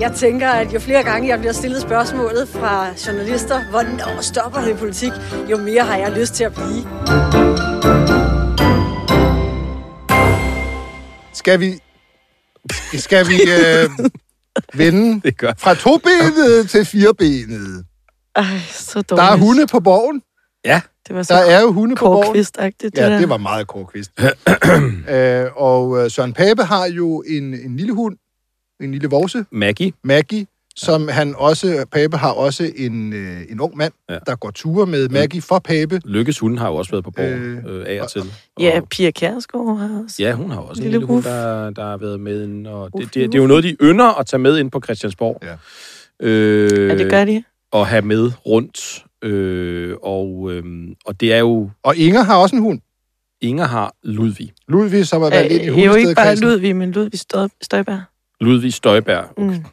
Jeg 0.00 0.12
tænker, 0.16 0.48
at 0.48 0.74
jo 0.74 0.80
flere 0.80 1.02
gange 1.02 1.28
jeg 1.28 1.38
bliver 1.38 1.52
stillet 1.52 1.83
spørgsmålet 1.83 2.48
fra 2.48 2.87
journalister, 3.06 3.64
hvornår 3.70 4.20
stopper 4.22 4.61
det 4.61 4.70
i 4.70 4.74
politik, 4.74 5.11
jo 5.50 5.56
mere 5.56 5.85
har 5.85 5.96
jeg 5.96 6.12
lyst 6.12 6.35
til 6.35 6.44
at 6.44 6.54
blive. 6.54 6.85
Skal 11.35 11.61
vi... 11.61 11.78
Skal 12.94 13.28
vi 13.28 13.34
øh, 13.34 13.90
vende 14.74 15.20
Det 15.24 15.58
fra 15.58 15.74
tobenet 15.74 16.70
til 16.70 16.84
firebenet? 16.84 17.84
Ej, 18.36 18.44
så 18.70 19.02
dårligt. 19.02 19.10
Der 19.10 19.22
er 19.32 19.36
hunde 19.36 19.66
på 19.66 19.80
borgen. 19.80 20.22
Ja, 20.64 20.80
Det 21.08 21.16
var 21.16 21.22
så 21.22 21.34
Der 21.34 21.40
er 21.40 21.60
jo 21.60 21.72
hunde 21.72 21.96
på 21.96 22.04
borgen. 22.04 22.36
Ja, 22.96 23.08
der. 23.08 23.18
det 23.18 23.28
var 23.28 23.36
meget 23.36 23.66
korkvist. 23.66 24.10
øh, 25.10 25.46
og 25.56 26.04
øh, 26.04 26.10
Søren 26.10 26.32
Pape 26.32 26.64
har 26.64 26.86
jo 26.86 27.22
en, 27.26 27.54
en 27.54 27.76
lille 27.76 27.92
hund, 27.92 28.16
en 28.80 28.92
lille 28.92 29.08
vorse, 29.08 29.44
Maggie. 29.52 29.92
Maggie, 30.04 30.46
som 30.76 31.09
han 31.09 31.35
også, 31.38 31.85
Pape 31.92 32.16
har 32.16 32.30
også 32.30 32.70
en, 32.76 33.12
øh, 33.12 33.40
en 33.50 33.61
ung 33.61 33.76
mand, 33.76 33.92
Ja. 34.09 34.14
ja. 34.14 34.18
der 34.26 34.37
går 34.37 34.50
ture 34.50 34.87
med 34.87 35.09
Maggie 35.09 35.42
for 35.42 35.59
Pape. 35.59 36.00
Lykkes 36.04 36.38
hun 36.38 36.59
har 36.59 36.68
jo 36.68 36.74
også 36.74 36.90
været 36.90 37.04
på 37.04 37.11
borgen 37.11 37.64
Øh, 37.68 37.80
øh, 37.80 37.85
af 37.88 38.00
og 38.02 38.11
til. 38.11 38.22
Ja, 38.61 38.80
Og- 38.80 38.88
Pia 38.88 39.11
Kjærsgaard 39.11 39.78
har 39.78 40.02
også. 40.04 40.16
Ja, 40.18 40.33
hun 40.33 40.50
har 40.50 40.59
også 40.61 40.83
Lille 40.83 40.96
en 40.96 41.00
lille 41.00 41.06
hund, 41.14 41.24
der, 41.24 41.70
der 41.70 41.85
har 41.85 41.96
været 41.96 42.20
med 42.20 42.44
ind, 42.44 42.66
og 42.66 42.87
det, 42.87 42.94
Uf, 42.94 43.11
det, 43.11 43.14
det, 43.14 43.35
er 43.35 43.42
jo 43.42 43.46
noget, 43.46 43.64
de 43.64 43.76
ynder 43.83 44.18
at 44.20 44.26
tage 44.26 44.40
med 44.40 44.59
ind 44.59 44.70
på 44.70 44.80
Christiansborg. 44.85 45.42
Ja. 45.42 45.54
Øh, 46.26 46.88
Ja, 46.90 46.98
det 46.98 47.11
gør 47.11 47.24
de. 47.24 47.42
Og 47.72 47.87
have 47.87 48.02
med 48.02 48.30
rundt. 48.46 49.04
Øh, 49.22 49.96
og, 50.02 50.48
øh, 50.52 50.64
og 51.06 51.20
det 51.20 51.33
er 51.33 51.38
jo... 51.38 51.70
Og 51.83 51.96
Inger 51.96 52.22
har 52.22 52.37
også 52.37 52.56
en 52.56 52.62
hund. 52.62 52.80
Inger 53.40 53.64
har 53.66 53.94
Ludvig. 54.02 54.52
Ludvig, 54.68 55.06
som 55.06 55.22
har 55.22 55.30
været 55.30 55.50
lidt 55.52 55.62
i 55.62 55.66
Øh, 55.68 55.68
jo 55.68 55.72
ikke 55.74 55.85
bare 55.85 55.92
hundestedkredsen. 55.94 56.46
Ludvig, 56.48 56.76
men 56.76 56.92
Ludvig 56.92 57.20
Støj- 57.20 57.48
Støjberg. 57.62 58.00
Ludvig 58.40 58.74
Støjberg, 58.74 59.24
Mm. 59.38 59.64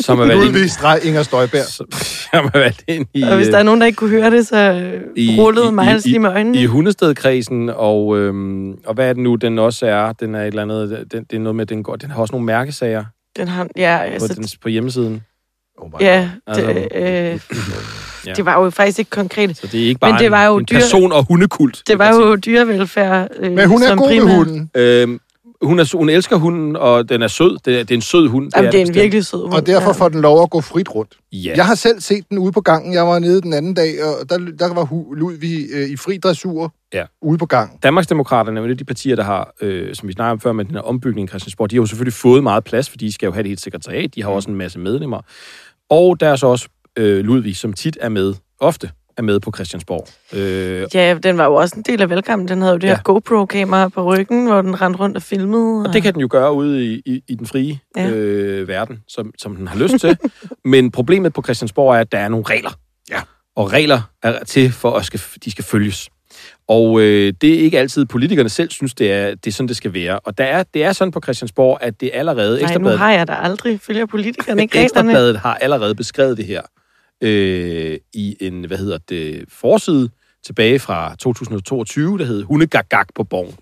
Som 0.00 0.18
har 0.18 0.26
været 0.26 0.56
ind, 0.62 0.68
streg 0.68 1.00
Inger 1.04 1.22
Støjberg. 1.22 1.64
som, 1.64 1.86
har 2.32 2.50
været 2.54 2.80
ind 2.88 3.06
i, 3.14 3.22
Og 3.22 3.36
hvis 3.36 3.48
der 3.48 3.58
er 3.58 3.62
nogen, 3.62 3.80
der 3.80 3.86
ikke 3.86 3.96
kunne 3.96 4.10
høre 4.10 4.30
det, 4.30 4.46
så 4.46 4.56
øh, 4.56 5.02
I- 5.16 5.36
rullede 5.40 5.68
i- 5.68 5.72
mig 5.72 5.86
i- 5.86 5.88
altså 5.88 6.08
lige 6.08 6.18
med 6.18 6.30
øjnene. 6.30 6.58
i 6.58 6.66
Hundestedkredsen, 6.66 7.70
og, 7.76 8.18
øhm, 8.18 8.72
og 8.86 8.94
hvad 8.94 9.08
er 9.08 9.12
det 9.12 9.22
nu, 9.22 9.34
den 9.34 9.58
også 9.58 9.86
er? 9.86 10.12
Den 10.12 10.34
er 10.34 10.40
et 10.40 10.46
eller 10.46 10.62
andet, 10.62 11.04
den, 11.12 11.24
det 11.30 11.36
er 11.36 11.40
noget 11.40 11.56
med, 11.56 11.66
den 11.66 11.82
går, 11.82 11.96
den 11.96 12.10
har 12.10 12.20
også 12.20 12.32
nogle 12.32 12.46
mærkesager 12.46 13.04
Den 13.36 13.48
har, 13.48 13.66
ja, 13.76 13.98
på, 14.06 14.12
altså, 14.12 14.34
den, 14.34 14.48
på 14.62 14.68
hjemmesiden. 14.68 15.22
Oh 15.78 15.88
my 15.90 15.94
Ja, 16.04 16.30
Altså, 16.46 16.66
det, 16.66 16.88
øh, 16.94 17.40
Ja. 18.26 18.32
det 18.32 18.44
var 18.44 18.62
jo 18.64 18.70
faktisk 18.70 18.98
ikke 18.98 19.10
konkret. 19.10 19.56
Så 19.56 19.66
det 19.66 19.82
er 19.82 19.86
ikke 19.88 20.00
bare 20.00 20.12
Men 20.12 20.20
det 20.20 20.30
var 20.30 20.44
jo 20.46 20.54
en, 20.56 20.60
en 20.60 20.66
dyr- 20.70 20.74
person- 20.80 21.12
og 21.12 21.24
hundekult. 21.28 21.82
Det 21.86 21.98
var 21.98 22.14
jo 22.14 22.36
dyrevelfærd 22.36 23.28
øh, 23.38 23.52
Men 23.52 23.68
hun 23.68 23.82
er 23.82 23.86
som 23.86 23.98
god 23.98 24.08
med 24.10 24.18
primær. 24.20 24.34
hunden, 24.36 24.70
Øhm, 24.74 25.20
hun, 25.66 25.78
er, 25.78 25.96
hun 25.96 26.08
elsker 26.08 26.36
hunden, 26.36 26.76
og 26.76 27.08
den 27.08 27.22
er 27.22 27.28
sød. 27.28 27.58
Det 27.64 27.74
er, 27.74 27.78
det 27.78 27.90
er 27.90 27.94
en 27.94 28.00
sød 28.02 28.28
hund. 28.28 28.50
Jamen, 28.56 28.72
det 28.72 28.78
er 28.78 28.82
en 28.82 28.88
bestemt. 28.88 29.02
virkelig 29.02 29.24
sød 29.26 29.40
hund. 29.42 29.52
og 29.54 29.66
derfor 29.66 29.92
får 29.92 30.08
den 30.08 30.20
lov 30.20 30.42
at 30.42 30.50
gå 30.50 30.60
frit 30.60 30.94
rundt. 30.94 31.14
Ja. 31.32 31.52
Jeg 31.56 31.66
har 31.66 31.74
selv 31.74 32.00
set 32.00 32.28
den 32.30 32.38
ude 32.38 32.52
på 32.52 32.60
gangen. 32.60 32.92
Jeg 32.92 33.06
var 33.06 33.18
nede 33.18 33.42
den 33.42 33.52
anden 33.52 33.74
dag, 33.74 34.04
og 34.04 34.30
der, 34.30 34.38
der 34.38 34.74
var 34.74 35.14
Ludvig 35.16 35.66
øh, 35.74 35.88
i 35.88 35.96
fri 35.96 36.16
dressur 36.16 36.72
Ja. 36.94 37.04
ude 37.22 37.38
på 37.38 37.46
gangen. 37.46 37.78
Danmarksdemokraterne 37.82 38.60
er 38.60 38.64
jo 38.66 38.74
de 38.74 38.84
partier, 38.84 39.16
der 39.16 39.22
har, 39.22 39.54
øh, 39.60 39.94
som 39.94 40.08
vi 40.08 40.12
snakker 40.12 40.32
om 40.32 40.40
før 40.40 40.52
med 40.52 40.64
den 40.64 40.74
her 40.74 40.80
ombygning 40.82 41.24
i 41.24 41.28
Christiansborg, 41.28 41.70
de 41.70 41.76
har 41.76 41.82
jo 41.82 41.86
selvfølgelig 41.86 42.12
fået 42.14 42.42
meget 42.42 42.64
plads, 42.64 42.90
fordi 42.90 43.06
de 43.06 43.12
skal 43.12 43.26
jo 43.26 43.32
have 43.32 43.42
det 43.42 43.48
helt 43.50 43.60
sekretariat. 43.60 44.14
De 44.14 44.22
har 44.22 44.30
også 44.30 44.50
en 44.50 44.56
masse 44.56 44.78
medlemmer. 44.78 45.20
Og 45.90 46.20
der 46.20 46.28
er 46.28 46.36
så 46.36 46.46
også 46.46 46.68
øh, 46.98 47.24
Ludvig, 47.24 47.56
som 47.56 47.72
tit 47.72 47.98
er 48.00 48.08
med, 48.08 48.34
ofte 48.60 48.90
er 49.18 49.22
med 49.22 49.40
på 49.40 49.52
Christiansborg. 49.54 50.06
Øh, 50.32 50.86
Ja, 50.94 51.14
den 51.22 51.38
var 51.38 51.44
jo 51.44 51.54
også 51.54 51.76
en 51.76 51.82
del 51.82 52.02
af 52.02 52.10
velkommen. 52.10 52.48
Den 52.48 52.60
havde 52.60 52.72
jo 52.72 52.78
det 52.78 52.88
Ja. 52.88 52.94
her 52.94 53.02
GoPro-kamera 53.02 53.88
på 53.88 54.02
ryggen, 54.14 54.46
hvor 54.46 54.62
den 54.62 54.80
rendte 54.80 55.00
rundt 55.00 55.16
og 55.16 55.22
filmede. 55.22 55.84
og 55.86 55.92
det 55.92 56.02
kan 56.02 56.12
den 56.14 56.20
jo 56.20 56.28
gøre 56.30 56.52
ude 56.52 56.84
i, 56.86 57.02
i, 57.06 57.22
i 57.28 57.34
den 57.34 57.46
frie 57.46 57.78
Ja. 57.96 58.08
øh, 58.10 58.68
verden, 58.68 58.98
som, 59.08 59.32
som 59.38 59.56
den 59.56 59.68
har 59.68 59.78
lyst 59.78 59.98
til. 60.00 60.16
Men 60.64 60.90
problemet 60.90 61.32
på 61.32 61.42
Christiansborg 61.42 61.94
er, 61.96 62.00
at 62.00 62.12
der 62.12 62.18
er 62.18 62.28
nogle 62.28 62.44
regler. 62.50 62.70
Ja. 63.10 63.20
Og 63.56 63.72
regler 63.72 64.00
er 64.22 64.44
til 64.44 64.72
for, 64.72 64.92
at 64.92 65.04
skal, 65.04 65.20
de 65.44 65.50
skal 65.50 65.64
følges. 65.64 66.08
Og 66.68 67.00
øh, 67.00 67.32
det 67.40 67.54
er 67.54 67.58
ikke 67.58 67.78
altid, 67.78 68.04
politikerne 68.06 68.48
selv 68.48 68.70
synes, 68.70 68.94
det 68.94 69.12
er, 69.12 69.34
det 69.34 69.46
er 69.46 69.52
sådan, 69.52 69.68
det 69.68 69.76
skal 69.76 69.94
være. 69.94 70.18
Og 70.18 70.38
der 70.38 70.44
er, 70.44 70.62
det 70.74 70.84
er 70.84 70.92
sådan 70.92 71.12
på 71.12 71.20
Christiansborg, 71.24 71.78
at 71.80 72.00
det 72.00 72.10
allerede... 72.14 72.62
Nej, 72.62 72.78
nu 72.78 72.88
har 72.88 73.12
jeg 73.12 73.28
da 73.28 73.32
aldrig. 73.32 73.80
Følger 73.80 74.06
politikerne 74.06 74.62
ikke? 74.62 74.78
Ekstrabladet 74.82 75.38
har 75.38 75.54
allerede 75.54 75.94
beskrevet 75.94 76.36
det 76.36 76.44
her 76.46 76.60
øh, 77.20 77.98
i 78.14 78.36
en, 78.40 78.64
hvad 78.64 78.78
hedder 78.78 78.98
det, 79.08 79.44
forside 79.48 80.10
tilbage 80.44 80.78
fra 80.78 81.16
2022, 81.18 82.18
der 82.18 82.24
hed 82.24 82.42
Hundegagag 82.42 83.04
på 83.14 83.24
Borg. 83.24 83.54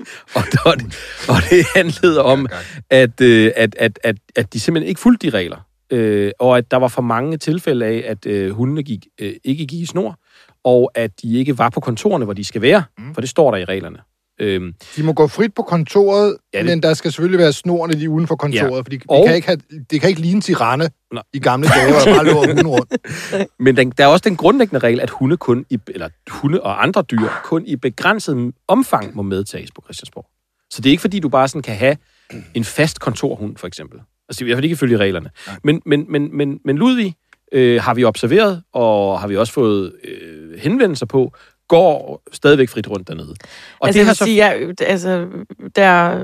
Og, 0.34 0.42
og, 0.64 0.76
det, 0.76 0.98
og 1.28 1.36
det 1.50 1.66
handlede 1.76 2.22
om, 2.22 2.46
at, 2.90 3.20
øh, 3.20 3.52
at, 3.56 3.76
at, 3.78 3.98
at, 4.04 4.16
at 4.36 4.52
de 4.52 4.60
simpelthen 4.60 4.88
ikke 4.88 5.00
fulgte 5.00 5.26
de 5.26 5.36
regler. 5.36 5.66
Øh, 5.90 6.32
og 6.38 6.58
at 6.58 6.70
der 6.70 6.76
var 6.76 6.88
for 6.88 7.02
mange 7.02 7.36
tilfælde 7.36 7.86
af, 7.86 8.04
at 8.06 8.26
øh, 8.26 8.50
hundene 8.50 8.82
gik, 8.82 9.06
øh, 9.20 9.32
ikke 9.44 9.66
gik 9.66 9.80
i 9.80 9.86
snor, 9.86 10.18
og 10.64 10.90
at 10.94 11.10
de 11.22 11.38
ikke 11.38 11.58
var 11.58 11.70
på 11.70 11.80
kontorerne, 11.80 12.24
hvor 12.24 12.34
de 12.34 12.44
skal 12.44 12.62
være, 12.62 12.82
mm. 12.98 13.14
for 13.14 13.20
det 13.20 13.30
står 13.30 13.50
der 13.50 13.58
i 13.58 13.64
reglerne. 13.64 13.98
Øhm, 14.40 14.72
De 14.96 15.02
må 15.02 15.12
gå 15.12 15.26
frit 15.28 15.54
på 15.54 15.62
kontoret, 15.62 16.36
Ja, 16.54 16.58
det- 16.58 16.66
men 16.66 16.82
der 16.82 16.94
skal 16.94 17.12
selvfølgelig 17.12 17.38
være 17.38 17.52
snorene 17.52 17.94
lige 17.94 18.10
uden 18.10 18.26
for 18.26 18.36
kontoret, 18.36 18.70
Ja. 18.72 18.78
fordi 18.78 18.96
det, 18.96 19.04
Og- 19.08 19.26
kan 19.26 19.34
ikke 19.36 19.46
have, 19.48 19.60
det 19.90 20.00
kan 20.00 20.08
ikke 20.10 20.20
ligne 20.20 20.40
tyranne 20.40 20.90
Nå. 21.12 21.20
i 21.32 21.38
gamle 21.38 21.68
dage, 21.68 21.90
hvor 21.90 21.98
der 22.00 22.14
bare 22.14 22.24
løber 22.24 22.46
hunden 22.46 22.66
rundt. 22.66 22.92
Men 23.64 23.76
den, 23.76 23.92
der 23.98 24.04
er 24.04 24.08
også 24.08 24.22
den 24.28 24.36
grundlæggende 24.36 24.78
regel, 24.78 25.00
at 25.00 25.10
hunde, 25.10 25.36
kun 25.36 25.66
i, 25.70 25.78
eller 25.88 26.08
hunde 26.30 26.60
og 26.62 26.82
andre 26.82 27.02
dyr 27.02 27.28
kun 27.44 27.64
i 27.66 27.76
begrænset 27.76 28.52
omfang 28.68 29.16
må 29.16 29.22
medtages 29.22 29.70
på 29.70 29.82
Christiansborg. 29.84 30.26
Så 30.70 30.80
det 30.82 30.86
er 30.86 30.90
ikke 30.90 31.00
fordi, 31.00 31.18
du 31.20 31.28
bare 31.28 31.48
sådan 31.48 31.62
kan 31.62 31.74
have 31.76 31.96
en 32.54 32.64
fast 32.64 33.00
kontorhund, 33.00 33.56
for 33.56 33.66
eksempel. 33.66 33.98
Altså, 34.28 34.38
det 34.38 34.40
er 34.40 34.44
i 34.44 34.48
hvert 34.48 34.56
fald 34.56 34.64
ikke 34.64 34.74
ifølge 34.74 34.96
reglerne. 34.96 35.30
Men, 35.64 35.82
men, 35.86 36.06
men, 36.08 36.36
men, 36.36 36.58
men 36.64 36.76
Ludvig 36.78 37.14
øh, 37.52 37.82
har 37.82 37.94
vi 37.94 38.04
observeret, 38.04 38.62
og 38.72 39.20
har 39.20 39.28
vi 39.28 39.36
også 39.36 39.52
fået 39.52 39.92
øh, 40.04 40.58
henvendelser 40.58 41.06
på, 41.06 41.32
går 41.70 42.22
stadigvæk 42.32 42.68
frit 42.68 42.88
rundt 42.88 43.08
dernede. 43.08 43.34
Og 43.80 43.88
altså, 43.88 43.98
det 43.98 44.06
har 44.06 44.14
så... 44.14 44.24
sige, 44.24 44.36
jeg, 44.36 44.74
altså, 44.80 45.26
der, 45.76 46.20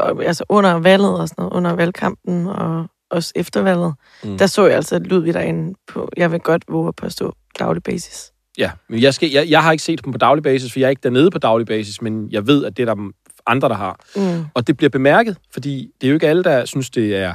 altså 0.00 0.44
under 0.48 0.72
valget 0.72 1.20
og 1.20 1.28
sådan 1.28 1.42
noget, 1.42 1.52
under 1.52 1.72
valgkampen 1.72 2.46
og 2.46 2.86
også 3.10 3.32
efter 3.36 3.62
valget, 3.62 3.94
Mm. 4.24 4.38
der 4.38 4.46
så 4.46 4.66
jeg 4.66 4.76
altså 4.76 4.98
Ludvig 4.98 5.34
derinde 5.34 5.74
på, 5.88 6.08
jeg 6.16 6.32
vil 6.32 6.40
godt 6.40 6.64
våge 6.68 6.88
at 6.88 6.96
påstå, 6.96 7.32
daglig 7.58 7.82
basis. 7.82 8.32
Ja, 8.58 8.70
men 8.88 9.02
jeg, 9.02 9.14
skal, 9.14 9.30
jeg, 9.30 9.50
jeg 9.50 9.62
har 9.62 9.72
ikke 9.72 9.84
set 9.84 10.04
dem 10.04 10.12
på 10.12 10.18
daglig 10.18 10.42
basis, 10.42 10.72
for 10.72 10.78
jeg 10.80 10.86
er 10.86 10.90
ikke 10.90 11.02
dernede 11.02 11.30
på 11.30 11.38
daglig 11.38 11.66
basis, 11.66 12.02
men 12.02 12.28
jeg 12.30 12.46
ved, 12.46 12.64
at 12.64 12.76
det 12.76 12.88
er 12.88 12.94
der 12.94 13.10
andre, 13.46 13.68
der 13.68 13.74
har. 13.74 14.00
Mm. 14.16 14.44
Og 14.54 14.66
det 14.66 14.76
bliver 14.76 14.90
bemærket, 14.90 15.36
fordi 15.52 15.90
det 16.00 16.06
er 16.06 16.08
jo 16.08 16.14
ikke 16.14 16.28
alle, 16.28 16.44
der 16.44 16.64
synes, 16.64 16.90
det 16.90 17.16
er 17.16 17.34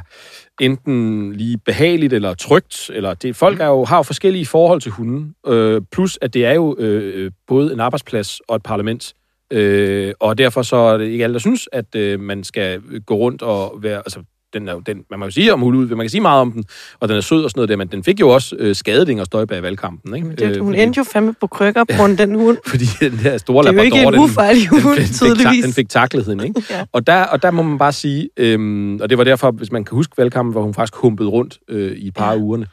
enten 0.60 1.32
lige 1.32 1.58
behageligt 1.58 2.12
eller 2.12 2.34
trygt. 2.34 2.90
Eller 2.94 3.14
det, 3.14 3.36
folk 3.36 3.60
er 3.60 3.66
jo, 3.66 3.84
har 3.84 3.96
jo 3.96 4.02
forskellige 4.02 4.46
forhold 4.46 4.80
til 4.80 4.92
hunden. 4.92 5.34
Øh, 5.46 5.82
plus, 5.92 6.18
at 6.20 6.34
det 6.34 6.46
er 6.46 6.52
jo 6.52 6.76
øh, 6.78 7.30
både 7.46 7.72
en 7.72 7.80
arbejdsplads 7.80 8.40
og 8.40 8.56
et 8.56 8.62
parlament. 8.62 9.14
Øh, 9.50 10.14
og 10.20 10.38
derfor 10.38 10.62
så 10.62 10.76
er 10.76 10.98
det 10.98 11.06
ikke 11.06 11.24
alle, 11.24 11.34
der 11.34 11.40
synes, 11.40 11.68
at 11.72 11.94
øh, 11.94 12.20
man 12.20 12.44
skal 12.44 12.82
gå 13.06 13.14
rundt 13.14 13.42
og 13.42 13.78
være... 13.82 13.96
Altså, 13.96 14.22
den 14.54 14.68
er 14.68 14.72
jo, 14.72 14.78
den, 14.80 15.04
man 15.10 15.18
må 15.18 15.24
jo 15.24 15.30
sige 15.30 15.52
om 15.52 15.60
Hulu, 15.60 15.78
man 15.78 15.98
kan 15.98 16.08
sige 16.08 16.20
meget 16.20 16.40
om 16.40 16.52
den, 16.52 16.64
og 17.00 17.08
den 17.08 17.16
er 17.16 17.20
sød 17.20 17.44
og 17.44 17.50
sådan 17.50 17.58
noget 17.58 17.68
der, 17.68 17.76
men 17.76 17.88
den 17.88 18.04
fik 18.04 18.20
jo 18.20 18.28
også 18.28 18.56
øh, 18.58 18.74
skadet 18.76 19.08
Inger 19.08 19.24
Støjberg 19.24 19.58
i 19.58 19.62
valgkampen. 19.62 20.14
Ikke? 20.14 20.26
Men 20.28 20.36
det, 20.36 20.56
hun 20.58 20.66
fordi, 20.68 20.82
endte 20.82 20.98
jo 20.98 21.04
fandme 21.04 21.34
på 21.40 21.46
krykker 21.46 21.84
på 21.96 22.02
af 22.02 22.16
den 22.16 22.34
hund. 22.34 22.58
fordi 22.70 22.84
den 23.00 23.18
der 23.22 23.38
store 23.38 23.62
Det 23.62 23.68
er 23.70 23.72
jo 23.74 23.80
ikke 23.82 23.96
labrador, 23.96 24.08
en 24.08 24.14
den- 24.14 24.22
ufarlig 24.30 24.70
den, 24.70 24.78
den, 24.82 24.96
fik, 24.96 25.14
tydeligvis. 25.16 25.64
den 25.64 25.72
fik 25.72 25.88
taklet 25.88 26.24
hende, 26.26 26.46
ikke? 26.46 26.62
Ja. 26.70 26.84
Og, 26.92 27.06
der, 27.06 27.22
og 27.24 27.42
der 27.42 27.50
må 27.50 27.62
man 27.62 27.78
bare 27.78 27.92
sige, 27.92 28.28
øhm, 28.36 29.00
og 29.00 29.10
det 29.10 29.18
var 29.18 29.24
derfor, 29.24 29.50
hvis 29.50 29.72
man 29.72 29.84
kan 29.84 29.94
huske 29.96 30.14
valgkampen, 30.18 30.52
hvor 30.52 30.62
hun 30.62 30.74
faktisk 30.74 30.96
humpede 30.96 31.28
rundt 31.28 31.58
øh, 31.68 31.92
i 31.92 32.06
et 32.06 32.14
par 32.14 32.32
af 32.32 32.36
ugerne, 32.36 32.66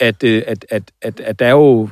at, 0.00 0.24
øh, 0.24 0.42
at, 0.46 0.66
at, 0.70 0.82
at, 1.02 1.20
at 1.20 1.38
der 1.38 1.46
er 1.46 1.50
jo 1.50 1.88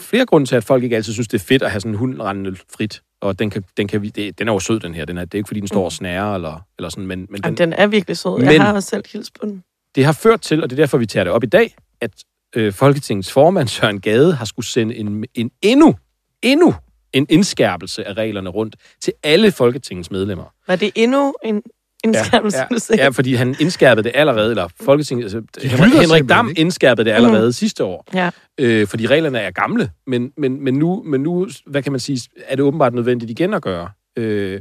flere 0.00 0.26
grunde 0.26 0.46
til, 0.46 0.56
at 0.56 0.64
folk 0.64 0.84
ikke 0.84 0.96
altid 0.96 1.12
synes, 1.12 1.28
det 1.28 1.40
er 1.40 1.44
fedt 1.44 1.62
at 1.62 1.70
have 1.70 1.80
sådan 1.80 1.92
en 1.92 1.98
hund 1.98 2.20
rendende 2.20 2.56
frit. 2.76 3.02
Og 3.20 3.38
den, 3.38 3.50
kan, 3.50 3.64
den, 3.76 3.88
kan, 3.88 4.02
vi- 4.02 4.08
det, 4.08 4.38
den 4.38 4.48
er 4.48 4.52
jo 4.52 4.58
sød, 4.58 4.80
den 4.80 4.94
her. 4.94 5.04
Den 5.04 5.18
er, 5.18 5.24
det 5.24 5.34
er 5.34 5.38
ikke, 5.38 5.46
fordi 5.46 5.60
den 5.60 5.68
står 5.68 5.84
og 5.84 5.92
snærer, 5.92 6.34
eller, 6.34 6.60
eller 6.78 6.88
sådan, 6.88 7.06
men, 7.06 7.26
men 7.30 7.40
Jamen, 7.44 7.58
den, 7.58 7.70
den 7.70 7.78
er 7.80 7.86
virkelig 7.86 8.16
sød. 8.16 8.38
Men- 8.38 8.52
Jeg 8.52 8.62
har 8.62 8.72
også 8.74 8.88
selv 8.88 9.04
hils 9.12 9.30
på 9.30 9.46
den. 9.46 9.62
det 9.94 10.04
har 10.04 10.12
ført 10.12 10.40
til, 10.40 10.62
og 10.62 10.70
det 10.70 10.78
er 10.78 10.82
derfor, 10.82 10.98
vi 10.98 11.06
tager 11.06 11.24
det 11.24 11.32
op 11.32 11.44
i 11.44 11.46
dag, 11.46 11.74
at 12.00 12.10
øh, 12.56 12.72
Folketingets 12.72 13.32
formand, 13.32 13.68
Søren 13.68 14.00
Gade, 14.00 14.34
har 14.34 14.44
skulle 14.44 14.66
sende 14.66 14.96
en, 14.96 15.24
en 15.34 15.50
endnu, 15.62 15.94
endnu 16.42 16.74
en 17.12 17.26
indskærpelse 17.28 18.04
af 18.08 18.12
reglerne 18.12 18.50
rundt 18.50 18.76
til 19.00 19.12
alle 19.22 19.52
Folketingets 19.52 20.10
medlemmer. 20.10 20.44
Var 20.66 20.76
det 20.76 20.92
endnu 20.94 21.34
en 21.44 21.62
indskærpelse, 22.04 22.58
ja, 22.70 22.78
sagde? 22.78 23.02
ja, 23.02 23.08
fordi 23.08 23.34
han 23.34 23.56
indskærpede 23.60 24.04
det 24.08 24.12
allerede, 24.14 24.50
eller 24.50 24.68
Folketinget, 24.80 25.24
altså, 25.24 25.42
Henrik, 25.68 25.92
Henrik 25.92 26.28
Dam 26.28 26.48
ikke. 26.48 26.60
indskærpede 26.60 27.04
det 27.10 27.14
allerede 27.14 27.46
mm. 27.48 27.52
sidste 27.52 27.84
år, 27.84 28.04
Ja. 28.14 28.30
øh, 28.58 28.86
fordi 28.86 29.06
reglerne 29.06 29.38
er 29.38 29.50
gamle, 29.50 29.90
men, 30.06 30.32
men, 30.36 30.64
men, 30.64 30.74
nu, 30.74 31.02
men 31.06 31.20
nu, 31.20 31.48
hvad 31.66 31.82
kan 31.82 31.92
man 31.92 32.00
sige, 32.00 32.20
er 32.46 32.56
det 32.56 32.64
åbenbart 32.64 32.94
nødvendigt 32.94 33.30
igen 33.30 33.54
at 33.54 33.62
gøre. 33.62 33.88
Øh, 34.16 34.60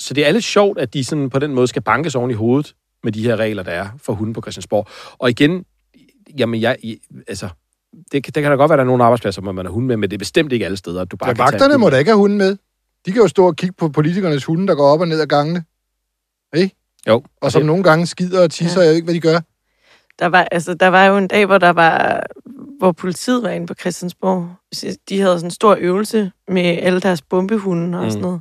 så 0.00 0.14
det 0.14 0.26
er 0.28 0.32
lidt 0.32 0.44
sjovt, 0.44 0.78
at 0.78 0.94
de 0.94 1.04
sådan 1.04 1.30
på 1.30 1.38
den 1.38 1.54
måde 1.54 1.66
skal 1.68 1.82
bankes 1.82 2.14
oven 2.14 2.30
i 2.30 2.34
hovedet 2.34 2.74
med 3.04 3.12
de 3.12 3.22
her 3.22 3.36
regler, 3.36 3.62
der 3.62 3.72
er 3.72 3.88
for 4.02 4.12
hunden 4.12 4.32
på 4.34 4.40
Christiansborg. 4.40 4.86
Og 5.18 5.30
igen, 5.30 5.64
jamen 6.38 6.60
jeg, 6.60 6.76
altså, 7.28 7.48
det, 8.12 8.24
kan- 8.24 8.32
det 8.32 8.42
kan 8.42 8.50
da 8.50 8.56
godt 8.56 8.68
være, 8.68 8.74
at 8.74 8.78
der 8.78 8.84
er 8.84 8.86
nogle 8.86 9.04
arbejdspladser, 9.04 9.42
hvor 9.42 9.52
man 9.52 9.64
har 9.66 9.72
hund 9.72 9.86
med, 9.86 9.96
men 9.96 10.10
det 10.10 10.16
er 10.16 10.18
bestemt 10.18 10.52
ikke 10.52 10.64
alle 10.64 10.76
steder, 10.76 11.00
at 11.02 11.10
du 11.10 11.16
bare 11.16 11.28
Ja, 11.28 11.34
kan 11.34 11.36
tage 11.44 11.48
en 11.48 11.52
vagterne 11.60 11.78
må 11.78 11.90
da 11.90 11.96
ikke 11.96 12.10
have 12.10 12.18
hunden 12.18 12.38
med. 12.38 12.56
De 13.06 13.12
kan 13.12 13.22
jo 13.22 13.28
stå 13.28 13.46
og 13.46 13.56
kigge 13.56 13.74
på 13.78 13.88
politikernes 13.88 14.44
hunde, 14.44 14.66
der 14.66 14.74
går 14.74 14.86
op 14.88 15.00
og 15.00 15.08
ned 15.08 15.20
ad 15.20 15.26
gangene. 15.26 15.64
Ikke? 16.56 16.74
Jo, 17.08 17.22
Og 17.40 17.52
som 17.52 17.60
det- 17.60 17.66
nogle 17.66 17.82
gange 17.82 18.06
skider 18.06 18.42
og 18.42 18.50
tisser, 18.50 18.80
ja. 18.80 18.84
jeg 18.86 18.90
ved 18.90 18.96
ikke, 18.96 19.04
hvad 19.06 19.14
de 19.14 19.20
gør. 19.20 19.40
Der 20.18 20.26
var, 20.26 20.48
altså, 20.50 20.74
der 20.74 20.86
var 20.88 21.04
jo 21.04 21.16
en 21.16 21.28
dag, 21.28 21.46
hvor 21.46 21.58
der 21.58 21.70
var, 21.70 22.22
hvor 22.78 22.92
politiet 22.92 23.42
var 23.42 23.48
inde 23.50 23.66
på 23.66 23.74
Christiansborg. 23.74 24.50
De 25.08 25.20
havde 25.20 25.38
sådan 25.38 25.46
en 25.46 25.50
stor 25.50 25.76
øvelse 25.80 26.32
med 26.48 26.62
alle 26.62 27.00
deres 27.00 27.22
bombehunde 27.22 27.98
og 27.98 28.04
Mm. 28.04 28.10
sådan 28.10 28.22
noget. 28.22 28.40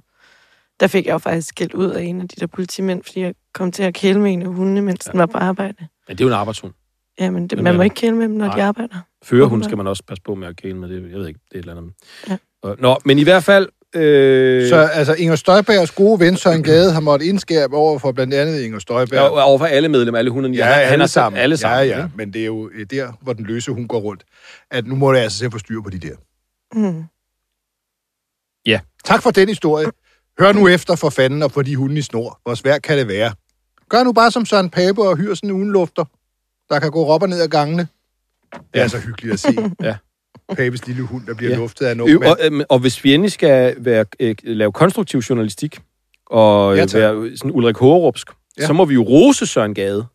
Der 0.79 0.87
fik 0.87 1.05
jeg 1.05 1.13
jo 1.13 1.17
faktisk 1.17 1.47
skældt 1.47 1.73
ud 1.73 1.89
af 1.91 2.03
en 2.03 2.21
af 2.21 2.27
de 2.27 2.35
der 2.39 2.47
politimænd, 2.47 3.03
fordi 3.03 3.19
jeg 3.19 3.33
kom 3.53 3.71
til 3.71 3.83
at 3.83 3.93
kæle 3.93 4.19
med 4.19 4.33
en 4.33 4.41
af 4.41 4.47
hundene, 4.47 4.81
mens 4.81 5.07
ja. 5.07 5.11
den 5.11 5.19
var 5.19 5.25
på 5.25 5.37
arbejde. 5.37 5.75
Men 6.07 6.17
det 6.17 6.21
er 6.23 6.25
jo 6.25 6.33
en 6.33 6.39
arbejdshund. 6.39 6.73
Det, 7.19 7.33
Men, 7.33 7.49
man 7.63 7.75
må 7.75 7.81
ikke 7.81 7.93
kæle 7.95 8.15
med 8.15 8.27
dem, 8.27 8.35
når 8.35 8.45
nej. 8.45 8.55
de 8.55 8.63
arbejder. 8.63 8.95
Førerhund 9.23 9.63
skal 9.63 9.77
man 9.77 9.87
også 9.87 10.03
passe 10.07 10.21
på 10.23 10.35
med 10.35 10.47
at 10.47 10.55
kæle 10.55 10.73
med. 10.77 10.89
Det, 10.89 11.11
jeg 11.11 11.19
ved 11.19 11.27
ikke, 11.27 11.39
det 11.49 11.55
er 11.55 11.59
et 11.59 11.63
eller 11.69 11.77
andet. 11.77 11.93
Ja. 12.29 12.37
Og- 12.61 12.75
Nå, 12.79 12.97
men 13.05 13.19
i 13.19 13.23
hvert 13.23 13.43
fald... 13.43 13.69
Øh, 13.95 14.69
Så 14.69 14.75
altså, 14.93 15.13
Inger 15.13 15.35
Støjbergs 15.35 15.91
gode 15.91 16.19
ven 16.19 16.37
Søren 16.37 16.63
Gade 16.63 16.91
har 16.91 16.99
måttet 16.99 17.27
indskærpe 17.27 17.75
over 17.75 17.99
for 17.99 18.11
blandt 18.11 18.33
andet 18.33 18.61
Inger 18.61 18.79
Støjberg. 18.79 19.13
ja, 19.17 19.45
over 19.47 19.57
for 19.57 19.65
alle 19.65 19.89
medlemmer, 19.89 20.17
alle 20.19 20.29
109. 20.29 20.57
Ja, 20.57 20.63
han, 20.65 20.73
alle 20.73 20.89
han 20.89 20.99
har 20.99 21.07
sammen. 21.07 21.39
Alle 21.41 21.57
sammen. 21.57 21.87
Ja, 21.89 21.97
ja, 21.97 22.03
ikke? 22.03 22.17
men 22.17 22.33
det 22.33 22.41
er 22.41 22.45
jo 22.45 22.69
øh, 22.73 22.85
der, 22.91 23.11
hvor 23.21 23.33
den 23.33 23.45
løse 23.45 23.71
hun 23.71 23.87
går 23.87 23.99
rundt. 23.99 24.23
At 24.71 24.87
nu 24.87 24.95
må 24.95 25.13
det 25.13 25.19
altså 25.19 25.37
se 25.37 25.51
få 25.51 25.57
styr 25.57 25.81
på 25.81 25.89
de 25.89 25.99
der. 25.99 26.15
Mm. 26.75 27.03
Tak 29.05 29.23
for 29.23 29.31
den 29.31 29.47
historie. 29.47 29.87
Hør 30.39 30.51
nu 30.51 30.67
efter 30.67 30.95
for 30.95 31.09
fanden 31.09 31.43
og 31.43 31.51
for 31.51 31.61
de 31.61 31.75
hunde 31.75 31.97
i 31.97 32.01
snor. 32.01 32.39
Hvor 32.43 32.55
svært 32.55 32.81
kan 32.81 32.97
det 32.97 33.07
være? 33.07 33.31
Gør 33.89 34.03
nu 34.03 34.13
bare 34.13 34.31
som 34.31 34.45
Søren 34.45 34.69
Pape 34.69 35.01
og 35.01 35.17
hyr 35.17 35.33
sådan 35.33 35.49
en 35.49 35.55
ugenlufter, 35.55 36.05
der 36.69 36.79
kan 36.79 36.91
gå 36.91 37.05
op 37.05 37.21
og 37.21 37.29
ned 37.29 37.41
ad 37.41 37.47
gangene. 37.47 37.87
Det 38.53 38.59
er 38.73 38.81
Ja. 38.81 38.87
så 38.87 38.97
hyggeligt 38.97 39.33
at 39.33 39.39
se. 39.39 39.47
Ja. 39.83 39.95
Papes 40.55 40.87
lille 40.87 41.03
hund, 41.03 41.25
der 41.27 41.33
bliver 41.35 41.51
Ja. 41.51 41.57
luftet 41.57 41.85
af 41.85 41.91
en 41.91 42.01
ung 42.01 42.11
Øh, 42.11 42.19
mand. 42.19 42.31
og, 42.31 42.37
øh, 42.51 42.63
og 42.69 42.79
hvis 42.79 43.03
vi 43.03 43.13
endelig 43.13 43.31
skal 43.31 43.75
være, 43.77 44.05
øh, 44.19 44.35
lave 44.43 44.71
konstruktiv 44.71 45.19
journalistik, 45.19 45.79
og 46.25 46.75
Ja, 46.75 46.79
ja, 46.81 46.85
tak. 46.85 46.99
være 47.01 47.37
sådan 47.37 47.51
Ulrik 47.51 47.77
Hårupsk, 47.77 48.27
Ja. 48.59 48.65
så 48.67 48.73
må 48.73 48.85
vi 48.85 48.93
jo 48.93 49.03
rose 49.03 49.45
Søren 49.45 49.73
Gade. 49.73 50.05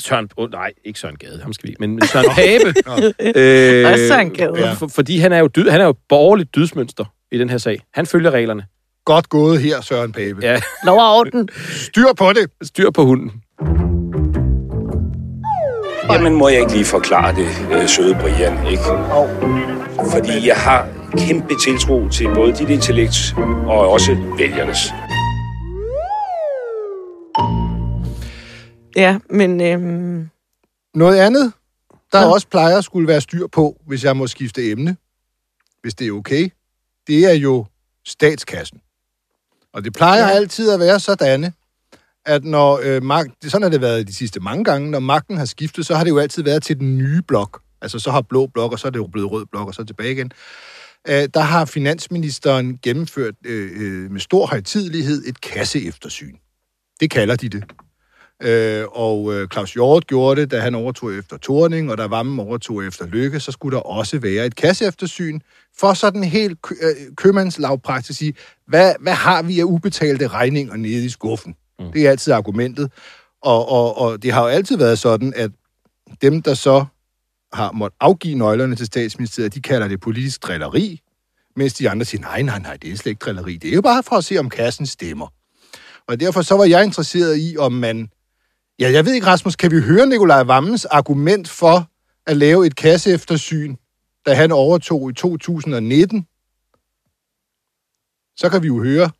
Søren, 0.00 0.28
oh, 0.36 0.50
nej, 0.50 0.72
ikke 0.84 0.98
Søren 1.00 1.16
Gade, 1.16 1.40
ham 1.42 1.52
skal 1.52 1.68
vi, 1.70 1.74
men, 1.80 1.90
men 1.90 2.06
Søren 2.06 2.26
Pape. 2.34 2.68
øh, 3.40 3.92
Også 3.92 4.08
Søren 4.08 4.30
Gade. 4.30 4.52
Ja. 4.56 4.72
For, 4.72 4.86
fordi 4.88 5.18
han 5.18 5.32
er 5.32 5.38
jo, 5.38 5.46
dyd, 5.56 5.68
han 5.68 5.80
er 5.80 5.84
jo 5.84 5.94
borgerligt 6.08 6.54
dydsmønster 6.54 7.04
i 7.32 7.38
den 7.38 7.50
her 7.50 7.58
sag. 7.58 7.82
Han 7.94 8.06
følger 8.06 8.30
reglerne. 8.30 8.64
Godt 9.04 9.28
gået 9.28 9.60
her, 9.60 9.80
Søren 9.80 10.12
Pape. 10.12 10.36
Ja, 10.42 10.60
Lov 10.86 10.98
og 11.00 11.16
orden. 11.16 11.48
Styr 11.70 12.04
på 12.18 12.32
det! 12.32 12.50
styr 12.62 12.90
på 12.90 13.04
hunden. 13.04 13.32
Jamen, 16.10 16.34
må 16.34 16.48
jeg 16.48 16.60
ikke 16.60 16.72
lige 16.72 16.84
forklare 16.84 17.34
det, 17.36 17.48
øh, 17.72 17.88
søde 17.88 18.14
Brian, 18.14 18.66
ikke? 18.66 18.82
Fordi 20.10 20.46
jeg 20.48 20.56
har 20.56 20.88
kæmpe 21.18 21.54
tiltro 21.64 22.08
til 22.08 22.28
både 22.34 22.52
dit 22.52 22.68
intellekt 22.70 23.34
og 23.66 23.90
også 23.90 24.16
vælgernes. 24.38 24.78
Ja, 28.96 29.18
men 29.30 29.60
øhm, 29.60 30.28
Noget 30.94 31.18
andet, 31.18 31.52
der 32.12 32.20
Ja. 32.20 32.32
også 32.32 32.46
plejer 32.48 32.78
at 32.78 32.84
skulle 32.84 33.08
være 33.08 33.20
styr 33.20 33.46
på, 33.46 33.76
hvis 33.86 34.04
jeg 34.04 34.16
må 34.16 34.26
skifte 34.26 34.70
emne, 34.70 34.96
hvis 35.82 35.94
det 35.94 36.06
er 36.06 36.12
okay, 36.12 36.50
det 37.06 37.24
er 37.24 37.32
jo 37.34 37.66
statskassen. 38.06 38.80
Og 39.72 39.84
det 39.84 39.92
plejer 39.92 40.22
ja. 40.28 40.34
altid 40.34 40.70
at 40.70 40.80
være 40.80 41.00
sådan, 41.00 41.54
at 42.26 42.44
når 42.44 42.80
øh, 42.82 43.02
magt, 43.02 43.30
sådan 43.44 43.62
har 43.62 43.70
det 43.70 43.80
været 43.80 44.08
de 44.08 44.14
sidste 44.14 44.40
mange 44.40 44.64
gange, 44.64 44.90
når 44.90 45.00
magten 45.00 45.36
har 45.36 45.44
skiftet, 45.44 45.86
så 45.86 45.94
har 45.94 46.04
det 46.04 46.10
jo 46.10 46.18
altid 46.18 46.42
været 46.42 46.62
til 46.62 46.80
den 46.80 46.98
nye 46.98 47.22
blok. 47.28 47.60
Altså 47.82 47.98
så 47.98 48.10
har 48.10 48.20
blå 48.20 48.46
blok, 48.46 48.72
og 48.72 48.78
så 48.78 48.86
er 48.86 48.90
det 48.90 48.98
jo 48.98 49.06
blevet 49.06 49.30
rød 49.30 49.46
blok, 49.46 49.68
og 49.68 49.74
så 49.74 49.84
tilbage 49.84 50.12
igen. 50.12 50.32
Øh, 51.08 51.28
der 51.34 51.40
har 51.40 51.64
finansministeren 51.64 52.78
gennemført 52.82 53.34
øh, 53.46 53.70
øh, 53.74 54.10
med 54.10 54.20
stor 54.20 54.46
højtidelighed 54.46 55.22
et 55.26 55.40
kasseeftersyn. 55.40 56.36
Det 57.00 57.10
kalder 57.10 57.36
de 57.36 57.48
det. 57.48 57.64
Øh, 58.42 58.84
og 58.92 59.34
øh, 59.34 59.48
Claus 59.48 59.72
Hjort 59.72 60.06
gjorde 60.06 60.40
det, 60.40 60.50
da 60.50 60.60
han 60.60 60.74
overtog 60.74 61.14
efter 61.14 61.36
Torning, 61.36 61.90
og 61.90 61.98
da 61.98 62.06
Vammen 62.06 62.40
overtog 62.40 62.84
efter 62.84 63.06
Lykke, 63.06 63.40
så 63.40 63.52
skulle 63.52 63.76
der 63.76 63.82
også 63.82 64.18
være 64.18 64.46
et 64.46 64.56
kasseeftersyn 64.56 65.40
for 65.78 65.94
sådan 65.94 66.24
helt 66.24 66.62
kø- 66.62 66.74
øh, 66.82 67.88
at 67.98 68.04
sige, 68.04 68.34
hvad, 68.66 68.94
hvad 69.00 69.12
har 69.12 69.42
vi 69.42 69.60
af 69.60 69.64
ubetalte 69.64 70.28
regninger 70.28 70.76
nede 70.76 71.04
i 71.04 71.08
skuffen? 71.08 71.54
Mm. 71.82 71.92
Det 71.92 72.06
er 72.06 72.10
altid 72.10 72.32
argumentet. 72.32 72.92
Og, 73.42 73.68
og, 73.68 73.98
og 73.98 74.22
det 74.22 74.32
har 74.32 74.42
jo 74.42 74.48
altid 74.48 74.76
været 74.76 74.98
sådan, 74.98 75.32
at 75.36 75.50
dem, 76.22 76.42
der 76.42 76.54
så 76.54 76.84
har 77.52 77.72
måttet 77.72 77.96
afgive 78.00 78.38
nøglerne 78.38 78.76
til 78.76 78.86
statsministeriet, 78.86 79.54
de 79.54 79.60
kalder 79.60 79.88
det 79.88 80.00
politisk 80.00 80.42
drilleri, 80.42 81.00
mens 81.56 81.74
de 81.74 81.90
andre 81.90 82.04
siger, 82.04 82.20
nej, 82.20 82.42
nej, 82.42 82.58
nej, 82.58 82.76
det 82.76 82.92
er 82.92 82.96
slet 82.96 83.10
ikke 83.10 83.24
drilleri. 83.24 83.56
Det 83.56 83.70
er 83.70 83.74
jo 83.74 83.80
bare 83.80 84.02
for 84.02 84.16
at 84.16 84.24
se, 84.24 84.38
om 84.38 84.50
kassen 84.50 84.86
stemmer. 84.86 85.26
Og 86.08 86.20
derfor 86.20 86.42
så 86.42 86.56
var 86.56 86.64
jeg 86.64 86.84
interesseret 86.84 87.38
i, 87.38 87.56
om 87.58 87.72
man... 87.72 88.10
Ja, 88.78 88.90
jeg 88.90 89.06
ved 89.06 89.14
ikke, 89.14 89.26
Rasmus, 89.26 89.56
kan 89.56 89.70
vi 89.70 89.80
høre 89.80 90.06
Nikolaj 90.06 90.42
Vammens 90.42 90.84
argument 90.84 91.48
for 91.48 91.90
at 92.26 92.36
lave 92.36 92.66
et 92.66 92.76
kasseeftersyn, 92.76 93.76
da 94.26 94.34
han 94.34 94.52
overtog 94.52 95.10
i 95.10 95.14
2019? 95.14 96.26
Så 98.36 98.48
kan 98.48 98.62
vi 98.62 98.66
jo 98.66 98.82
høre 98.82 99.10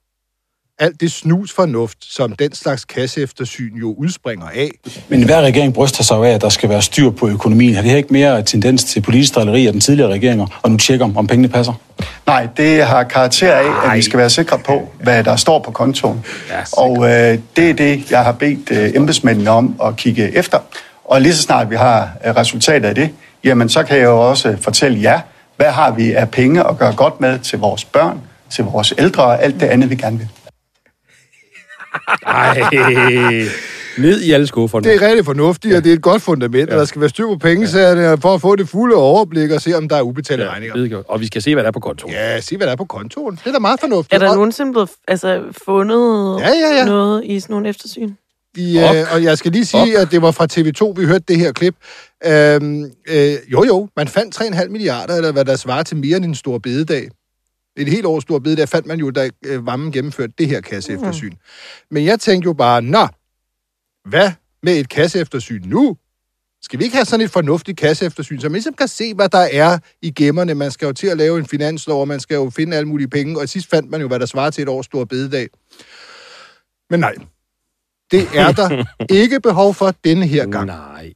alt 0.83 1.01
det 1.01 1.13
snusfornuft, 1.13 1.99
som 2.01 2.33
den 2.33 2.55
slags 2.55 2.85
kasseeftersyn 2.85 3.75
jo 3.75 3.95
udspringer 3.99 4.47
af. 4.55 4.71
Men 5.09 5.25
hver 5.25 5.41
regering 5.41 5.75
bryster 5.75 6.05
sig 6.05 6.17
af, 6.17 6.31
at 6.31 6.41
der 6.41 6.49
skal 6.49 6.69
være 6.69 6.83
styr 6.83 7.11
på 7.11 7.29
økonomien. 7.29 7.75
Har 7.75 7.83
det 7.83 7.91
her 7.91 7.97
ikke 7.97 8.13
mere 8.13 8.43
tendens 8.43 8.85
til 8.85 9.01
politisk 9.01 9.35
drilleri 9.35 9.67
af 9.67 9.73
den 9.73 9.81
tidligere 9.81 10.11
regeringer, 10.13 10.47
og 10.63 10.71
nu 10.71 10.77
tjekker, 10.77 11.11
om 11.17 11.27
pengene 11.27 11.49
passer? 11.49 11.73
Nej, 12.27 12.49
det 12.57 12.85
har 12.85 13.03
karakter 13.03 13.55
af, 13.55 13.91
at 13.91 13.97
vi 13.97 14.03
skal 14.03 14.19
være 14.19 14.31
sikre 14.31 14.59
på, 14.59 14.89
hvad 15.03 15.25
der 15.25 15.37
står 15.37 15.59
på 15.59 15.71
kontoen. 15.71 16.25
Og 16.73 16.97
øh, 16.97 17.39
det 17.57 17.71
er 17.71 17.75
det, 17.75 18.11
jeg 18.11 18.25
har 18.25 18.33
bedt 18.33 18.71
øh, 18.71 18.91
embedsmændene 18.95 19.51
om 19.51 19.77
at 19.85 19.97
kigge 19.97 20.37
efter. 20.37 20.59
Og 21.05 21.21
lige 21.21 21.35
så 21.35 21.43
snart 21.43 21.71
vi 21.71 21.77
har 21.77 22.11
øh, 22.27 22.37
resultatet 22.37 22.89
af 22.89 22.95
det, 22.95 23.11
jamen 23.45 23.69
så 23.69 23.83
kan 23.83 23.97
jeg 23.97 24.05
jo 24.05 24.29
også 24.29 24.57
fortælle 24.61 25.03
jer, 25.03 25.21
hvad 25.57 25.71
har 25.71 25.91
vi 25.91 26.13
af 26.13 26.31
penge 26.31 26.69
at 26.69 26.79
gøre 26.79 26.93
godt 26.93 27.21
med 27.21 27.39
til 27.39 27.59
vores 27.59 27.85
børn, 27.85 28.21
til 28.51 28.65
vores 28.65 28.95
ældre 28.99 29.23
og 29.23 29.43
alt 29.43 29.61
det 29.61 29.67
andet, 29.67 29.91
vi 29.91 29.95
gerne 29.95 30.19
vil. 30.19 30.29
Ej, 32.27 32.61
ned 33.99 34.21
i 34.21 34.33
alle 34.33 34.47
skufferne. 34.47 34.85
Det 34.85 34.95
er 35.03 35.09
rigtig 35.09 35.25
fornuftigt, 35.25 35.75
og 35.77 35.85
det 35.85 35.91
er 35.91 35.95
et 35.97 36.03
godt 36.03 36.23
fundament, 36.23 36.69
ja. 36.69 36.75
og 36.75 36.79
der 36.79 36.85
skal 36.85 37.01
være 37.01 37.11
styr 37.11 37.27
på 37.27 37.37
pengesagerne 37.37 38.21
for 38.21 38.35
at 38.35 38.41
få 38.41 38.57
det 38.57 38.69
fulde 38.69 38.97
overblik 38.97 39.51
og 39.51 39.61
se, 39.63 39.75
om 39.77 39.89
der 39.89 39.97
er 39.97 40.03
ubetalte 40.03 40.45
ja, 40.45 40.51
regninger. 40.51 40.77
Ved 40.77 40.91
godt. 40.91 41.07
Og 41.09 41.21
vi 41.21 41.27
skal 41.27 41.43
se, 41.43 41.55
hvad 41.55 41.63
der 41.63 41.69
er 41.69 41.73
på 41.73 41.81
kontoen. 41.81 42.13
Ja, 42.13 42.41
se, 42.41 42.57
hvad 42.57 42.67
der 42.67 42.73
er 42.73 42.77
på 42.77 42.85
kontoen. 42.85 43.37
Det 43.37 43.47
er 43.47 43.53
da 43.53 43.59
meget 43.59 43.81
fornuftigt. 43.81 44.15
er 44.15 44.19
der 44.19 44.29
Og- 44.31 44.35
nogensinde 44.37 44.73
blevet 44.73 44.91
altså, 45.09 45.43
fundet 45.65 46.41
Ja, 46.41 46.49
ja, 46.49 46.77
ja. 46.79 46.85
noget 46.85 47.25
i 47.25 47.41
sådan 47.41 47.55
nogle 47.55 47.69
eftersyn? 47.69 48.11
I, 48.57 48.79
øh, 48.79 48.85
og 49.15 49.23
jeg 49.25 49.39
skal 49.39 49.53
lige 49.53 49.65
sige, 49.67 49.99
at 49.99 50.11
det 50.11 50.23
var 50.23 50.31
fra 50.31 50.47
TV2, 50.53 51.01
vi 51.01 51.07
hørte 51.07 51.25
det 51.29 51.39
her 51.39 51.53
klip. 51.53 51.75
Øhm, 52.27 52.85
øh, 53.09 53.33
jo, 53.53 53.65
jo, 53.65 53.89
man 53.97 54.09
fandt 54.09 54.35
3,5 54.41 54.69
milliarder, 54.69 55.17
eller 55.17 55.33
hvad 55.33 55.45
der 55.45 55.57
svarer 55.57 55.83
til 55.83 55.97
mere 55.97 56.17
end 56.17 56.25
en 56.25 56.35
stor 56.35 56.59
bededag. 56.59 57.09
Et 57.77 57.89
helt 57.89 58.07
års 58.07 58.23
stor 58.23 58.39
bededag 58.39 58.69
fandt 58.69 58.87
man 58.87 58.99
jo, 58.99 59.11
da 59.11 59.31
øh, 59.47 59.67
Vammen 59.67 59.93
gennemførte 59.93 60.33
det 60.39 60.49
her 60.49 60.61
kasseeftersyn. 60.61 61.31
Mm. 61.31 61.37
Men 61.91 62.05
jeg 62.05 62.21
tænkte 62.21 62.47
jo 62.47 62.53
bare, 62.53 62.83
nå, 62.83 63.09
hvad 64.09 64.33
med 64.63 64.77
et 64.77 64.89
kasseeftersyn 64.89 65.63
nu? 65.65 65.97
Skal 66.63 66.79
vi 66.79 66.85
ikke 66.85 66.97
have 66.97 67.05
sådan 67.05 67.25
et 67.25 67.31
fornuftigt 67.31 67.79
kasseeftersyn, 67.79 68.41
så 68.41 68.49
man 68.49 68.53
ligesom 68.53 68.75
kan 68.75 68.89
se, 68.89 69.15
hvad 69.15 69.29
der 69.29 69.49
er 69.53 69.79
i 70.03 70.11
gemmerne? 70.11 70.55
Man 70.55 70.71
skal 70.71 70.87
jo 70.87 70.93
til 70.93 71.07
at 71.07 71.17
lave 71.17 71.39
en 71.39 71.47
finanslov, 71.47 72.01
og 72.01 72.09
man 72.09 72.21
skal 72.21 72.35
jo 72.35 72.51
finde 72.51 72.77
alle 72.77 72.89
mulige 72.89 73.09
penge, 73.09 73.41
og 73.41 73.49
sidst 73.49 73.71
fandt 73.71 73.91
man 73.91 74.01
jo, 74.01 74.09
hvad 74.09 74.21
der 74.21 74.27
svarer 74.27 74.51
til 74.51 74.63
et 74.63 74.69
års 74.69 74.87
stor 74.87 75.05
bededag. 75.05 75.49
Men 76.91 77.01
nej, 77.01 77.15
det 78.11 78.29
er 78.35 78.53
der 78.53 78.85
ikke 79.23 79.41
behov 79.41 79.75
for 79.75 79.95
denne 80.05 80.27
her 80.27 80.47
gang. 80.47 80.67
Nej. 80.67 81.13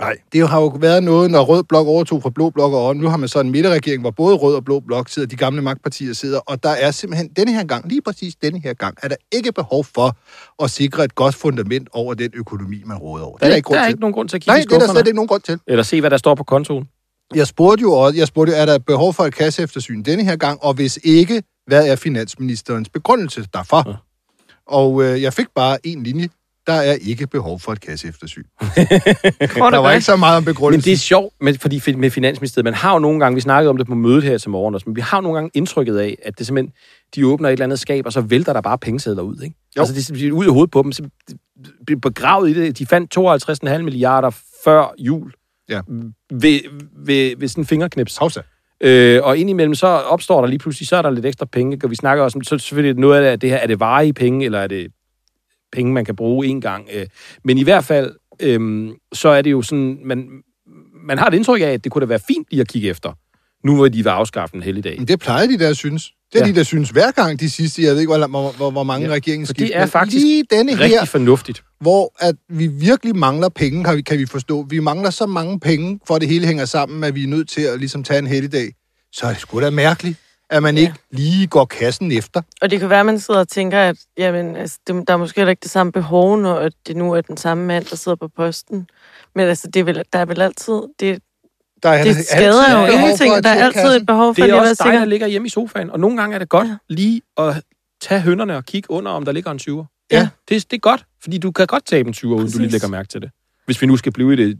Nej, 0.00 0.16
det 0.32 0.48
har 0.48 0.60
jo 0.60 0.66
været 0.66 1.02
noget, 1.04 1.30
når 1.30 1.42
Rød 1.42 1.62
Blok 1.62 1.86
overtog 1.86 2.22
fra 2.22 2.30
Blå 2.30 2.50
Blok 2.50 2.72
og 2.72 2.96
nu 2.96 3.08
har 3.08 3.16
man 3.16 3.28
så 3.28 3.40
en 3.40 3.50
midterregering, 3.50 4.00
hvor 4.00 4.10
både 4.10 4.36
Rød 4.36 4.54
og 4.54 4.64
Blå 4.64 4.80
Blok 4.80 5.08
sidder, 5.08 5.28
de 5.28 5.36
gamle 5.36 5.62
magtpartier 5.62 6.12
sidder, 6.14 6.38
og 6.38 6.62
der 6.62 6.68
er 6.70 6.90
simpelthen 6.90 7.28
denne 7.36 7.52
her 7.52 7.64
gang, 7.64 7.88
lige 7.88 8.02
præcis 8.02 8.34
denne 8.42 8.60
her 8.60 8.74
gang, 8.74 8.96
er 9.02 9.08
der 9.08 9.16
ikke 9.32 9.52
behov 9.52 9.84
for 9.84 10.16
at 10.64 10.70
sikre 10.70 11.04
et 11.04 11.14
godt 11.14 11.34
fundament 11.34 11.88
over 11.92 12.14
den 12.14 12.30
økonomi, 12.34 12.82
man 12.86 12.96
råder 12.96 13.24
over. 13.24 13.32
Det 13.36 13.40
Der 13.40 13.46
er 13.46 13.50
er, 13.52 13.56
ikke 13.56 13.66
grund 13.66 13.76
der 13.76 13.80
er 13.82 13.86
til. 13.86 13.90
ikke 13.90 14.00
nogen 14.00 14.14
grund 14.14 14.28
til 14.28 14.36
at 14.36 14.42
kigge 14.42 14.50
Nej, 14.52 14.64
det 14.68 14.72
er 14.72 14.78
der 14.78 14.92
slet 14.92 15.06
ikke 15.06 15.16
nogen 15.16 15.28
grund 15.28 15.42
til. 15.42 15.58
Eller 15.66 15.82
se, 15.82 16.00
hvad 16.00 16.10
der 16.10 16.16
står 16.16 16.34
på 16.34 16.44
kontoen. 16.44 16.88
Jeg 17.34 17.46
spurgte 17.46 17.82
jo 17.82 17.92
også, 17.92 18.18
jeg 18.18 18.26
spurgte, 18.26 18.52
er 18.54 18.66
der 18.66 18.78
behov 18.78 19.14
for 19.14 19.24
et 19.24 19.34
kasseeftersyn 19.34 20.02
denne 20.02 20.24
her 20.24 20.36
gang, 20.36 20.64
og 20.64 20.74
hvis 20.74 20.98
ikke, 21.04 21.42
hvad 21.66 21.88
er 21.88 21.96
finansministerens 21.96 22.88
begrundelse 22.88 23.44
derfor? 23.54 23.84
Ja. 23.90 23.94
Og 24.66 25.02
øh, 25.04 25.22
jeg 25.22 25.32
fik 25.32 25.46
bare 25.54 25.86
en 25.86 26.02
linje. 26.02 26.28
Der 26.66 26.72
er 26.72 26.92
ikke 26.92 27.26
behov 27.26 27.60
for 27.60 27.72
et 27.72 27.80
kasseeftersyn. 27.80 28.42
der 28.60 29.76
var 29.76 29.92
ikke 29.92 30.04
så 30.04 30.16
meget 30.16 30.36
om 30.36 30.42
Men 30.42 30.54
begrundelsen. 30.54 30.84
det 30.84 30.92
er 30.92 30.96
sjovt 30.98 31.34
med, 31.40 31.54
fordi, 31.54 31.96
med 31.96 32.10
Finansministeriet. 32.10 32.64
Man 32.64 32.74
har 32.74 32.92
jo 32.92 32.98
nogle 32.98 33.20
gange, 33.20 33.34
vi 33.34 33.40
snakkede 33.40 33.70
om 33.70 33.76
det 33.76 33.86
på 33.86 33.94
mødet 33.94 34.22
her 34.22 34.38
til 34.38 34.50
morgen, 34.50 34.74
også, 34.74 34.88
men 34.88 34.96
vi 34.96 35.00
har 35.00 35.20
nogle 35.20 35.34
gange 35.36 35.50
indtrykket 35.54 35.98
af, 35.98 36.16
at 36.22 36.38
det 36.38 36.46
simpelthen, 36.46 36.72
de 37.14 37.26
åbner 37.26 37.48
et 37.48 37.52
eller 37.52 37.64
andet 37.64 37.78
skab, 37.78 38.06
og 38.06 38.12
så 38.12 38.20
vælter 38.20 38.52
der 38.52 38.60
bare 38.60 38.78
pengesedler 38.78 39.22
ud. 39.22 39.40
Ikke? 39.42 39.56
Jo. 39.76 39.82
Altså, 39.82 40.14
det 40.14 40.28
er 40.28 40.32
ud 40.32 40.44
i 40.44 40.48
hovedet 40.48 40.70
på 40.70 40.82
dem. 40.82 40.92
Så 40.92 41.02
bliver 41.86 42.00
begravet 42.00 42.50
i 42.50 42.54
det. 42.54 42.78
De 42.78 42.86
fandt 42.86 43.18
52,5 43.68 43.78
milliarder 43.82 44.30
før 44.64 44.94
jul. 44.98 45.32
Ja. 45.68 45.80
Ved, 46.32 46.60
ved, 47.06 47.36
ved 47.38 47.48
sådan 47.48 47.62
en 47.62 47.66
fingerknips. 47.66 48.16
Havsa. 48.16 48.40
Øh, 48.80 49.20
og 49.22 49.38
indimellem 49.38 49.74
så 49.74 49.86
opstår 49.86 50.40
der 50.40 50.48
lige 50.48 50.58
pludselig, 50.58 50.88
så 50.88 50.96
er 50.96 51.02
der 51.02 51.10
lidt 51.10 51.26
ekstra 51.26 51.46
penge, 51.46 51.80
og 51.84 51.90
vi 51.90 51.96
snakker 51.96 52.24
også 52.24 52.38
om, 52.38 52.44
så 52.44 52.58
selvfølgelig 52.58 53.00
noget 53.00 53.24
af 53.24 53.40
det 53.40 53.50
her, 53.50 53.56
er 53.56 53.66
det 53.66 53.80
varige 53.80 54.12
penge, 54.12 54.44
eller 54.44 54.58
er 54.58 54.66
det 54.66 54.86
penge, 55.72 55.92
man 55.92 56.04
kan 56.04 56.16
bruge 56.16 56.46
en 56.46 56.60
gang. 56.60 56.88
Øh, 56.94 57.06
men 57.44 57.58
i 57.58 57.62
hvert 57.62 57.84
fald, 57.84 58.12
øh, 58.40 58.88
så 59.12 59.28
er 59.28 59.42
det 59.42 59.50
jo 59.50 59.62
sådan, 59.62 59.98
man, 60.04 60.28
man 61.06 61.18
har 61.18 61.26
et 61.26 61.34
indtryk 61.34 61.60
af, 61.60 61.66
at 61.66 61.84
det 61.84 61.92
kunne 61.92 62.00
da 62.02 62.06
være 62.06 62.20
fint 62.28 62.46
lige 62.50 62.60
at 62.60 62.68
kigge 62.68 62.88
efter, 62.88 63.12
nu 63.66 63.76
hvor 63.76 63.88
de 63.88 64.02
vil 64.02 64.08
afskaffe 64.10 64.56
en 64.56 64.62
helligdag. 64.62 64.94
Men 64.98 65.08
det 65.08 65.20
plejer 65.20 65.46
de 65.46 65.58
der 65.58 65.72
synes. 65.72 66.12
Det 66.32 66.40
er 66.40 66.46
Ja. 66.46 66.52
de 66.52 66.56
der 66.56 66.62
synes 66.62 66.90
hver 66.90 67.10
gang 67.10 67.40
de 67.40 67.50
sidste, 67.50 67.82
jeg 67.82 67.92
ved 67.92 68.00
ikke, 68.00 68.16
hvor, 68.16 68.26
hvor, 68.26 68.52
hvor, 68.56 68.70
hvor 68.70 68.82
mange 68.82 69.06
ja. 69.06 69.12
regeringer 69.12 69.46
For 69.46 69.52
det 69.52 69.76
er 69.76 69.86
faktisk 69.86 70.22
lige 70.22 70.44
denne 70.50 70.72
Rigtig 70.72 70.88
her, 70.88 71.04
fornuftigt. 71.04 71.62
hvor 71.80 72.14
at 72.18 72.34
vi 72.48 72.66
virkelig 72.66 73.16
mangler 73.16 73.48
penge, 73.48 73.84
kan 73.84 73.96
vi, 73.96 74.02
kan 74.02 74.18
vi 74.18 74.26
forstå. 74.26 74.66
Vi 74.70 74.78
mangler 74.78 75.10
så 75.10 75.26
mange 75.26 75.60
penge, 75.60 76.00
for 76.06 76.14
at 76.14 76.20
det 76.20 76.28
hele 76.28 76.46
hænger 76.46 76.64
sammen, 76.64 77.04
at 77.04 77.14
vi 77.14 77.22
er 77.24 77.28
nødt 77.28 77.48
til 77.48 77.60
at 77.62 77.78
ligesom 77.78 78.02
tage 78.04 78.18
en 78.18 78.26
helligdag. 78.26 78.72
Så 79.12 79.26
er 79.26 79.30
det 79.30 79.40
sgu 79.40 79.60
da 79.60 79.70
mærkeligt, 79.70 80.18
at 80.50 80.62
man 80.62 80.74
ja. 80.74 80.80
ikke 80.80 80.94
lige 81.10 81.46
går 81.46 81.64
kassen 81.64 82.12
efter. 82.12 82.42
Og 82.62 82.70
det 82.70 82.80
kan 82.80 82.90
være, 82.90 83.00
at 83.00 83.06
man 83.06 83.20
sidder 83.20 83.40
og 83.40 83.48
tænker, 83.48 83.78
at 83.78 83.96
jamen, 84.18 84.56
altså, 84.56 84.78
det, 84.86 85.08
der 85.08 85.14
er 85.14 85.18
måske 85.18 85.40
heller 85.40 85.50
ikke 85.50 85.60
det 85.62 85.70
samme 85.70 85.92
behov, 85.92 86.38
når 86.38 86.54
at 86.56 86.72
det 86.86 86.96
nu 86.96 87.12
er 87.12 87.20
den 87.20 87.36
samme 87.36 87.64
mand, 87.66 87.84
der 87.84 87.96
sidder 87.96 88.16
på 88.16 88.28
posten. 88.36 88.88
Men 89.34 89.48
altså, 89.48 89.68
det 89.74 89.80
er 89.80 89.84
vel, 89.84 90.02
der 90.12 90.18
er 90.18 90.24
vel 90.24 90.40
altid... 90.40 90.74
Det, 91.00 91.22
Der 91.82 91.88
er 91.88 92.04
det 92.04 92.16
skader 92.26 92.80
jo 92.80 92.92
ingenting. 92.92 93.44
Der 93.44 93.50
er 93.50 93.64
altid 93.64 93.96
et 93.96 94.06
behov 94.06 94.34
for 94.34 94.42
Det 94.42 94.44
lige 94.44 94.52
er 94.52 94.56
at 94.56 94.62
være 94.62 94.70
også 94.70 94.84
dig, 94.84 94.90
sikker. 94.90 94.98
der 94.98 95.06
ligger 95.06 95.26
hjemme 95.26 95.46
i 95.46 95.50
sofaen, 95.50 95.90
og 95.90 96.00
nogle 96.00 96.16
gange 96.16 96.34
er 96.34 96.38
det 96.38 96.48
godt 96.48 96.68
Ja. 96.68 96.76
lige 96.88 97.22
at 97.38 97.62
tage 98.02 98.20
hønderne 98.20 98.56
og 98.56 98.64
kigge 98.64 98.90
under, 98.90 99.10
om 99.12 99.24
der 99.24 99.32
ligger 99.32 99.50
en 99.50 99.60
20'er. 99.62 100.06
Ja. 100.12 100.28
Det, 100.48 100.70
det 100.70 100.76
er 100.76 100.80
godt, 100.80 101.04
fordi 101.22 101.38
du 101.38 101.52
kan 101.52 101.66
godt 101.66 101.86
tabe 101.86 102.08
en 102.08 102.14
20'er, 102.14 102.26
uden 102.26 102.50
du 102.50 102.58
lige 102.58 102.70
lægger 102.70 102.88
mærke 102.88 103.08
til 103.08 103.20
det. 103.22 103.30
Hvis 103.70 103.82
vi 103.82 103.86
nu 103.86 103.96
skal 103.96 104.12
blive 104.12 104.32
i 104.32 104.36
det, 104.36 104.58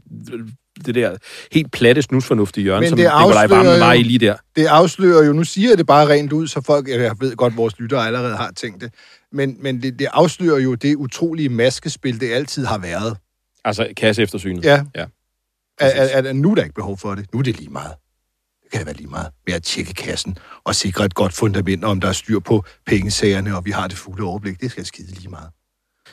det 0.85 0.95
der 0.95 1.17
helt 1.51 1.71
platte, 1.71 2.01
snusfornuftige 2.01 2.63
hjørne, 2.63 2.87
som 2.87 2.97
det 2.97 3.11
Nikolaj 3.19 3.47
Vammen 3.47 3.79
var 3.79 3.93
i 3.93 4.03
lige 4.03 4.19
der. 4.19 4.35
Det 4.55 4.65
afslører 4.65 5.25
jo, 5.25 5.33
nu 5.33 5.43
siger 5.43 5.69
jeg 5.69 5.77
det 5.77 5.85
bare 5.85 6.07
rent 6.07 6.33
ud, 6.33 6.47
så 6.47 6.61
folk, 6.61 6.87
jeg 6.87 7.15
ved 7.19 7.35
godt, 7.35 7.57
vores 7.57 7.79
lyttere 7.79 8.07
allerede 8.07 8.35
har 8.35 8.51
tænkt 8.51 8.81
det, 8.81 8.93
men, 9.31 9.57
men 9.59 9.81
det, 9.81 9.99
det 9.99 10.07
afslører 10.11 10.59
jo 10.59 10.75
det 10.75 10.95
utrolige 10.95 11.49
maskespil, 11.49 12.19
det 12.19 12.31
altid 12.31 12.65
har 12.65 12.77
været. 12.77 13.17
Altså 13.65 13.87
kasse 13.97 14.21
eftersynet. 14.21 14.65
Ja. 14.65 14.83
ja. 14.95 15.05
At, 15.79 15.91
at, 15.91 16.25
at, 16.25 16.35
nu 16.35 16.51
er 16.51 16.55
der 16.55 16.63
ikke 16.63 16.75
behov 16.75 16.97
for 16.97 17.15
det. 17.15 17.33
Nu 17.33 17.39
er 17.39 17.43
det 17.43 17.57
lige 17.57 17.69
meget. 17.69 17.93
Det 18.63 18.71
kan 18.71 18.79
det 18.79 18.85
være 18.85 18.95
lige 18.95 19.09
meget 19.09 19.27
med 19.47 19.53
at 19.53 19.63
tjekke 19.63 19.93
kassen 19.93 20.37
og 20.63 20.75
sikre 20.75 21.05
et 21.05 21.13
godt 21.13 21.33
fundament, 21.33 21.83
om 21.83 22.01
der 22.01 22.07
er 22.07 22.13
styr 22.13 22.39
på 22.39 22.63
pengesagerne, 22.85 23.55
og 23.55 23.65
vi 23.65 23.71
har 23.71 23.87
det 23.87 23.97
fulde 23.97 24.23
overblik. 24.23 24.61
Det 24.61 24.71
skal 24.71 24.85
skide 24.85 25.11
lige 25.11 25.29
meget. 25.29 25.49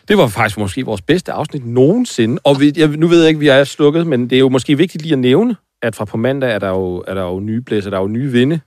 Det 0.08 0.18
var 0.18 0.26
faktisk 0.26 0.58
måske 0.58 0.84
vores 0.84 1.02
bedste 1.02 1.32
afsnit 1.32 1.66
nogensinde. 1.66 2.38
Og 2.44 2.60
vi, 2.60 2.72
jeg, 2.76 2.88
nu 2.88 3.06
ved 3.06 3.18
jeg 3.20 3.28
ikke, 3.28 3.40
vi 3.40 3.48
er 3.48 3.64
slukket, 3.64 4.06
men 4.06 4.30
det 4.30 4.36
er 4.36 4.40
jo 4.40 4.48
måske 4.48 4.76
vigtigt 4.76 5.02
lige 5.02 5.12
at 5.12 5.18
nævne, 5.18 5.56
at 5.82 5.96
fra 5.96 6.04
på 6.04 6.16
mandag 6.16 6.50
er 6.54 6.58
der 6.58 6.68
jo, 6.68 7.04
er 7.06 7.14
der 7.14 7.22
jo 7.22 7.40
nye 7.40 7.60
blæser, 7.60 7.90
der 7.90 7.96
er 7.96 8.00
jo 8.02 8.08
nye 8.08 8.32
vinde 8.32 8.60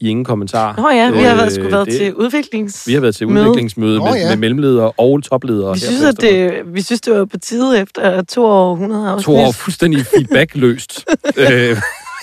i 0.00 0.08
ingen 0.08 0.24
kommentar. 0.24 0.74
Nå 0.76 0.88
ja, 0.90 1.10
vi 1.10 1.18
har 1.18 1.34
været, 1.36 1.52
sgu 1.52 1.64
Øh, 1.64 1.72
været 1.72 1.86
det- 1.86 1.96
til 1.96 2.14
udviklings... 2.14 2.86
Vi 2.88 2.92
har 2.94 3.00
været 3.00 3.14
til 3.14 3.28
møde. 3.28 3.44
udviklingsmøde 3.44 3.98
Nå 3.98 4.04
med, 4.04 4.14
ja. 4.14 4.28
med 4.28 4.36
mellemledere 4.36 4.90
og 4.98 5.22
topledere. 5.22 5.74
Vi 5.74 5.80
synes, 5.80 6.02
at 6.04 6.20
det, 6.20 6.52
vi 6.66 6.82
synes, 6.82 7.00
det 7.00 7.12
var 7.14 7.24
på 7.24 7.38
tide 7.38 7.80
efter 7.80 8.22
to 8.22 8.44
år 8.44 8.72
100 8.72 9.08
afsnit. 9.10 9.24
to 9.24 9.36
år 9.36 9.52
fuldstændig 9.52 10.06
feedbackløst. 10.06 11.04
øh, 11.50 11.76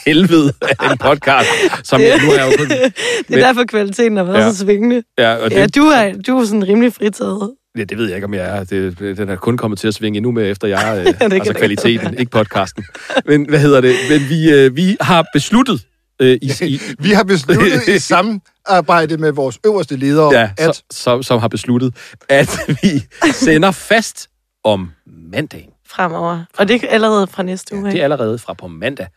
helvede 0.05 0.53
af 0.61 0.91
en 0.91 0.97
podcast, 0.97 1.47
som 1.83 2.01
jeg, 2.01 2.19
nu 2.25 2.31
er 2.31 2.43
jo 2.45 2.51
kun... 2.57 2.67
Det 2.69 3.41
er 3.41 3.45
derfor, 3.47 3.63
kvaliteten 3.63 4.17
har 4.17 4.23
været 4.23 4.37
Ja. 4.37 4.51
så 4.51 4.57
svingende. 4.57 5.03
Ja, 5.17 5.35
og 5.35 5.49
det, 5.49 5.55
Ja, 5.57 5.67
du 5.67 5.81
er, 5.81 6.13
du 6.27 6.37
er 6.39 6.45
sådan 6.45 6.67
rimelig 6.67 6.93
fritaget. 6.93 7.51
Ja, 7.79 7.83
det 7.83 7.97
ved 7.97 8.05
jeg 8.07 8.15
ikke, 8.15 8.25
om 8.25 8.33
jeg 8.33 8.57
er. 8.57 8.63
Det, 8.63 8.99
den 8.99 9.29
er 9.29 9.35
kun 9.35 9.57
kommet 9.57 9.79
til 9.79 9.87
at 9.87 9.93
svinge 9.93 10.17
endnu 10.17 10.31
mere, 10.31 10.45
efter 10.47 10.67
jeg 10.67 11.03
øh, 11.07 11.13
kan 11.17 11.31
altså 11.31 11.53
du 11.53 11.59
kvaliteten, 11.59 12.17
ikke 12.19 12.31
podcasten. 12.31 12.85
Men 13.25 13.49
hvad 13.49 13.59
hedder 13.59 13.81
det? 13.81 13.95
Men 14.09 14.29
vi, 14.29 14.51
øh, 14.53 14.75
vi 14.75 14.97
har 15.01 15.25
besluttet 15.33 15.85
øh, 16.21 16.37
i, 16.41 16.51
i, 16.61 16.81
Vi 16.99 17.09
har 17.09 17.23
besluttet 17.23 17.87
i 17.87 17.99
samarbejde 18.13 19.17
med 19.17 19.31
vores 19.31 19.59
øverste 19.65 19.95
ledere, 19.95 20.33
ja, 20.39 20.49
at 20.57 20.75
så, 20.75 20.83
som, 20.91 21.23
som 21.23 21.39
har 21.39 21.47
besluttet, 21.47 21.95
at 22.29 22.59
vi 22.67 23.03
sender 23.33 23.71
fast 23.71 24.29
om 24.63 24.91
mandagen. 25.31 25.69
fremover. 25.87 26.43
Og 26.57 26.67
det 26.67 26.83
er 26.83 26.87
allerede 26.89 27.27
fra 27.27 27.43
næste 27.43 27.75
uge. 27.75 27.91
Det 27.91 27.99
er 27.99 28.03
allerede 28.03 28.39
fra 28.39 28.53
på 28.53 28.67
mandag. 28.67 29.07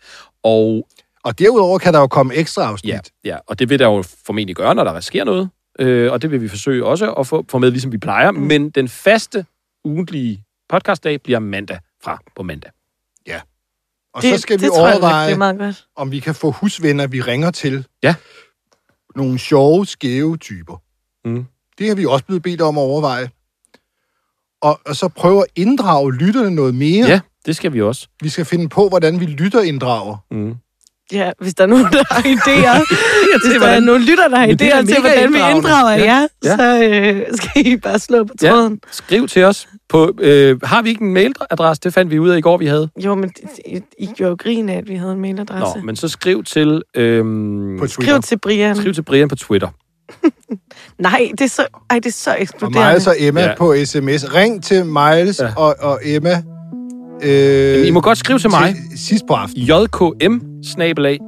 Og 0.44 0.86
Og 1.24 1.38
derudover 1.38 1.78
kan 1.78 1.94
der 1.94 2.00
jo 2.00 2.06
komme 2.06 2.34
ekstra 2.34 2.62
afsnit. 2.62 2.92
ja, 2.92 3.00
ja, 3.24 3.36
og 3.46 3.58
det 3.58 3.68
vil 3.70 3.78
der 3.78 3.86
jo 3.86 4.04
formentlig 4.26 4.56
gøre, 4.56 4.74
når 4.74 4.84
der 4.84 5.00
sker 5.00 5.24
noget. 5.24 5.48
Øh, 5.78 6.12
og 6.12 6.22
det 6.22 6.30
vil 6.30 6.40
vi 6.40 6.48
forsøge 6.48 6.84
også 6.84 7.12
at 7.12 7.26
få, 7.26 7.44
få 7.50 7.58
med, 7.58 7.70
ligesom 7.70 7.92
vi 7.92 7.98
plejer. 7.98 8.30
Mm. 8.30 8.40
Men 8.40 8.70
den 8.70 8.88
faste 8.88 9.46
ugentlige 9.84 10.44
podcastdag 10.68 11.22
bliver 11.22 11.38
mandag 11.38 11.78
fra 12.02 12.18
på 12.36 12.42
mandag. 12.42 12.70
Og 14.14 14.22
det, 14.22 14.34
så 14.34 14.40
skal 14.40 14.60
vi 14.60 14.64
det 14.64 14.72
jeg, 14.72 14.80
overveje, 14.80 15.26
det 15.26 15.32
er 15.32 15.38
meget 15.38 15.58
godt. 15.58 15.86
om 15.96 16.10
vi 16.10 16.20
kan 16.20 16.34
få 16.34 16.50
husvenner, 16.50 17.06
vi 17.06 17.20
ringer 17.20 17.50
til. 17.50 17.86
Ja. 18.02 18.14
Nogle 19.16 19.38
sjove, 19.38 19.86
skæve 19.86 20.36
typer. 20.36 20.82
Mm. 21.24 21.46
Det 21.78 21.88
har 21.88 21.94
vi 21.94 22.06
også 22.06 22.24
blevet 22.24 22.42
bedt 22.42 22.60
om 22.60 22.78
at 22.78 22.82
overveje. 22.82 23.30
Og, 24.62 24.80
og 24.86 24.96
så 24.96 25.08
prøve 25.08 25.38
at 25.42 25.46
inddrage 25.56 26.14
lytterne 26.14 26.50
noget 26.50 26.74
mere. 26.74 27.06
Ja, 27.06 27.20
det 27.46 27.56
skal 27.56 27.72
vi 27.72 27.82
også. 27.82 28.08
Vi 28.22 28.28
skal 28.28 28.44
finde 28.44 28.68
på, 28.68 28.88
hvordan 28.88 29.20
vi 29.20 29.26
lytter 29.26 29.60
inddrager. 29.60 30.16
Mm. 30.30 30.56
Ja, 31.12 31.30
hvis 31.40 31.54
der 31.54 31.62
er 31.64 31.68
nogen, 31.68 31.84
der 31.84 32.04
har 32.10 32.22
idéer. 32.22 32.78
hvis 33.50 33.60
der 33.62 33.66
er 33.68 33.80
nogle 33.80 34.04
lytter, 34.04 34.28
der 34.28 34.36
har 34.36 34.46
er 34.46 34.50
idéer 34.52 34.86
til, 34.86 35.00
hvordan 35.00 35.32
vi 35.32 35.38
inddrager 35.56 35.90
Ja, 35.96 36.04
jer, 36.04 36.26
ja. 36.44 36.56
så 36.56 36.82
øh, 36.84 37.20
skal 37.36 37.66
I 37.66 37.76
bare 37.76 37.98
slå 37.98 38.24
på 38.24 38.34
Ja, 38.42 38.50
tråden. 38.50 38.80
skriv 38.90 39.28
til 39.28 39.44
os. 39.44 39.68
På, 39.88 40.12
øh, 40.20 40.60
har 40.64 40.82
vi 40.82 40.88
ikke 40.88 41.02
en 41.04 41.12
mailadresse? 41.14 41.80
Det 41.84 41.94
fandt 41.94 42.10
vi 42.10 42.18
ud 42.18 42.28
af 42.28 42.38
i 42.38 42.40
går, 42.40 42.56
vi 42.56 42.66
havde. 42.66 42.88
Jo, 43.04 43.14
men 43.14 43.30
I, 43.98 44.06
gjorde 44.16 44.30
jo 44.30 44.36
grin 44.38 44.68
af, 44.68 44.76
at 44.78 44.88
vi 44.88 44.94
havde 44.94 45.12
en 45.12 45.20
mailadresse. 45.20 45.78
Nå, 45.78 45.84
men 45.84 45.96
så 45.96 46.08
skriv 46.08 46.44
til, 46.44 46.82
øhm, 46.96 47.76
På 47.78 47.86
Skriv 47.86 48.04
Twitter. 48.04 48.20
til 48.20 48.38
Brian. 48.38 48.76
skriv 48.76 48.94
til 48.94 49.02
Brian 49.02 49.28
på 49.28 49.36
Twitter. 49.36 49.68
Nej, 50.98 51.28
det 51.38 51.40
er 51.40 51.48
så, 51.48 51.66
ej, 51.90 51.98
det 51.98 52.06
er 52.06 52.12
så 52.12 52.30
Og 52.30 52.42
eksploderende. 52.42 52.90
Miles 52.92 53.06
og 53.06 53.14
Emma 53.18 53.40
Ja. 53.40 53.48
ja. 53.48 53.54
på 53.58 53.74
sms. 53.84 54.34
Ring 54.34 54.64
til 54.64 54.84
Miles 54.86 55.40
Ja. 55.40 55.46
ja. 55.46 55.52
og, 55.56 55.76
og 55.80 56.00
Emma. 56.04 56.42
Øh, 57.22 57.86
I 57.86 57.90
må 57.90 58.00
godt 58.00 58.18
skrive 58.18 58.38
til 58.38 58.50
mig. 58.50 58.74
Til 58.90 58.98
sidst 59.06 59.24
på 59.28 59.34
aftenen. 59.34 59.66
jkm 59.66 60.51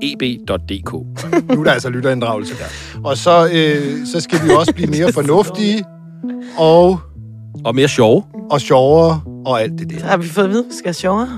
eb.dk. 0.03 0.93
Nu 1.55 1.61
er 1.61 1.65
der 1.65 1.71
altså 1.73 1.89
lytterinddragelse 1.91 2.55
der. 2.55 3.01
Og 3.05 3.17
så, 3.17 3.49
øh, 3.55 4.07
så 4.07 4.21
skal 4.21 4.39
vi 4.45 4.51
også 4.51 4.75
blive 4.75 4.91
mere 4.91 5.13
fornuftige 5.13 5.85
og, 6.59 6.99
Og 7.65 7.75
mere 7.75 7.89
sjove. 7.89 8.23
og 8.51 8.61
sjovere 8.61 9.21
og 9.47 9.63
alt 9.63 9.79
det 9.79 9.91
der. 9.91 9.99
Så 9.99 10.07
har 10.07 10.17
vi 10.17 10.27
fået 10.29 10.45
at 10.45 10.51
vide, 10.51 10.61
at 10.61 10.67
vi 10.71 10.75
skal 10.75 10.87
have 10.89 10.95
sjovere. 10.95 11.29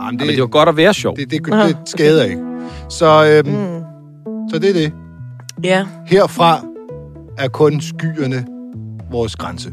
Jamen, 0.00 0.18
Det, 0.18 0.26
men 0.26 0.34
det 0.34 0.40
var 0.40 0.46
godt 0.46 0.68
at 0.68 0.76
være 0.76 0.94
sjov. 0.94 1.16
det, 1.16 1.30
det, 1.30 1.44
det, 1.46 1.52
det 1.52 1.76
skader 1.86 2.24
ikke. 2.24 2.42
Så, 2.90 3.42
øhm, 3.46 3.48
Mm. 3.56 3.80
så 4.50 4.58
det 4.58 4.68
er 4.70 4.72
det. 4.74 4.92
Ja. 5.64 5.86
Herfra 6.06 6.64
er 7.38 7.48
kun 7.48 7.80
skyerne 7.80 8.46
vores 9.10 9.36
grænse. 9.36 9.72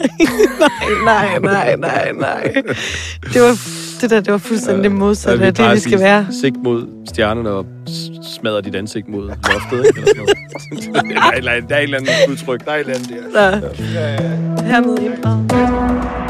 Nej, 1.04 1.38
nej, 1.38 1.76
nej, 1.76 2.12
nej. 2.12 2.52
Det 3.34 3.42
var, 3.42 3.58
det 4.00 4.10
der, 4.10 4.20
det 4.20 4.32
var 4.32 4.38
fuldstændig 4.38 4.84
det 4.84 4.92
modsatte 4.92 5.46
af 5.46 5.54
det, 5.54 5.72
vi 5.74 5.78
skal 5.78 6.00
være. 6.00 6.26
Sigt 6.40 6.56
mod 6.62 6.86
stjernerne 7.08 7.50
og 7.50 7.66
smadrer 8.38 8.60
dit 8.60 8.74
ansigt 8.74 9.08
mod 9.08 9.22
loftet. 9.28 9.86
Ikke? 9.86 10.00
Eller 10.00 10.06
sådan 10.06 10.22
noget. 10.22 11.14
der, 11.14 11.22
er 11.22 11.30
et 11.30 11.38
eller 11.38 11.52
andet, 11.52 11.70
der 11.70 11.76
er 11.76 11.78
et 11.78 11.82
eller 11.82 11.98
andet 11.98 12.12
udtryk. 12.28 12.64
Der 12.64 12.70
er 12.70 12.76
et 12.76 12.80
eller 12.80 12.94
andet 12.94 13.08
der. 13.34 13.60
Så, 13.60 14.62
hermed 14.62 14.98
inddraget. 14.98 16.29